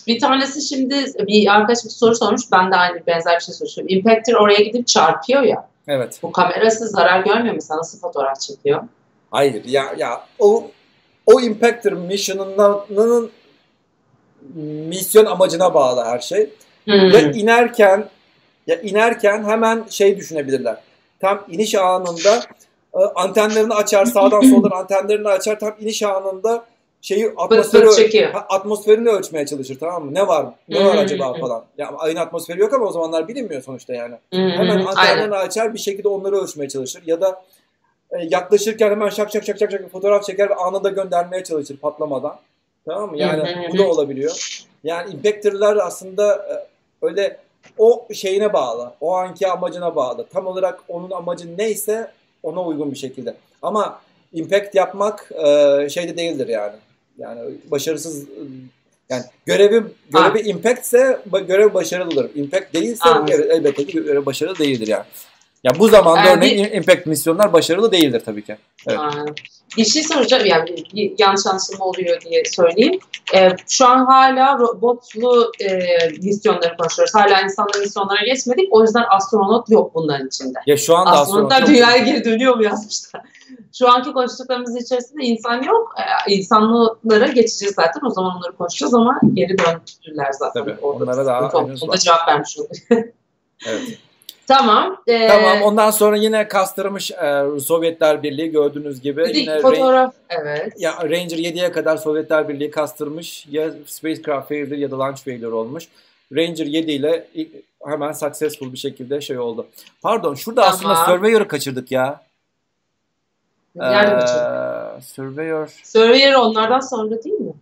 [0.06, 2.42] Bir tanesi şimdi bir arkadaş bir soru sormuş.
[2.52, 3.96] Ben de aynı benzer bir şey soruyorum.
[3.96, 5.68] Impactor oraya gidip çarpıyor ya.
[5.88, 6.18] Evet.
[6.22, 7.62] Bu kamerası zarar görmüyor mu?
[7.62, 8.82] Sana nasıl fotoğraf çekiyor?
[9.30, 10.70] Hayır ya ya o
[11.26, 13.30] o Impactor mission'ının
[14.88, 16.50] misyon amacına bağlı her şey.
[16.84, 16.94] Hmm.
[16.94, 18.08] Ya inerken
[18.66, 20.76] ya inerken hemen şey düşünebilirler.
[21.20, 22.42] Tam iniş anında
[22.94, 26.64] e, antenlerini açar sağdan soldan antenlerini açar tam iniş anında
[27.04, 30.14] şeyi atmosferi ha, atmosferini ölçmeye çalışır tamam mı?
[30.14, 30.46] Ne var?
[30.68, 31.64] Ne var hı acaba falan.
[31.78, 34.14] Ya ayın atmosferi yok ama o zamanlar bilinmiyor sonuçta yani.
[34.32, 34.86] Hmm, Hemen Aynen.
[34.86, 37.42] antenlerini açar bir şekilde onları ölçmeye çalışır ya da
[38.10, 42.36] e, yaklaşırken hemen şak şak şak şak şak fotoğraf çeker ve anında göndermeye çalışır patlamadan.
[42.86, 43.18] Tamam mı?
[43.18, 44.64] Yani Hı hı bu da olabiliyor.
[44.84, 46.54] Yani impactor'lar aslında e,
[47.06, 47.36] öyle
[47.78, 48.92] o şeyine bağlı.
[49.00, 50.26] O anki amacına bağlı.
[50.32, 52.10] Tam olarak onun amacı neyse
[52.42, 53.34] ona uygun bir şekilde.
[53.62, 54.00] Ama
[54.32, 56.76] impact yapmak e, şeyde değildir yani.
[57.18, 57.40] Yani
[57.70, 58.26] başarısız
[59.10, 62.30] yani görevi görevi impact ise ba- görev başarılıdır.
[62.34, 65.04] Impact değilse evet, elbette ki görev başarılı değildir yani.
[65.64, 68.56] Ya bu zamanda Ee, örneğin impact misyonlar başarılı değildir tabii ki.
[68.86, 68.98] Evet.
[68.98, 69.34] Aynen.
[69.76, 72.98] Bir şey soracağım yani bir yanlış anlaşılma oluyor diye söyleyeyim.
[73.34, 75.78] Ee, şu an hala robotlu e,
[76.22, 77.14] misyonları konuşuyoruz.
[77.14, 78.68] Hala insanlar misyonlara geçmedik.
[78.70, 80.58] O yüzden astronot yok bunların içinde.
[80.66, 83.22] Ya şu anda Astronotlar astronot- dünyaya geri dönüyor mu yazmışlar.
[83.78, 85.94] Şu anki konuştuklarımız içerisinde insan yok.
[85.98, 88.00] Ee, insanlara geçeceğiz zaten.
[88.06, 90.64] O zaman onları konuşacağız ama geri döndüler zaten.
[90.64, 91.48] Tabii, Orada onlara daha.
[91.48, 92.70] Onda cevap vermiş olduk.
[93.68, 93.82] Evet.
[94.46, 95.02] Tamam.
[95.06, 99.24] ee, Tamam ondan sonra yine kastırmış e, Sovyetler Birliği gördüğünüz gibi.
[99.24, 100.14] bir yine Ra- fotoğraf.
[100.28, 100.72] Evet.
[100.78, 103.46] ya Ranger 7'ye kadar Sovyetler Birliği kastırmış.
[103.50, 105.88] Ya spacecraft failure ya da launch failure olmuş.
[106.32, 107.26] Ranger 7 ile
[107.86, 109.66] hemen successful bir şekilde şey oldu.
[110.02, 110.74] Pardon şurada Tamam.
[110.74, 112.20] aslında Surveyor'ı kaçırdık ya.
[113.78, 114.28] Kaçırdık?
[114.28, 117.52] Ee, Surveyor, Surveyor onlardan sonra değil mi?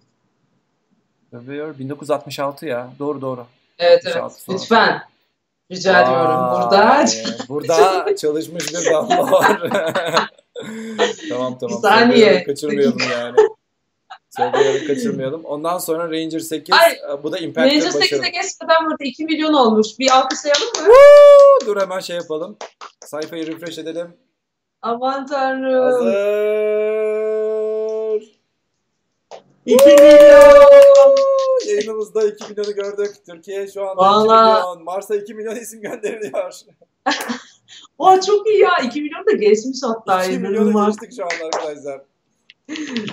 [1.31, 2.89] Surveyor 1966 ya.
[2.99, 3.47] Doğru doğru.
[3.79, 4.15] Evet evet.
[4.15, 4.31] sonra.
[4.59, 5.03] Lütfen.
[5.73, 6.41] Rica ediyorum.
[6.41, 7.05] Vay, Burada.
[7.49, 9.61] Burada çalışmış bir damla var.
[11.29, 11.77] tamam tamam.
[11.83, 12.45] Bir saniye.
[12.45, 13.37] Kaçırmayalım yani.
[14.37, 15.45] Surveyor'u kaçırmayalım.
[15.45, 16.75] Ondan sonra Ranger 8.
[16.75, 18.23] Ay, e, bu da Impact'te Ranger başarılı.
[18.23, 19.87] 8'e geçmeden burada 2 milyon olmuş.
[19.99, 20.75] Bir alkışlayalım mı?
[20.75, 21.67] Woo!
[21.67, 22.57] Dur hemen şey yapalım.
[23.05, 24.17] Sayfayı refresh edelim.
[24.83, 25.83] Aman tanrım.
[25.83, 26.13] Hazır.
[29.67, 30.92] 2 milyon.
[31.73, 33.15] Yayınımızda 2 milyonu gördük.
[33.27, 34.85] Türkiye şu anda Vallahi- 2 milyon.
[34.85, 36.53] Mars'a 2 milyon isim gönderiliyor.
[37.99, 38.71] Oha çok iyi ya.
[38.85, 40.25] 2 milyon da geçmiş hatta.
[40.25, 42.01] 2 milyonu geçtik şu anda arkadaşlar.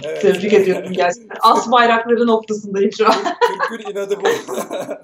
[0.03, 0.21] Evet.
[0.21, 1.37] Tebrik ediyorum gerçekten.
[1.41, 3.15] As bayrakları noktasındayım şu an.
[3.69, 4.27] Türk'ün inadı bu.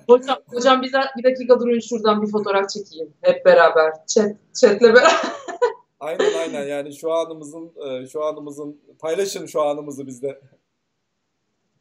[0.14, 3.14] Hocam, hocam bir, bir dakika durun şuradan bir fotoğraf çekeyim.
[3.22, 3.94] Hep beraber.
[4.08, 5.22] Chat, chatle beraber.
[6.00, 10.42] aynen aynen yani şu anımızın e, şu anımızın paylaşın şu anımızı bizde.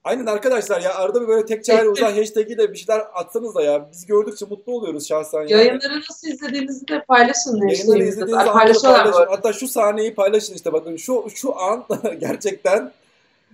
[0.04, 3.88] Aynen arkadaşlar ya arada bir böyle tek çare uzay hashtag'iyle bir şeyler atsanız da ya
[3.92, 5.38] biz gördükçe mutlu oluyoruz şahsen.
[5.38, 5.52] Yani.
[5.52, 7.50] Yayınları nasıl izlediğinizi de paylaşın.
[7.50, 8.08] Yayınları hashtag'imizde.
[8.08, 9.30] izlediğiniz anda Paylaşıyorlar paylaşın.
[9.30, 11.84] Hatta şu sahneyi paylaşın işte bakın şu şu an
[12.20, 12.92] gerçekten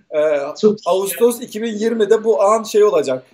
[0.09, 0.19] e,
[0.61, 0.83] Çok iyi.
[0.85, 3.25] Ağustos 2020'de bu an şey olacak.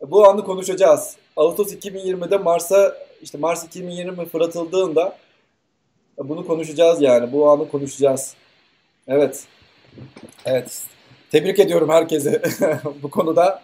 [0.00, 1.16] Bu anı konuşacağız.
[1.36, 5.16] Ağustos 2020'de Mars'a işte Mars 2020 fırlatıldığında
[6.18, 7.32] bunu konuşacağız yani.
[7.32, 8.34] Bu anı konuşacağız.
[9.08, 9.44] Evet.
[10.44, 10.82] Evet.
[11.32, 12.42] Tebrik ediyorum herkese
[13.02, 13.62] bu konuda.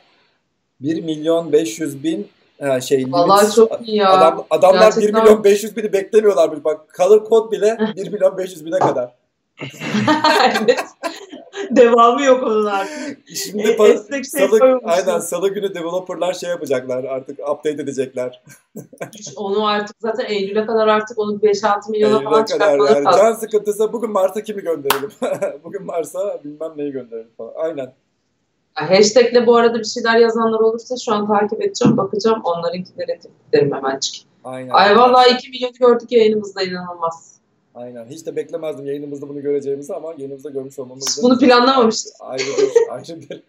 [0.81, 2.29] 1 milyon 500 bin
[2.59, 4.11] e, şey limit- Vallahi çok iyi ya.
[4.11, 5.23] Adam, adamlar 1 Gerçekten.
[5.25, 6.65] milyon 500 bini beklemiyorlar.
[6.65, 9.13] Bak color kod bile 1 milyon 500 bine kadar.
[10.63, 10.85] evet.
[11.71, 13.19] Devamı yok onun artık.
[13.37, 18.43] Şimdi E, esnek şey salı, aynen salı günü developerlar şey yapacaklar artık update edecekler.
[19.37, 23.05] Onu artık zaten Eylül'e kadar artık onu 5-6 milyona Eylül'e falan kadar çıkartmaları yani.
[23.05, 23.21] lazım.
[23.21, 25.11] Can sıkıntısı bugün Mars'a kimi gönderelim?
[25.65, 27.53] bugün Mars'a bilmem neyi gönderelim falan.
[27.57, 27.95] Aynen.
[28.75, 32.41] Hashtag'le bu arada bir şeyler yazanlar olursa şu an takip edeceğim, bakacağım.
[32.45, 34.25] Onlarınkileri tıklarım hemen çık.
[34.45, 34.71] Aynen.
[34.71, 37.38] Ay vallahi 2 milyon gördük yayınımızda inanılmaz.
[37.75, 38.07] Aynen.
[38.07, 42.13] Hiç de beklemezdim yayınımızda bunu göreceğimizi ama yayınımızda görmüş olmamız Bunu planlamamıştık.
[42.21, 43.43] ayrı bir, ayrı bir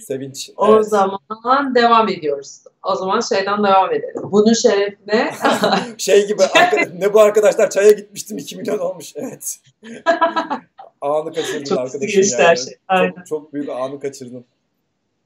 [0.00, 0.50] sevinç.
[0.56, 0.88] O Evet.
[0.88, 2.58] zaman devam ediyoruz.
[2.82, 4.22] O zaman şeyden devam edelim.
[4.22, 5.30] Bunun şerefine
[5.98, 6.42] Şey gibi
[6.98, 9.12] ne bu arkadaşlar çaya gitmiştim 2 milyon olmuş.
[9.16, 9.58] Evet.
[11.00, 12.58] anı kaçırdın çok arkadaşım yani.
[12.58, 12.74] şey.
[12.88, 13.12] Aynen.
[13.14, 14.44] Çok, çok büyük anı kaçırdın.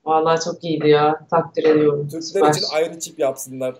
[0.06, 1.20] Vallahi çok iyiydi ya.
[1.30, 2.08] Takdir ediyorum.
[2.08, 2.50] Türkler Süper.
[2.50, 3.74] için ayrı çip yapsınlar.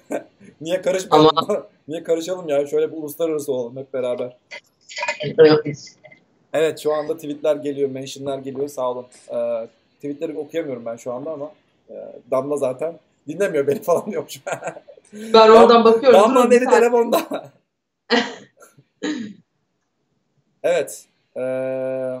[0.60, 1.66] Niye karışmayalım?
[1.88, 2.66] Niye karışalım ya?
[2.66, 4.36] Şöyle bir uluslararası olalım hep beraber.
[6.52, 8.68] Evet şu anda tweetler geliyor, mentionlar geliyor.
[8.68, 9.06] Sağ olun.
[9.28, 11.52] Ee, tweetleri okuyamıyorum ben şu anda ama
[11.90, 11.94] e,
[12.30, 12.98] Damla zaten
[13.28, 14.40] dinlemiyor beni falan diyormuş.
[15.12, 16.20] Ben oradan bakıyorum.
[16.20, 16.80] Damla'nın Durun, eli bir saniye.
[16.80, 17.50] telefonda.
[20.62, 21.04] evet.
[21.36, 22.20] Ee,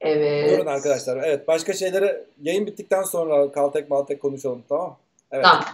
[0.00, 0.50] Evet.
[0.52, 1.16] durun arkadaşlar.
[1.24, 4.96] Evet başka şeyleri yayın bittikten sonra Kaltek Maltek konuşalım tamam?
[5.32, 5.44] Evet.
[5.44, 5.64] Tamam.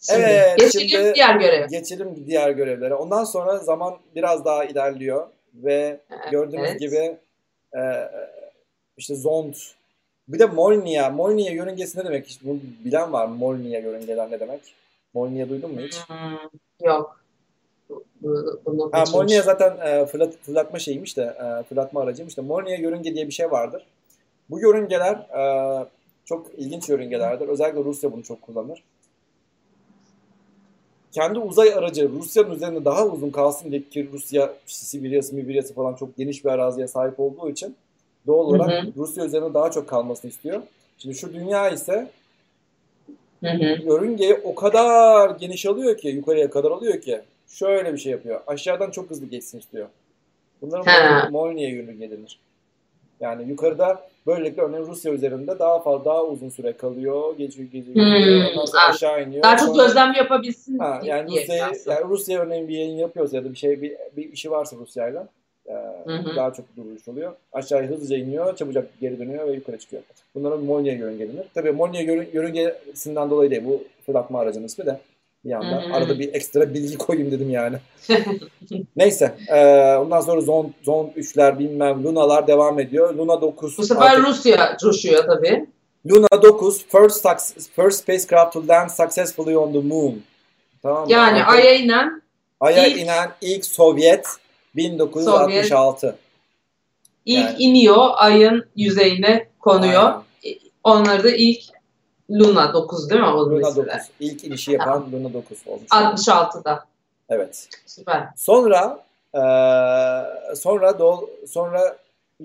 [0.00, 1.66] Şimdi, Evet, geçelim şimdi- diğer göreve.
[1.70, 2.94] Geçelim diğer görevlere.
[2.94, 6.80] Ondan sonra zaman biraz daha ilerliyor ve gördüğünüz Evet.
[6.80, 7.16] gibi
[7.76, 7.80] e,
[8.96, 9.54] işte Zond
[10.28, 11.10] bir de Molnia.
[11.10, 12.26] Molnia yörüngesi ne demek?
[12.26, 13.34] Hiç bunu bilen var mı?
[13.34, 14.60] Molnia yörüngeler ne demek?
[15.14, 15.96] Molnia duydun mu hiç?
[15.96, 16.38] Hmm,
[16.82, 17.20] yok.
[17.90, 19.04] Bu, bu, bunu Ha.
[19.12, 23.32] Molnia zaten e, fırlat, fırlatma şeyiymiş de e, fırlatma aracıymış da Molnia yörünge diye bir
[23.32, 23.86] şey vardır.
[24.50, 25.86] Bu yörüngeler e,
[26.24, 27.48] çok ilginç yörüngelerdir.
[27.48, 28.82] Özellikle Rusya bunu çok kullanır.
[31.12, 36.16] Kendi uzay aracı Rusya'nın üzerinde daha uzun kalsın diye ki Rusya Sibirya'sı, Mibirya'sı falan çok
[36.16, 37.76] geniş bir araziye sahip olduğu için
[38.26, 38.92] doğal olarak Hı hı.
[38.96, 40.62] Rusya üzerinde daha çok kalmasını istiyor.
[40.98, 42.10] Şimdi şu dünya ise
[43.40, 43.82] Hı hı.
[43.84, 48.40] yörüngeyi o kadar geniş alıyor ki, yukarıya kadar alıyor ki şöyle bir şey yapıyor.
[48.46, 49.86] Aşağıdan çok hızlı geçsin istiyor.
[50.62, 51.28] Bunların Ha.
[51.30, 52.38] Molniya yörünge denir.
[53.20, 57.96] Yani yukarıda böylelikle örneğin Rusya üzerinde daha fazla daha uzun süre kalıyor, geçiyor, geziyor.
[57.96, 58.94] Hmm, Ondan sonra anladım.
[58.94, 59.42] aşağı iniyor.
[59.42, 61.56] Daha çok Sonra- gözlem yapabilsin Ha, diye yani Rusya,
[61.86, 65.28] yani Rusya örneğin bir yayın yapıyorsa ya da bir şey bir, bir işi varsa Rusya'yla
[65.66, 65.72] e,
[66.36, 67.32] daha çok duruş oluyor.
[67.52, 70.02] Aşağıya hızlıca iniyor, çabucak geri dönüyor ve yukarı çıkıyor.
[70.34, 71.44] Bunlara Molniya yörünge denir.
[71.54, 73.62] Tabii Molniya yörü- yörüngesinden dolayı değil.
[73.64, 75.00] Bu fırlatma aracının ismi de
[75.46, 75.82] bir yandan.
[75.82, 75.94] Hı hı.
[75.94, 77.76] Arada bir ekstra bilgi koyayım dedim yani.
[78.96, 79.34] Neyse.
[79.48, 79.56] e,
[79.96, 83.14] ondan sonra Zond, Zond 3'ler bilmem Luna'lar devam ediyor.
[83.14, 83.78] Luna 9.
[83.78, 85.66] Bu sefer artık- Rusya coşuyor tabii.
[86.10, 90.22] Luna 9 first, suc- first spacecraft to land successfully on the moon.
[90.82, 91.12] Tamam mı?
[91.12, 92.22] Yani Artık- Ay'a inen
[92.60, 94.26] Ay'a İlk- inen ilk Sovyet
[94.76, 96.16] 1966.
[97.26, 100.02] ilk Yani- iniyor, Ay'ın yüzeyine konuyor.
[100.02, 100.22] Aynen.
[100.84, 101.60] Onları da ilk
[102.30, 103.26] Luna 9 değil mi?
[103.26, 103.86] Onun Luna ismi?
[103.86, 103.92] 9.
[104.20, 105.86] İlk inişi yapan Luna 9 olmuş.
[105.90, 106.84] 66'da.
[107.28, 107.68] Evet.
[107.86, 108.28] Süper.
[108.36, 108.98] Sonra
[109.34, 111.96] eee, sonra do, sonra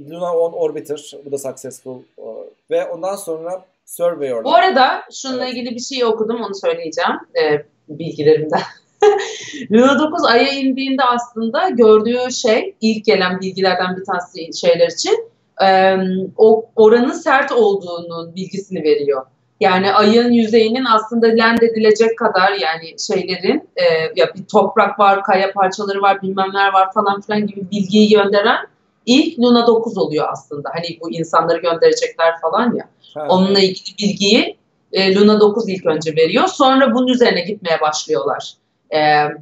[0.09, 2.23] Luna 10 Orbiter bu da successful e,
[2.69, 4.43] ve ondan sonra Surveyor.
[4.43, 5.53] Bu arada şununla Evet.
[5.53, 7.11] ilgili bir şey okudum onu söyleyeceğim
[7.43, 8.61] e, bilgilerimden.
[9.71, 15.29] Luna 9 Ay'a indiğinde aslında gördüğü şey ilk gelen bilgilerden bir tanesi şeyler için
[15.63, 15.95] e,
[16.37, 19.25] o oranın sert olduğunun bilgisini veriyor.
[19.61, 23.83] Yani ayın yüzeyinin aslında land edilecek kadar yani şeylerin e,
[24.15, 28.57] ya bir toprak var, kaya parçaları var, bilmemler var falan filan gibi bilgiyi gönderen
[29.05, 30.69] ilk Luna 9 oluyor aslında.
[30.73, 32.89] Hani bu insanları gönderecekler falan ya.
[33.13, 33.25] Ha.
[33.29, 34.57] Onunla ilgili bilgiyi
[34.91, 36.47] e, Luna 9 ilk önce veriyor.
[36.47, 38.53] Sonra bunun üzerine gitmeye başlıyorlar.
[38.93, 38.99] E,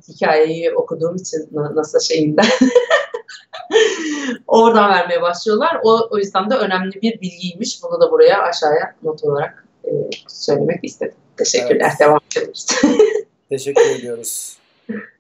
[0.08, 2.42] hikayeyi okuduğum için NASA şeyinde.
[4.48, 5.80] Oradan vermeye başlıyorlar.
[5.84, 7.84] O, o yüzden de önemli bir bilgiymiş.
[7.84, 9.90] Bunu da buraya aşağıya not olarak e,
[10.28, 11.16] söylemek istedim.
[11.38, 11.88] Teşekkürler.
[11.90, 12.00] Evet.
[12.00, 12.68] Devam ediyoruz.
[13.50, 14.58] Teşekkür ediyoruz.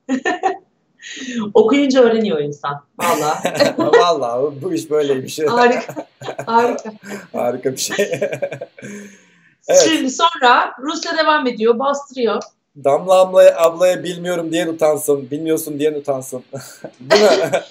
[1.53, 2.83] Okuyunca öğreniyor insan.
[2.99, 3.43] Valla.
[3.77, 5.39] Valla bu iş böyleymiş.
[5.39, 6.07] Harika.
[6.45, 6.93] Harika.
[7.33, 8.11] Harika bir şey.
[9.67, 9.87] evet.
[9.89, 11.79] Şimdi sonra Rusya devam ediyor.
[11.79, 12.43] Bastırıyor.
[12.83, 15.31] Damla ablaya, ablaya bilmiyorum diye utansın.
[15.31, 16.43] Bilmiyorsun diye utansın.
[16.99, 17.61] Değil mi?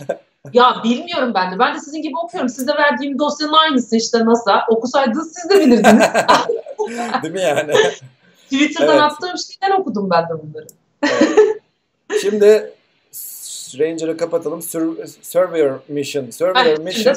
[0.53, 1.59] Ya bilmiyorum ben de.
[1.59, 2.49] Ben de sizin gibi okuyorum.
[2.49, 4.65] Size verdiğim dosyanın aynısı işte NASA.
[4.69, 6.05] Okusaydınız siz de bilirdiniz.
[7.23, 7.73] Değil mi yani?
[8.45, 9.03] Twitter'dan evet.
[9.03, 10.67] attığım şeyden okudum ben de bunları.
[11.03, 11.63] Evet.
[12.21, 12.73] Şimdi
[13.79, 14.63] Ranger'ı kapatalım.
[14.63, 16.31] Sur Surveyor Mission.
[16.31, 17.15] Surveyor Mission.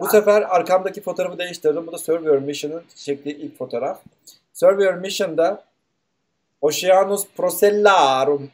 [0.00, 1.86] Bu sefer arkamdaki fotoğrafı değiştirdim.
[1.86, 3.98] Bu da Surveyor Mission'ın çektiği ilk fotoğraf.
[4.54, 5.64] Surveyor Mission'da
[6.60, 8.50] Oceanus Procellarum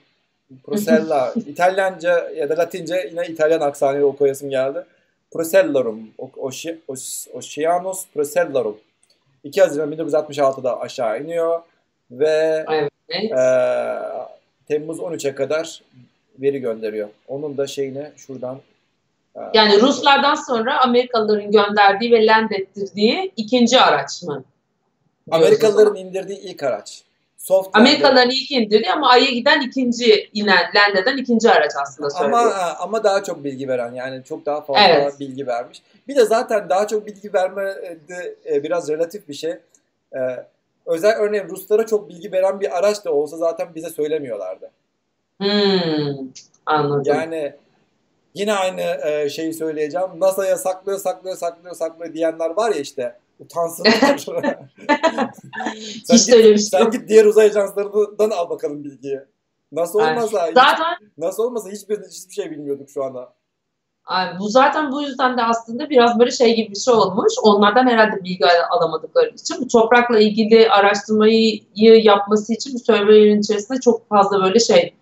[0.65, 1.35] Procella.
[1.47, 4.85] İtalyanca ya da Latince yine İtalyan aksanıyla okuyasım geldi.
[5.31, 6.01] Procellarum.
[7.33, 8.79] Oceanus Procellarum.
[9.45, 11.61] 2 Haziran 1966'da aşağı iniyor
[12.11, 12.91] ve evet.
[13.13, 13.43] e,
[14.69, 15.83] Temmuz 13'e kadar
[16.39, 17.09] veri gönderiyor.
[17.29, 18.61] Onun da şeyine şuradan
[19.37, 24.45] e, yani Ruslardan sonra Amerikalıların gönderdiği ve land ettirdiği ikinci araç mı?
[25.31, 27.03] Amerikalıların indirdiği ilk araç.
[27.47, 32.41] Soft Amerikalıların ilk indirdiği ama Ay'a giden ikinci inen, land eden ikinci araç aslında söylüyor.
[32.41, 35.21] Ama, ama daha çok bilgi veren yani çok daha fazla evet.
[35.21, 35.83] bilgi vermiş.
[36.09, 37.65] Bir de zaten daha çok bilgi verme
[38.09, 39.51] de e, biraz relatif bir şey.
[40.15, 40.19] Ee,
[40.87, 44.71] özel örneğin Ruslara çok bilgi veren bir araç da olsa zaten bize söylemiyorlardı.
[45.39, 46.29] Hmm,
[46.67, 47.03] anladım.
[47.07, 47.53] Yani
[48.35, 50.09] yine aynı e, şeyi söyleyeceğim.
[50.19, 53.17] NASA'ya saklıyor, saklıyor, saklıyor, saklıyor diyenler var ya işte.
[53.39, 54.19] Utansınlar.
[56.05, 59.21] sen, Hiç git, sen git diğer uzay ajanslarından al bakalım bilgiyi.
[59.73, 63.33] Nasıl olmasa, zaten, hiç, nasıl olmasa hiçbir, hiçbir şey bilmiyorduk şu anda.
[64.11, 67.33] Yani bu zaten bu yüzden de aslında biraz böyle şey gibi bir şey olmuş.
[67.43, 71.63] Onlardan herhalde bilgi alamadıkları için bu toprakla ilgili araştırmayı
[72.03, 74.95] yapması için bu serverlerin içerisinde çok fazla böyle şey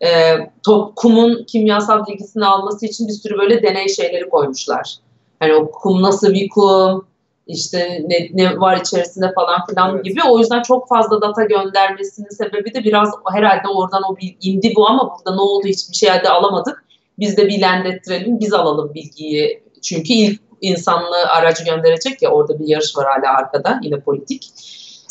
[0.00, 4.96] e, top, kumun kimyasal bilgisini alması için bir sürü böyle deney şeyleri koymuşlar.
[5.38, 7.06] Hani o kum nasıl bir kum,
[7.48, 10.04] işte ne, ne var içerisinde falan filan evet.
[10.04, 10.20] gibi.
[10.28, 14.88] O yüzden çok fazla data göndermesinin sebebi de biraz herhalde oradan o bir indi bu
[14.88, 16.84] ama burada ne oldu hiçbir şey de alamadık.
[17.18, 19.62] Biz de bir lendettirelim, biz alalım bilgiyi.
[19.82, 24.50] Çünkü ilk insanlı aracı gönderecek ya orada bir yarış var hala arkada yine politik.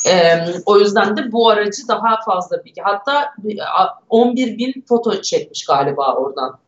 [0.07, 2.81] Ee, o yüzden de bu aracı daha fazla bilgi.
[2.81, 3.33] Hatta
[4.09, 6.59] 11 bin foto çekmiş galiba oradan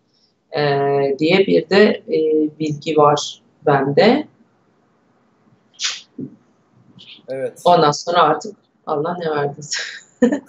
[0.57, 2.17] ee, diye bir de e,
[2.59, 4.27] bilgi var bende.
[7.30, 7.61] Evet.
[7.65, 8.56] Ondan sonra artık
[8.88, 9.80] Allah ne verdiyse.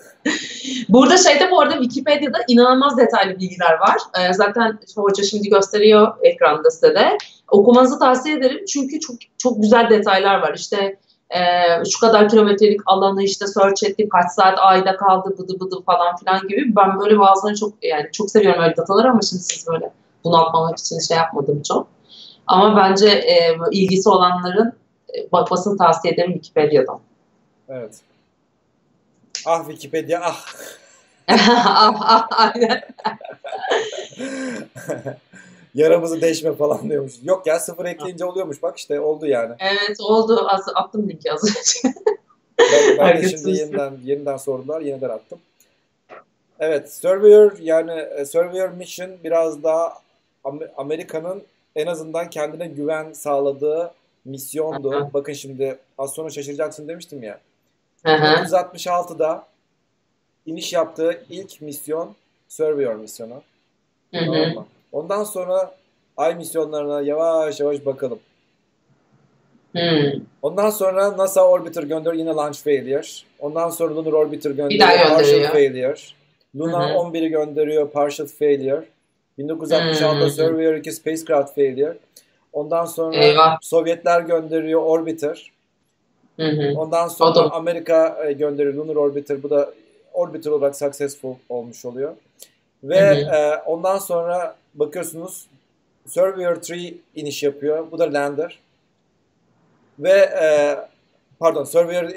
[0.89, 3.97] Burada şeyde bu arada Wikipedia'da inanılmaz detaylı bilgiler var.
[4.19, 7.19] Ee, zaten hoca şimdi gösteriyor ekranda size de.
[7.51, 10.55] Okumanızı tavsiye ederim çünkü çok çok güzel detaylar var.
[10.55, 10.99] İşte
[11.31, 11.41] e,
[11.91, 16.49] şu kadar kilometrelik alanı işte search etti, kaç saat ayda kaldı, bıdı bıdı falan filan
[16.49, 16.77] gibi.
[16.77, 19.93] Ben böyle bazılarını çok yani çok seviyorum öyle dataları ama şimdi siz böyle
[20.25, 21.87] bunaltmamak için şey yapmadım çok.
[22.47, 24.80] Ama bence e, ilgisi olanların
[25.33, 27.01] bakmasını tavsiye ederim Wikipedia'dan.
[27.69, 28.01] Evet.
[29.47, 30.47] Ah Wikipedia ah.
[31.29, 32.83] ah ah aynen.
[35.75, 37.13] Yaramızı değişme falan diyormuş.
[37.23, 38.63] Yok ya sıfır ekleyince oluyormuş.
[38.63, 39.55] Bak işte oldu yani.
[39.59, 40.47] Evet oldu.
[40.49, 41.95] Az, attım linki az önce.
[42.59, 44.81] ben, ben de şimdi yeniden, yeniden sordular.
[44.81, 45.39] Yeniden attım.
[46.61, 46.93] Evet.
[46.93, 49.95] Surveyor yani e, Surveyor Mission biraz daha
[50.77, 51.43] Amerika'nın
[51.77, 53.91] en azından kendine güven sağladığı
[54.25, 54.91] misyondu.
[54.91, 55.11] Aha.
[55.15, 57.41] Bakın şimdi az sonra şaşıracaksın demiştim ya.
[58.05, 58.35] Aha.
[58.35, 59.47] 1966'da
[60.47, 62.15] iniş yaptığı ilk misyon
[62.49, 63.43] Surveyor misyonu.
[64.15, 64.55] Hı hı.
[64.93, 65.75] Ondan sonra
[66.17, 68.19] ay misyonlarına yavaş yavaş bakalım.
[69.73, 70.21] Hmm.
[70.43, 73.07] Ondan sonra NASA Orbiter gönderiyor yine launch failure.
[73.39, 75.97] Ondan sonra Lunar Orbiter gönderiyor partial failure.
[76.57, 78.85] Luna hı 11'i gönderiyor partial failure.
[79.39, 80.31] 1966'da hmm.
[80.31, 81.97] Surveyor 2 spacecraft failure.
[82.53, 83.59] Ondan sonra Eyvah.
[83.63, 85.53] Sovyetler gönderiyor Orbiter.
[86.37, 86.79] Hı hı.
[86.79, 89.43] Ondan sonra Amerika e, gönderiyor Lunar Orbiter.
[89.43, 89.75] Bu da
[90.13, 92.13] Orbiter olarak successful olmuş oluyor.
[92.85, 95.47] Ve e, ondan sonra bakıyorsunuz
[96.07, 97.91] Surveyor 3 iniş yapıyor.
[97.91, 98.59] Bu da lander.
[99.99, 100.13] Ve
[100.43, 100.77] e,
[101.39, 102.11] pardon Surveyor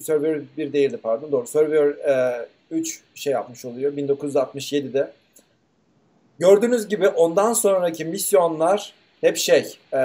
[0.00, 1.46] Surveyor 1 değildi pardon doğru.
[1.46, 5.12] Surveyor e, 3 şey yapmış oluyor 1967'de.
[6.38, 9.98] Gördüğünüz gibi ondan sonraki misyonlar hep şey e,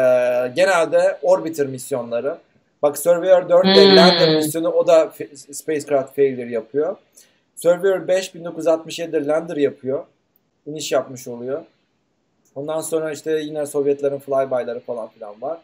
[0.56, 2.38] genelde orbiter misyonları.
[2.82, 3.98] Bak Surveyor 4 hmm.
[3.98, 5.12] Lander misyonu o da
[5.52, 6.96] spacecraft failure yapıyor.
[7.56, 10.06] Surveyor 5 1967'de Lander yapıyor.
[10.68, 11.62] İniş yapmış oluyor.
[12.56, 15.58] Ondan sonra işte yine Sovyetlerin flyby'ları falan filan var.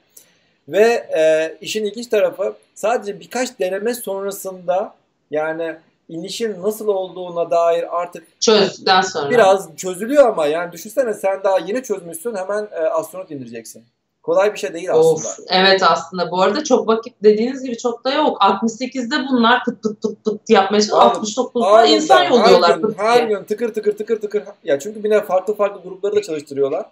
[0.68, 4.96] Ve e, işin ilginç tarafı sadece birkaç deneme sonrasında
[5.32, 5.76] yani
[6.12, 11.84] inişin nasıl olduğuna dair artık çözdükten sonra biraz çözülüyor ama yani düşünsene sen daha yeni
[11.84, 13.84] çözmüşsün hemen e, astronot indireceksin.
[14.24, 15.10] Kolay bir şey değil aslında.
[15.10, 16.32] Of, evet aslında.
[16.32, 18.42] Bu arada çok vakit dediğiniz gibi çok da yok.
[18.42, 21.48] 68'de bunlar pıt pıt pıt pıt yapmaya çalışıyor.
[21.54, 22.72] 69'da insan yolluyorlar.
[22.72, 24.44] Her gün, her gün tıkır tıkır tıkır tıkır.
[24.64, 26.86] Ya çünkü bir farklı farklı grupları da çalıştırıyorlar.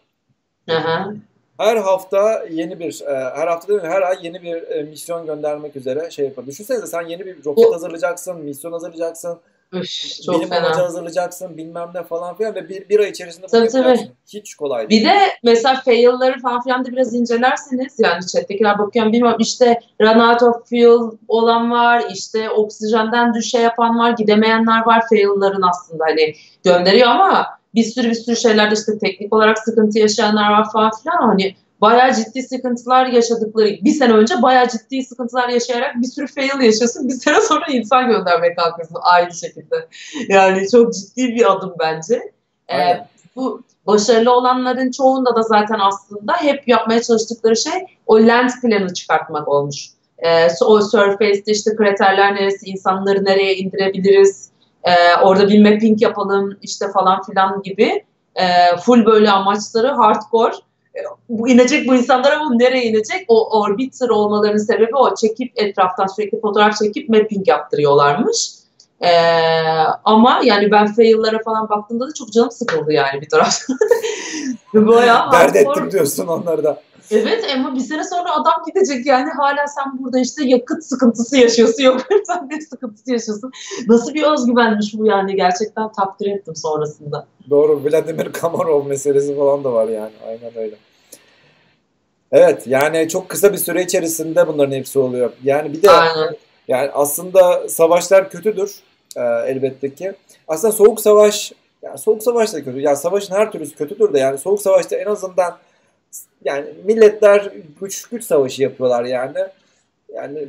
[0.69, 1.13] Aha.
[1.59, 3.87] Her hafta yeni bir, e, her hafta değil mi?
[3.87, 6.45] Her ay yeni bir e, misyon göndermek üzere şey yapar.
[6.45, 9.39] Düşünsenize sen yeni bir roket hazırlayacaksın, misyon hazırlayacaksın.
[9.73, 10.77] Üş, çok bilim fena.
[10.77, 14.11] hazırlayacaksın bilmem ne falan filan ve bir, bir ay içerisinde bunu tabii.
[14.33, 15.01] Hiç kolay değil.
[15.01, 20.19] Bir de mesela fail'ları falan filan da biraz incelerseniz yani chat'tekiler bakıyorum bilmiyorum işte run
[20.19, 26.33] out of fuel olan var işte oksijenden düşe yapan var gidemeyenler var fail'ların aslında hani
[26.63, 31.27] gönderiyor ama bir sürü bir sürü şeylerde işte teknik olarak sıkıntı yaşayanlar var falan filan
[31.27, 36.61] hani bayağı ciddi sıkıntılar yaşadıkları bir sene önce bayağı ciddi sıkıntılar yaşayarak bir sürü fail
[36.61, 37.07] yaşıyorsun.
[37.07, 39.87] Bir sene sonra insan göndermeye kalkıyorsun aynı şekilde.
[40.29, 42.31] Yani çok ciddi bir adım bence.
[42.71, 43.05] Ee,
[43.35, 49.47] bu başarılı olanların çoğunda da zaten aslında hep yapmaya çalıştıkları şey o land planı çıkartmak
[49.47, 49.89] olmuş.
[50.19, 54.49] Ee, o surface'de işte kraterler neresi, insanları nereye indirebiliriz,
[54.83, 60.53] ee, orada bir mapping yapalım işte falan filan gibi e, full böyle amaçları hardcore
[61.29, 63.25] bu inecek bu insanlar ama nereye inecek?
[63.27, 65.15] O orbiter olmalarının sebebi o.
[65.15, 68.49] Çekip etraftan sürekli fotoğraf çekip mapping yaptırıyorlarmış.
[69.01, 69.09] Ee,
[70.05, 73.77] ama yani ben fail'lara falan baktığımda da çok canım sıkıldı yani bir taraftan.
[74.87, 76.81] Bayağı Dert ettim diyorsun onları da.
[77.11, 81.83] Evet ama bir sene sonra adam gidecek yani hala sen burada işte yakıt sıkıntısı yaşıyorsun
[81.83, 82.01] yok
[82.49, 83.51] ne sıkıntısı yaşıyorsun.
[83.87, 87.27] Nasıl bir özgüvenmiş bu yani gerçekten takdir ettim sonrasında.
[87.49, 90.75] Doğru Vladimir Kamarov meselesi falan da var yani aynen öyle.
[92.31, 95.31] Evet yani çok kısa bir süre içerisinde bunların hepsi oluyor.
[95.43, 96.35] Yani bir de Aynen.
[96.67, 98.75] yani aslında savaşlar kötüdür
[99.15, 100.13] e, elbette ki.
[100.47, 102.79] Aslında soğuk savaş yani soğuk savaş da kötü.
[102.79, 105.57] Yani savaşın her türlüsü kötüdür de yani soğuk savaşta en azından
[106.43, 109.37] yani milletler güç güç savaşı yapıyorlar yani.
[110.13, 110.47] Yani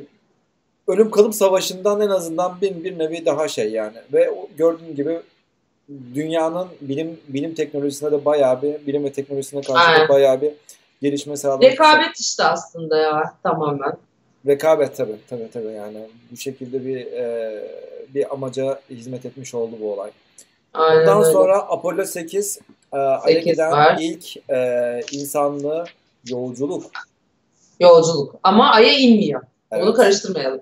[0.89, 3.97] ölüm kalım savaşından en azından bin bir nevi daha şey yani.
[4.13, 5.21] Ve gördüğün gibi
[6.15, 10.53] dünyanın bilim bilim teknolojisine de bayağı bir bilim ve teknolojisine karşı da bayağı bir
[11.03, 13.93] gelişme sağlamak Rekabet işte aslında ya tamamen.
[14.47, 15.99] Rekabet tabii tabii tabii yani
[16.31, 17.53] bu şekilde bir e,
[18.15, 20.11] bir amaca hizmet etmiş oldu bu olay.
[20.75, 21.33] Aynen Ondan öyle.
[21.33, 22.59] sonra Apollo 8
[22.93, 23.99] e, Ay'a giden var.
[24.01, 25.85] ilk e, insanlı
[26.29, 26.91] yolculuk.
[27.81, 29.43] Yolculuk ama Ay'a inmiyor.
[29.73, 29.83] Evet.
[29.83, 30.61] Bunu karıştırmayalım.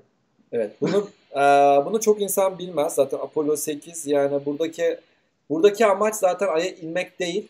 [0.53, 0.73] Evet.
[0.81, 1.41] Bunu e,
[1.87, 2.95] bunu çok insan bilmez.
[2.95, 4.99] Zaten Apollo 8 yani buradaki
[5.51, 7.49] buradaki amaç zaten Ay'a inmek değil.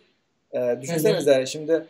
[0.52, 1.46] E, düşünsenize Hı-hı.
[1.46, 1.86] şimdi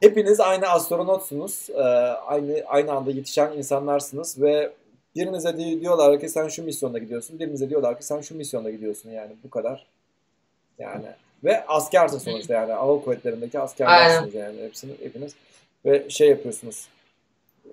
[0.00, 1.70] hepiniz aynı astronotsunuz.
[1.70, 1.82] E,
[2.26, 4.72] aynı aynı anda yetişen insanlarsınız ve
[5.16, 7.38] birinize diyorlar ki sen şu misyonda gidiyorsun.
[7.38, 9.86] Birinize diyorlar ki sen şu misyonda gidiyorsun yani bu kadar.
[10.78, 11.06] Yani
[11.44, 15.32] ve askersin sonuçta yani hava kuvvetlerindeki askerlersiniz yani hepsini hepiniz
[15.84, 16.88] ve şey yapıyorsunuz.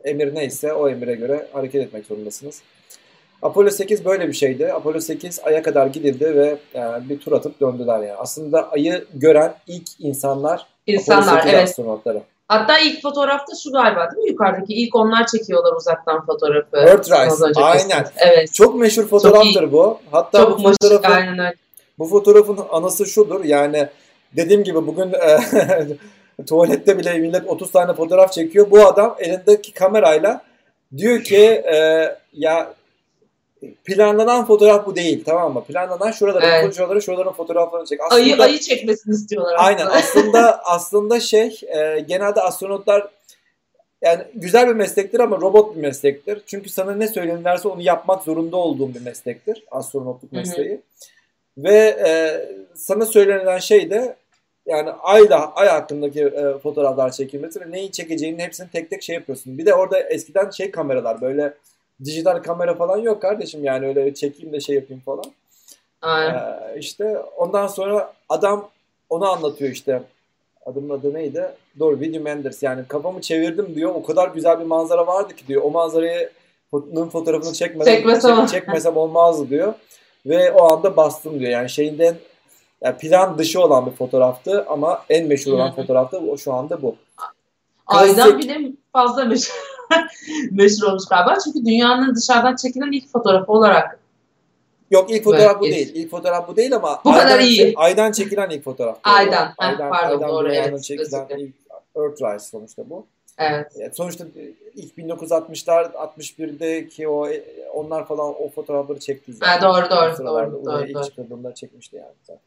[0.03, 2.61] Emir neyse o emire göre hareket etmek zorundasınız.
[3.41, 4.73] Apollo 8 böyle bir şeydi.
[4.73, 8.13] Apollo 8 Ay'a kadar gidildi ve yani bir tur atıp döndüler yani.
[8.13, 11.63] Aslında Ay'ı gören ilk insanlar İnsanlar evet.
[11.63, 12.21] astronotları.
[12.47, 14.73] Hatta ilk fotoğrafta şu galiba değil mi yukarıdaki?
[14.73, 16.77] ilk onlar çekiyorlar uzaktan fotoğrafı.
[16.77, 17.61] Earthrise.
[17.61, 18.05] Aynen.
[18.17, 18.53] Evet.
[18.53, 19.99] Çok meşhur fotoğraftır Çok bu.
[20.11, 21.55] Hatta Çok bu fotoğrafın, aynen öyle.
[22.01, 23.43] Bu fotoğrafın anısı şudur.
[23.43, 23.87] Yani
[24.35, 25.39] dediğim gibi bugün e,
[26.47, 28.71] tuvalette bile millet 30 tane fotoğraf çekiyor.
[28.71, 30.41] Bu adam elindeki kamerayla
[30.97, 31.37] diyor ki
[31.73, 32.73] e, ya
[33.83, 35.63] planlanan fotoğraf bu değil tamam mı?
[35.63, 36.75] Planlanan şuraların evet.
[36.75, 37.99] şuraların şuraların fotoğraflarını çek.
[38.01, 39.67] Aslında, ayı ayı çekmesini istiyorlar aslında.
[39.67, 43.07] Aynen aslında aslında şey e, genelde astronotlar
[44.01, 46.41] yani güzel bir meslektir ama robot bir meslektir.
[46.45, 50.69] Çünkü sana ne söylenirse onu yapmak zorunda olduğun bir meslektir astronotluk mesleği.
[50.69, 50.81] Hı hı.
[51.57, 52.41] Ve e,
[52.75, 54.15] sana söylenen şey de
[54.65, 59.57] yani ayda ay hakkındaki e, fotoğraflar çekilmesi ve neyi çekeceğinin hepsini tek tek şey yapıyorsun.
[59.57, 61.53] Bir de orada eskiden şey kameralar böyle
[62.03, 65.25] dijital kamera falan yok kardeşim yani öyle çekeyim de şey yapayım falan.
[66.01, 66.35] Aynen.
[66.35, 68.69] Ee, işte ondan sonra adam
[69.09, 70.01] onu anlatıyor işte.
[70.65, 71.45] Adamın adı neydi?
[71.79, 72.63] Doğru William Anders.
[72.63, 73.95] Yani kafamı çevirdim diyor.
[73.95, 75.61] O kadar güzel bir manzara vardı ki diyor.
[75.61, 76.29] O manzarayı
[77.11, 79.73] fotoğrafını çekmeden Çekmesem- çek- çekmesem olmazdı diyor.
[80.25, 81.51] Ve o anda bastım diyor.
[81.51, 82.15] Yani şeyinden
[82.81, 85.75] yani plan dışı olan bir fotoğraftı ama en meşhur olan Hı hı.
[85.75, 86.95] fotoğraf da o şu anda bu.
[87.87, 89.55] Aydan bile fazla meşhur,
[90.51, 91.37] meşhur olmuş galiba.
[91.43, 93.99] Çünkü dünyanın dışarıdan çekilen ilk fotoğrafı olarak.
[94.91, 95.91] Yok ilk fotoğraf bu değil.
[95.95, 97.73] İlk fotoğraf bu değil ama Bu kadar aydan, iyi.
[97.75, 98.97] aydan çekilen ilk fotoğraf.
[99.03, 99.47] Aydan.
[99.59, 100.83] Heh, pardon, doğru, dünyanın evet.
[100.83, 101.55] çekilen ilk
[101.95, 103.05] Earthrise sonuçta bu.
[103.37, 103.71] Evet.
[103.75, 104.25] Yani sonuçta
[104.75, 107.27] ilk 1960'lar 61'deki o
[107.73, 109.51] onlar falan o fotoğrafları çekti zaten.
[109.51, 111.03] Ha, doğru, doğru, sıralarda doğru, doğru, ilk doğru.
[111.03, 112.13] çıkardığında çekmişti yani.
[112.21, 112.41] zaten.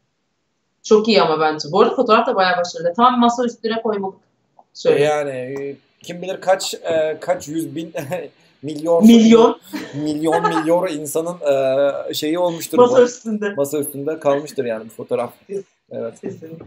[0.83, 1.67] Çok iyi ama bence.
[1.71, 2.93] Bu arada fotoğraf da bayağı başarılı.
[2.93, 4.17] Tam masa üstüne koymalık.
[4.57, 5.03] E Şöyle.
[5.03, 7.93] yani e, kim bilir kaç e, kaç yüz bin
[8.61, 9.59] milyon Milyon
[9.95, 11.37] milyon milyon insanın
[12.09, 13.01] e, şeyi olmuştur masa bu.
[13.01, 13.53] üstünde.
[13.53, 15.33] Masa üstünde kalmıştır yani bu fotoğraf.
[15.91, 16.21] Evet.
[16.21, 16.65] Kesinlikle.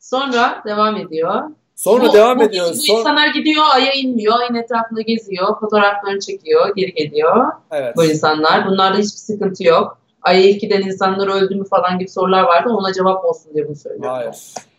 [0.00, 1.42] Sonra devam ediyor.
[1.76, 2.66] Sonra Bu- devam bu, ediyor.
[2.70, 7.96] Bu Son- insanlar gidiyor, Ay'a inmiyor, Ay'ın etrafında geziyor, fotoğraflarını çekiyor, geri geliyor Evet.
[7.96, 8.66] bu insanlar.
[8.66, 9.98] Bunlarda hiçbir sıkıntı yok.
[10.22, 12.68] Ay'a ilk giden insanlar öldü mü falan gibi sorular vardı.
[12.70, 14.10] Ona cevap olsun diye bunu söylüyorum.
[14.10, 14.36] Hayır.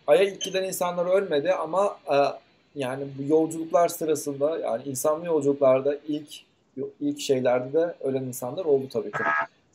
[0.08, 2.16] Ay'a ilk giden insanlar ölmedi ama e,
[2.76, 6.28] yani bu yolculuklar sırasında yani insanlı yolculuklarda ilk
[7.02, 9.18] ilk şeylerde de ölen insanlar oldu tabii ki.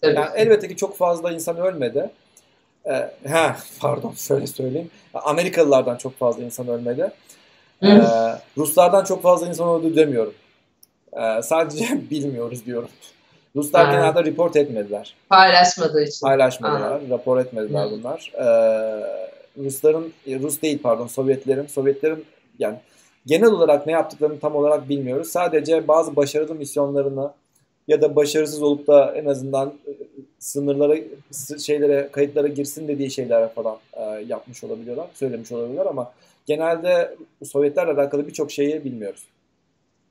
[0.03, 0.15] Tabii.
[0.15, 2.11] Yani elbette ki çok fazla insan ölmedi.
[2.87, 4.91] E, ha pardon şöyle söyleyeyim.
[5.15, 7.13] Amerikalılardan çok fazla insan ölmedi.
[7.83, 8.01] E,
[8.57, 10.35] Ruslardan çok fazla insan öldü demiyorum.
[11.13, 12.89] E, sadece bilmiyoruz diyorum.
[13.57, 13.93] Ruslar Ha.
[13.93, 15.15] genelde report etmediler.
[15.29, 16.27] Paylaşmadığı için.
[16.27, 17.91] Paylaşmadılar, rapor etmediler Hı.
[17.91, 18.33] bunlar.
[18.35, 18.45] Ee,
[19.59, 22.25] Rusların, Rus değil pardon, Sovyetlerin, Sovyetlerin
[22.59, 22.77] yani
[23.27, 25.29] genel olarak ne yaptıklarını tam olarak bilmiyoruz.
[25.29, 27.31] Sadece bazı başarılı misyonlarını
[27.91, 29.91] ya da başarısız olup da en azından e,
[30.39, 30.97] sınırlara,
[31.59, 36.13] şeylere, kayıtlara girsin dediği şeyler falan e, yapmış olabiliyorlar, söylemiş olabiliyorlar ama
[36.47, 39.23] genelde Sovyetlerle alakalı birçok şeyi bilmiyoruz.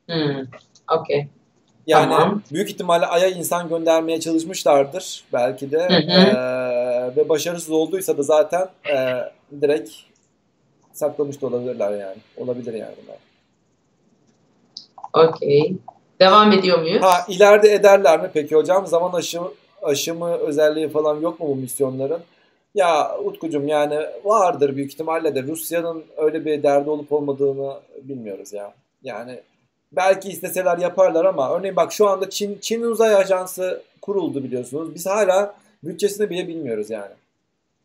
[0.07, 0.45] Hmm.
[0.99, 1.27] Okey.
[1.87, 2.41] Yani Tamam.
[2.53, 5.79] büyük ihtimalle Ay'a insan göndermeye çalışmışlardır belki de.
[5.79, 6.37] Hı hı.
[6.37, 9.23] Ee, ve başarısız olduysa da zaten e,
[9.61, 9.91] direkt
[10.93, 12.17] saklamış da olabilirler yani.
[12.37, 13.17] Olabilir yani bunlar.
[15.27, 15.75] Okey.
[16.21, 17.01] Devam ediyor muyuz?
[17.01, 18.87] Ha ileride ederler mi peki hocam?
[18.87, 19.51] Zaman aşımı,
[19.81, 22.21] aşımı özelliği falan yok mu bu misyonların?
[22.75, 27.73] Ya Utkucuğum yani vardır büyük ihtimalle de Rusya'nın öyle bir derdi olup olmadığını
[28.03, 28.73] bilmiyoruz ya.
[29.03, 29.39] Yani
[29.91, 34.95] belki isteseler yaparlar ama örneğin bak şu anda Çin Çin Uzay Ajansı kuruldu biliyorsunuz.
[34.95, 37.13] Biz hala bütçesini bile bilmiyoruz yani.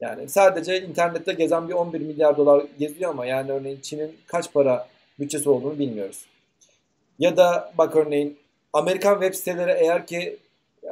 [0.01, 4.89] Yani sadece internette gezen bir 11 milyar dolar geziyor ama yani örneğin Çin'in kaç para
[5.21, 6.25] bütçesi olduğunu bilmiyoruz.
[7.19, 8.39] Ya da bak örneğin
[8.73, 10.37] Amerikan web siteleri eğer ki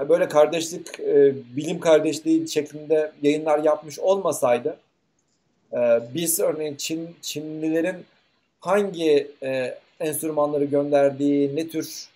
[0.08, 4.76] böyle kardeşlik, e, bilim kardeşliği şeklinde yayınlar yapmış olmasaydı
[5.72, 8.04] e, biz örneğin Çin Çinlilerin
[8.60, 12.08] hangi e, enstrümanları gönderdiği, ne tür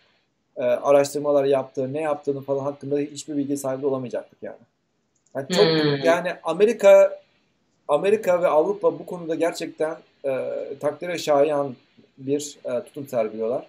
[0.57, 4.57] e, araştırmalar yaptığı, ne yaptığını falan hakkında hiçbir bilgi sahibi olamayacaktık yani.
[5.35, 6.05] Yani çok Hmm.
[6.05, 7.21] yani Amerika
[7.89, 11.77] Amerika ve Avrupa bu konuda gerçekten e, takdire şayan
[12.19, 13.67] bir e, tutum sergiliyorlar.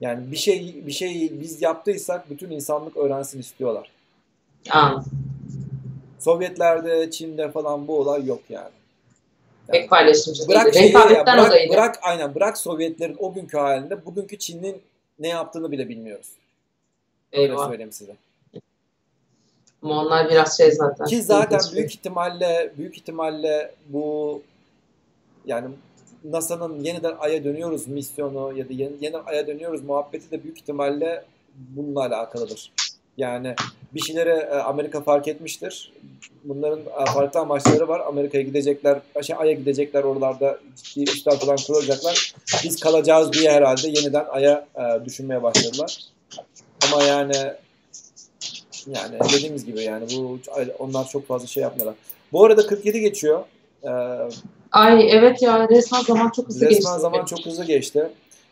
[0.00, 3.90] Yani bir şey bir şey biz yaptıysak bütün insanlık öğrensin istiyorlar.
[4.70, 5.04] Anladım.
[6.18, 8.70] Sovyetlerde, Çin'de falan bu olay yok yani.
[9.68, 10.78] Yani Pek paylaşımcı bırak değildi.
[10.78, 11.72] şeyi ya, bırak, odaydı.
[11.72, 14.82] bırak aynen bırak Sovyetlerin o günkü halinde bugünkü Çin'in
[15.18, 16.28] ne yaptığını bile bilmiyoruz.
[17.32, 17.68] Öyle Eyvah.
[17.68, 18.16] söyleyeyim size.
[19.82, 21.06] Ama onlar biraz şey zaten.
[21.06, 24.42] Ki zaten büyük ihtimalle büyük ihtimalle bu
[25.46, 25.68] yani
[26.24, 31.24] NASA'nın yeniden Ay'a dönüyoruz misyonu ya da yeni, yeniden Ay'a dönüyoruz muhabbeti de büyük ihtimalle
[31.54, 32.72] bununla alakalıdır.
[33.16, 33.54] Yani
[33.94, 35.92] bir şeyleri e, Amerika fark etmiştir.
[36.44, 38.00] Bunların e, farklı amaçları var.
[38.00, 42.34] Amerika'ya gidecekler, şey, Ay'a gidecekler, oralarda ciddi işler falan kuracaklar.
[42.64, 45.98] Biz kalacağız diye herhalde yeniden Ay'a e, düşünmeye başladılar.
[46.86, 47.36] Ama yani
[48.86, 50.38] yani dediğimiz gibi yani bu
[50.78, 51.94] onlar çok fazla şey yapmıyorlar.
[52.32, 53.44] Bu arada 47 geçiyor.
[53.84, 53.88] Ee,
[54.72, 56.78] Ay evet ya resmen zaman çok hızlı geçti.
[56.78, 58.10] resmen zaman çok hızlı geçti.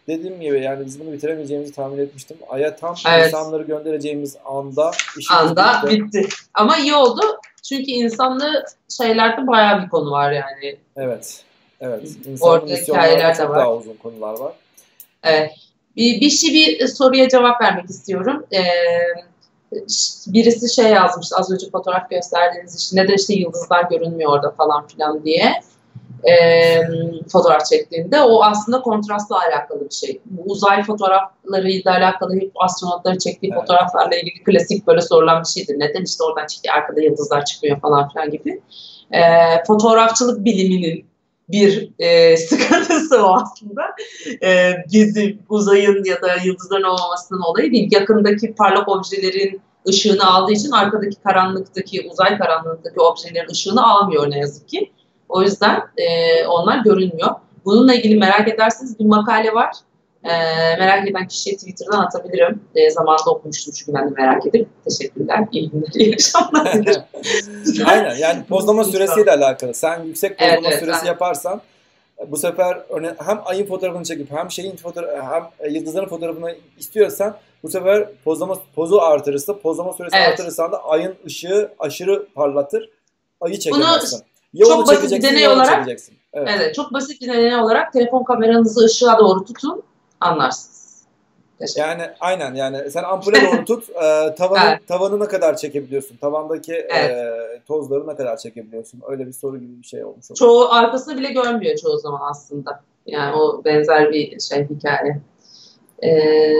[0.08, 2.36] Dediğim gibi yani biz bunu bitiremeyeceğimizi tahmin etmiştim.
[2.48, 3.26] Ay'a tam Evet.
[3.26, 6.04] insanları göndereceğimiz anda işimiz anda bitti.
[6.04, 6.28] bitti.
[6.54, 7.20] Ama iyi oldu.
[7.68, 10.76] Çünkü insanlı şeylerde bayağı bir konu var yani.
[10.96, 11.42] Evet.
[11.80, 12.02] Evet.
[12.40, 13.58] Orada İnsanın misyonlarında hikayeler de var.
[13.58, 14.52] daha uzun konular var.
[15.22, 15.50] Evet.
[15.96, 18.46] Bir, bir şey bir soruya cevap vermek istiyorum.
[18.52, 18.64] Ee,
[20.26, 25.24] birisi şey yazmış az önce fotoğraf gösterdiğiniz için neden işte yıldızlar görünmüyor orada falan filan
[25.24, 25.52] diye.
[26.24, 26.32] E,
[27.32, 30.20] fotoğraf çektiğinde o aslında kontrastla alakalı bir şey.
[30.24, 33.60] Bu uzay fotoğraflarıyla alakalı hep astronotları çektiği evet.
[33.60, 35.78] fotoğraflarla ilgili klasik böyle sorulan bir şeydir.
[35.78, 38.60] Neden işte oradan çıktı arkada yıldızlar çıkmıyor falan filan gibi.
[39.12, 39.20] E,
[39.66, 41.04] fotoğrafçılık biliminin
[41.48, 43.82] bir e, sıkıntısı o aslında.
[44.42, 47.88] E, gezi, uzayın ya da yıldızların olmamasının olayı değil.
[47.92, 54.68] Yakındaki parlak objelerin ışığını aldığı için arkadaki karanlıktaki, uzay karanlığındaki objelerin ışığını almıyor ne yazık
[54.68, 54.92] ki.
[55.28, 57.30] O yüzden e, onlar görünmüyor.
[57.64, 59.72] Bununla ilgili merak ederseniz bir makale var.
[60.24, 60.32] E,
[60.78, 62.60] merak eden kişiye Twitter'dan atabilirim.
[62.74, 64.68] E, zamanında okumuştum çünkü ben de merak edip.
[64.84, 65.44] Teşekkürler.
[65.52, 66.78] İyi günler, iyi akşamlar
[67.86, 69.74] Aynen yani pozlama süresiyle alakalı.
[69.74, 71.06] Sen yüksek pozlama evet, süresi evet.
[71.06, 71.60] yaparsan
[72.26, 72.78] bu sefer
[73.26, 78.98] hem ayın fotoğrafını çekip hem şeyin fotoğrafı hem yıldızların fotoğrafını istiyorsan bu sefer pozlama pozu
[78.98, 80.28] artırırsa pozlama süresi evet.
[80.28, 82.90] artırırsan da ayın ışığı aşırı parlatır.
[83.40, 84.22] Ayı çekemezsin.
[84.52, 86.10] Ya çok basit bir deney olarak evet.
[86.32, 86.74] evet.
[86.74, 89.82] çok basit bir deney olarak telefon kameranızı ışığa doğru tutun
[90.20, 90.78] anlarsınız.
[91.76, 94.88] Yani aynen yani sen ampule doğru tut e, tavanı, evet.
[94.88, 96.16] tavanı ne kadar çekebiliyorsun?
[96.16, 97.10] Tavandaki evet.
[97.10, 99.02] e, tozları ne kadar çekebiliyorsun?
[99.08, 100.30] Öyle bir soru gibi bir şey olmuş.
[100.30, 100.36] Oluyor.
[100.36, 102.80] Çoğu arkasını bile görmüyor çoğu zaman aslında.
[103.06, 105.20] Yani o benzer bir şey hikaye.
[106.02, 106.52] Ee,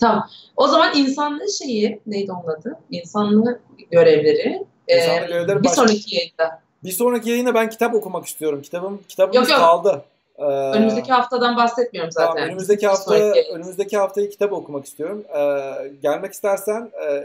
[0.00, 0.28] tamam.
[0.56, 2.78] O zaman insanlığı şeyi neydi onun adı?
[2.90, 3.60] İnsanlığı
[3.90, 4.64] görevleri.
[4.88, 5.76] E, görevleri bir başka...
[5.76, 6.65] sonraki yayında.
[6.84, 8.62] Bir sonraki yayında ben kitap okumak istiyorum.
[8.62, 9.58] Kitabım kitabımız yok, yok.
[9.58, 10.04] kaldı.
[10.38, 12.34] Ee, önümüzdeki haftadan bahsetmiyorum zaten.
[12.34, 13.14] Tamam, önümüzdeki hafta
[13.54, 15.24] önümüzdeki haftayı kitap okumak istiyorum.
[15.36, 17.24] Ee, gelmek istersen e,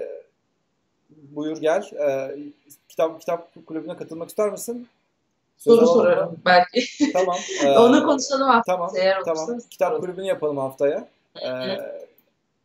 [1.11, 1.89] buyur gel.
[1.99, 2.35] Ee,
[2.89, 4.87] kitap kitap kulübüne katılmak ister misin?
[5.57, 7.11] Söz Soru sorarım belki.
[7.13, 7.37] Tamam.
[7.65, 8.77] E, Onu konuşalım haftaya.
[8.77, 8.91] Tamam.
[8.95, 9.59] Eğer tamam.
[9.69, 11.07] Kitap kulübünü yapalım haftaya.
[11.41, 11.77] Ee,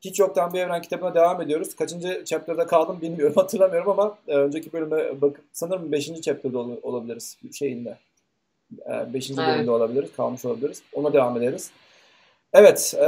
[0.00, 1.76] hiç Yoktan Bir Evren kitabına devam ediyoruz.
[1.76, 6.06] Kaçıncı chapter'da kaldım bilmiyorum hatırlamıyorum ama e, önceki bölüme bakıp sanırım 5.
[6.20, 7.98] chapter'da ol, olabiliriz şeyinde.
[9.12, 9.30] 5.
[9.30, 9.48] E, evet.
[9.48, 10.82] bölümde olabiliriz, kalmış olabiliriz.
[10.92, 11.70] Ona devam ederiz.
[12.52, 13.04] Evet, e,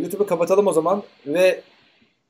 [0.00, 1.60] YouTube'u kapatalım o zaman ve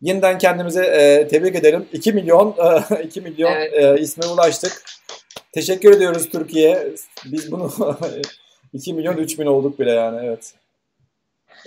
[0.02, 1.86] yeniden kendimize e, tebrik edelim.
[1.92, 2.54] 2 milyon
[2.90, 3.98] e, 2 milyon evet.
[3.98, 4.82] e, isme ulaştık.
[5.52, 6.88] Teşekkür ediyoruz Türkiye.
[7.24, 7.72] Biz bunu
[8.72, 10.54] 2 milyon 3 bin olduk bile yani evet.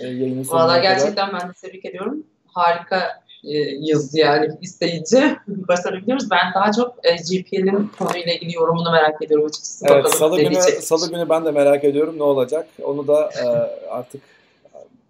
[0.00, 2.24] E, yayının Valla gerçekten ben de tebrik ediyorum.
[2.46, 6.30] Harika e, yazı yani isteyince başarabiliyoruz.
[6.30, 9.86] Ben daha çok e, GPL'in konuyla ilgili yorumunu merak ediyorum açıkçası.
[9.88, 12.68] Evet, Bakalım salı günü, salı günü ben de merak ediyorum ne olacak.
[12.82, 13.46] Onu da e,
[13.88, 14.22] artık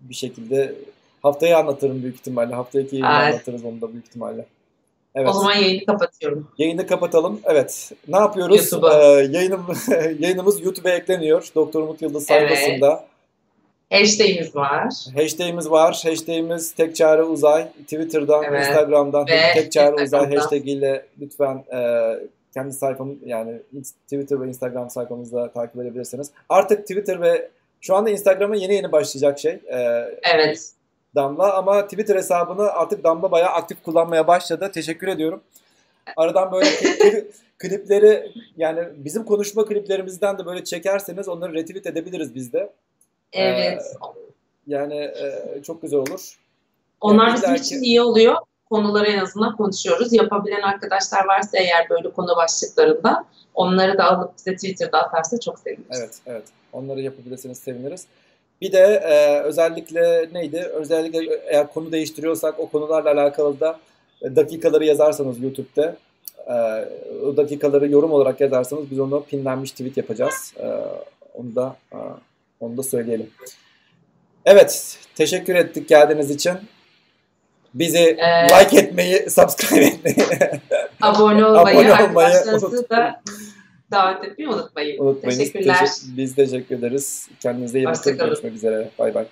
[0.00, 0.74] bir şekilde
[1.22, 2.54] haftaya anlatırım büyük ihtimalle.
[2.54, 3.34] Haftaki yayını evet.
[3.34, 4.46] anlatırız onu da büyük ihtimalle.
[5.14, 5.28] Evet.
[5.28, 6.48] O zaman yayını kapatıyorum.
[6.58, 7.40] Yayını kapatalım.
[7.44, 7.92] Evet.
[8.08, 8.72] Ne yapıyoruz?
[8.72, 8.96] Ee,
[9.30, 9.66] yayınım,
[10.18, 11.48] yayınımız YouTube'a ekleniyor.
[11.54, 12.88] Doktor Umut Yıldız sayfasında.
[12.88, 13.13] Evet.
[13.94, 14.88] Hashtag'imiz var.
[15.14, 16.02] Hashtag'imiz var.
[16.04, 17.68] Hashtag'imiz tek çare uzay.
[17.68, 18.66] Twitter'dan, evet.
[18.66, 22.10] Instagram'dan ve tek çare uzay hashtag ile lütfen e,
[22.54, 23.58] kendi sayfam yani
[24.04, 26.30] Twitter ve Instagram sayfamızda takip edebilirsiniz.
[26.48, 27.48] Artık Twitter ve
[27.80, 29.52] şu anda Instagram'a yeni yeni başlayacak şey.
[29.52, 29.78] E,
[30.34, 30.70] evet.
[31.14, 34.70] Damla ama Twitter hesabını artık Damla bayağı aktif kullanmaya başladı.
[34.74, 35.40] Teşekkür ediyorum.
[36.16, 36.66] Aradan böyle
[37.58, 42.70] klipleri yani bizim konuşma kliplerimizden de böyle çekerseniz onları retweet edebiliriz biz de.
[43.34, 43.82] Evet.
[43.82, 44.08] Ee,
[44.66, 46.38] yani e, çok güzel olur.
[47.00, 48.36] Onlar yani bizim için iyi oluyor.
[48.70, 50.12] Konuları en azından konuşuyoruz.
[50.12, 53.24] Yapabilen arkadaşlar varsa eğer böyle konu başlıklarında
[53.54, 55.98] onları da alıp bize Twitter'da atarsa çok seviniriz.
[55.98, 56.44] Evet, evet.
[56.72, 58.06] Onları yapabilirseniz seviniriz.
[58.60, 60.70] Bir de e, özellikle neydi?
[60.72, 63.78] Özellikle eğer konu değiştiriyorsak o konularla alakalı da
[64.22, 65.96] dakikaları yazarsanız YouTube'da
[66.46, 66.54] e,
[67.26, 70.54] o dakikaları yorum olarak yazarsanız biz onu pinlenmiş tweet yapacağız.
[70.58, 70.66] E,
[71.34, 71.98] onu da e,
[72.60, 73.30] onu da söyleyelim.
[74.44, 76.52] Evet, teşekkür ettik geldiğiniz için.
[77.74, 80.16] Bizi ee, like etmeyi, subscribe etmeyi,
[81.00, 83.22] abone olmayı, abone olmayı arkadaşlarınızı da
[83.90, 85.02] davet etmeyi unutmayın.
[85.02, 85.38] Unutmayın.
[85.38, 85.78] Teşekkürler.
[85.78, 87.28] Teşekkür, biz teşekkür ederiz.
[87.40, 88.18] Kendinize iyi bakın.
[88.18, 88.90] Görüşmek üzere.
[88.98, 89.26] Bay bay.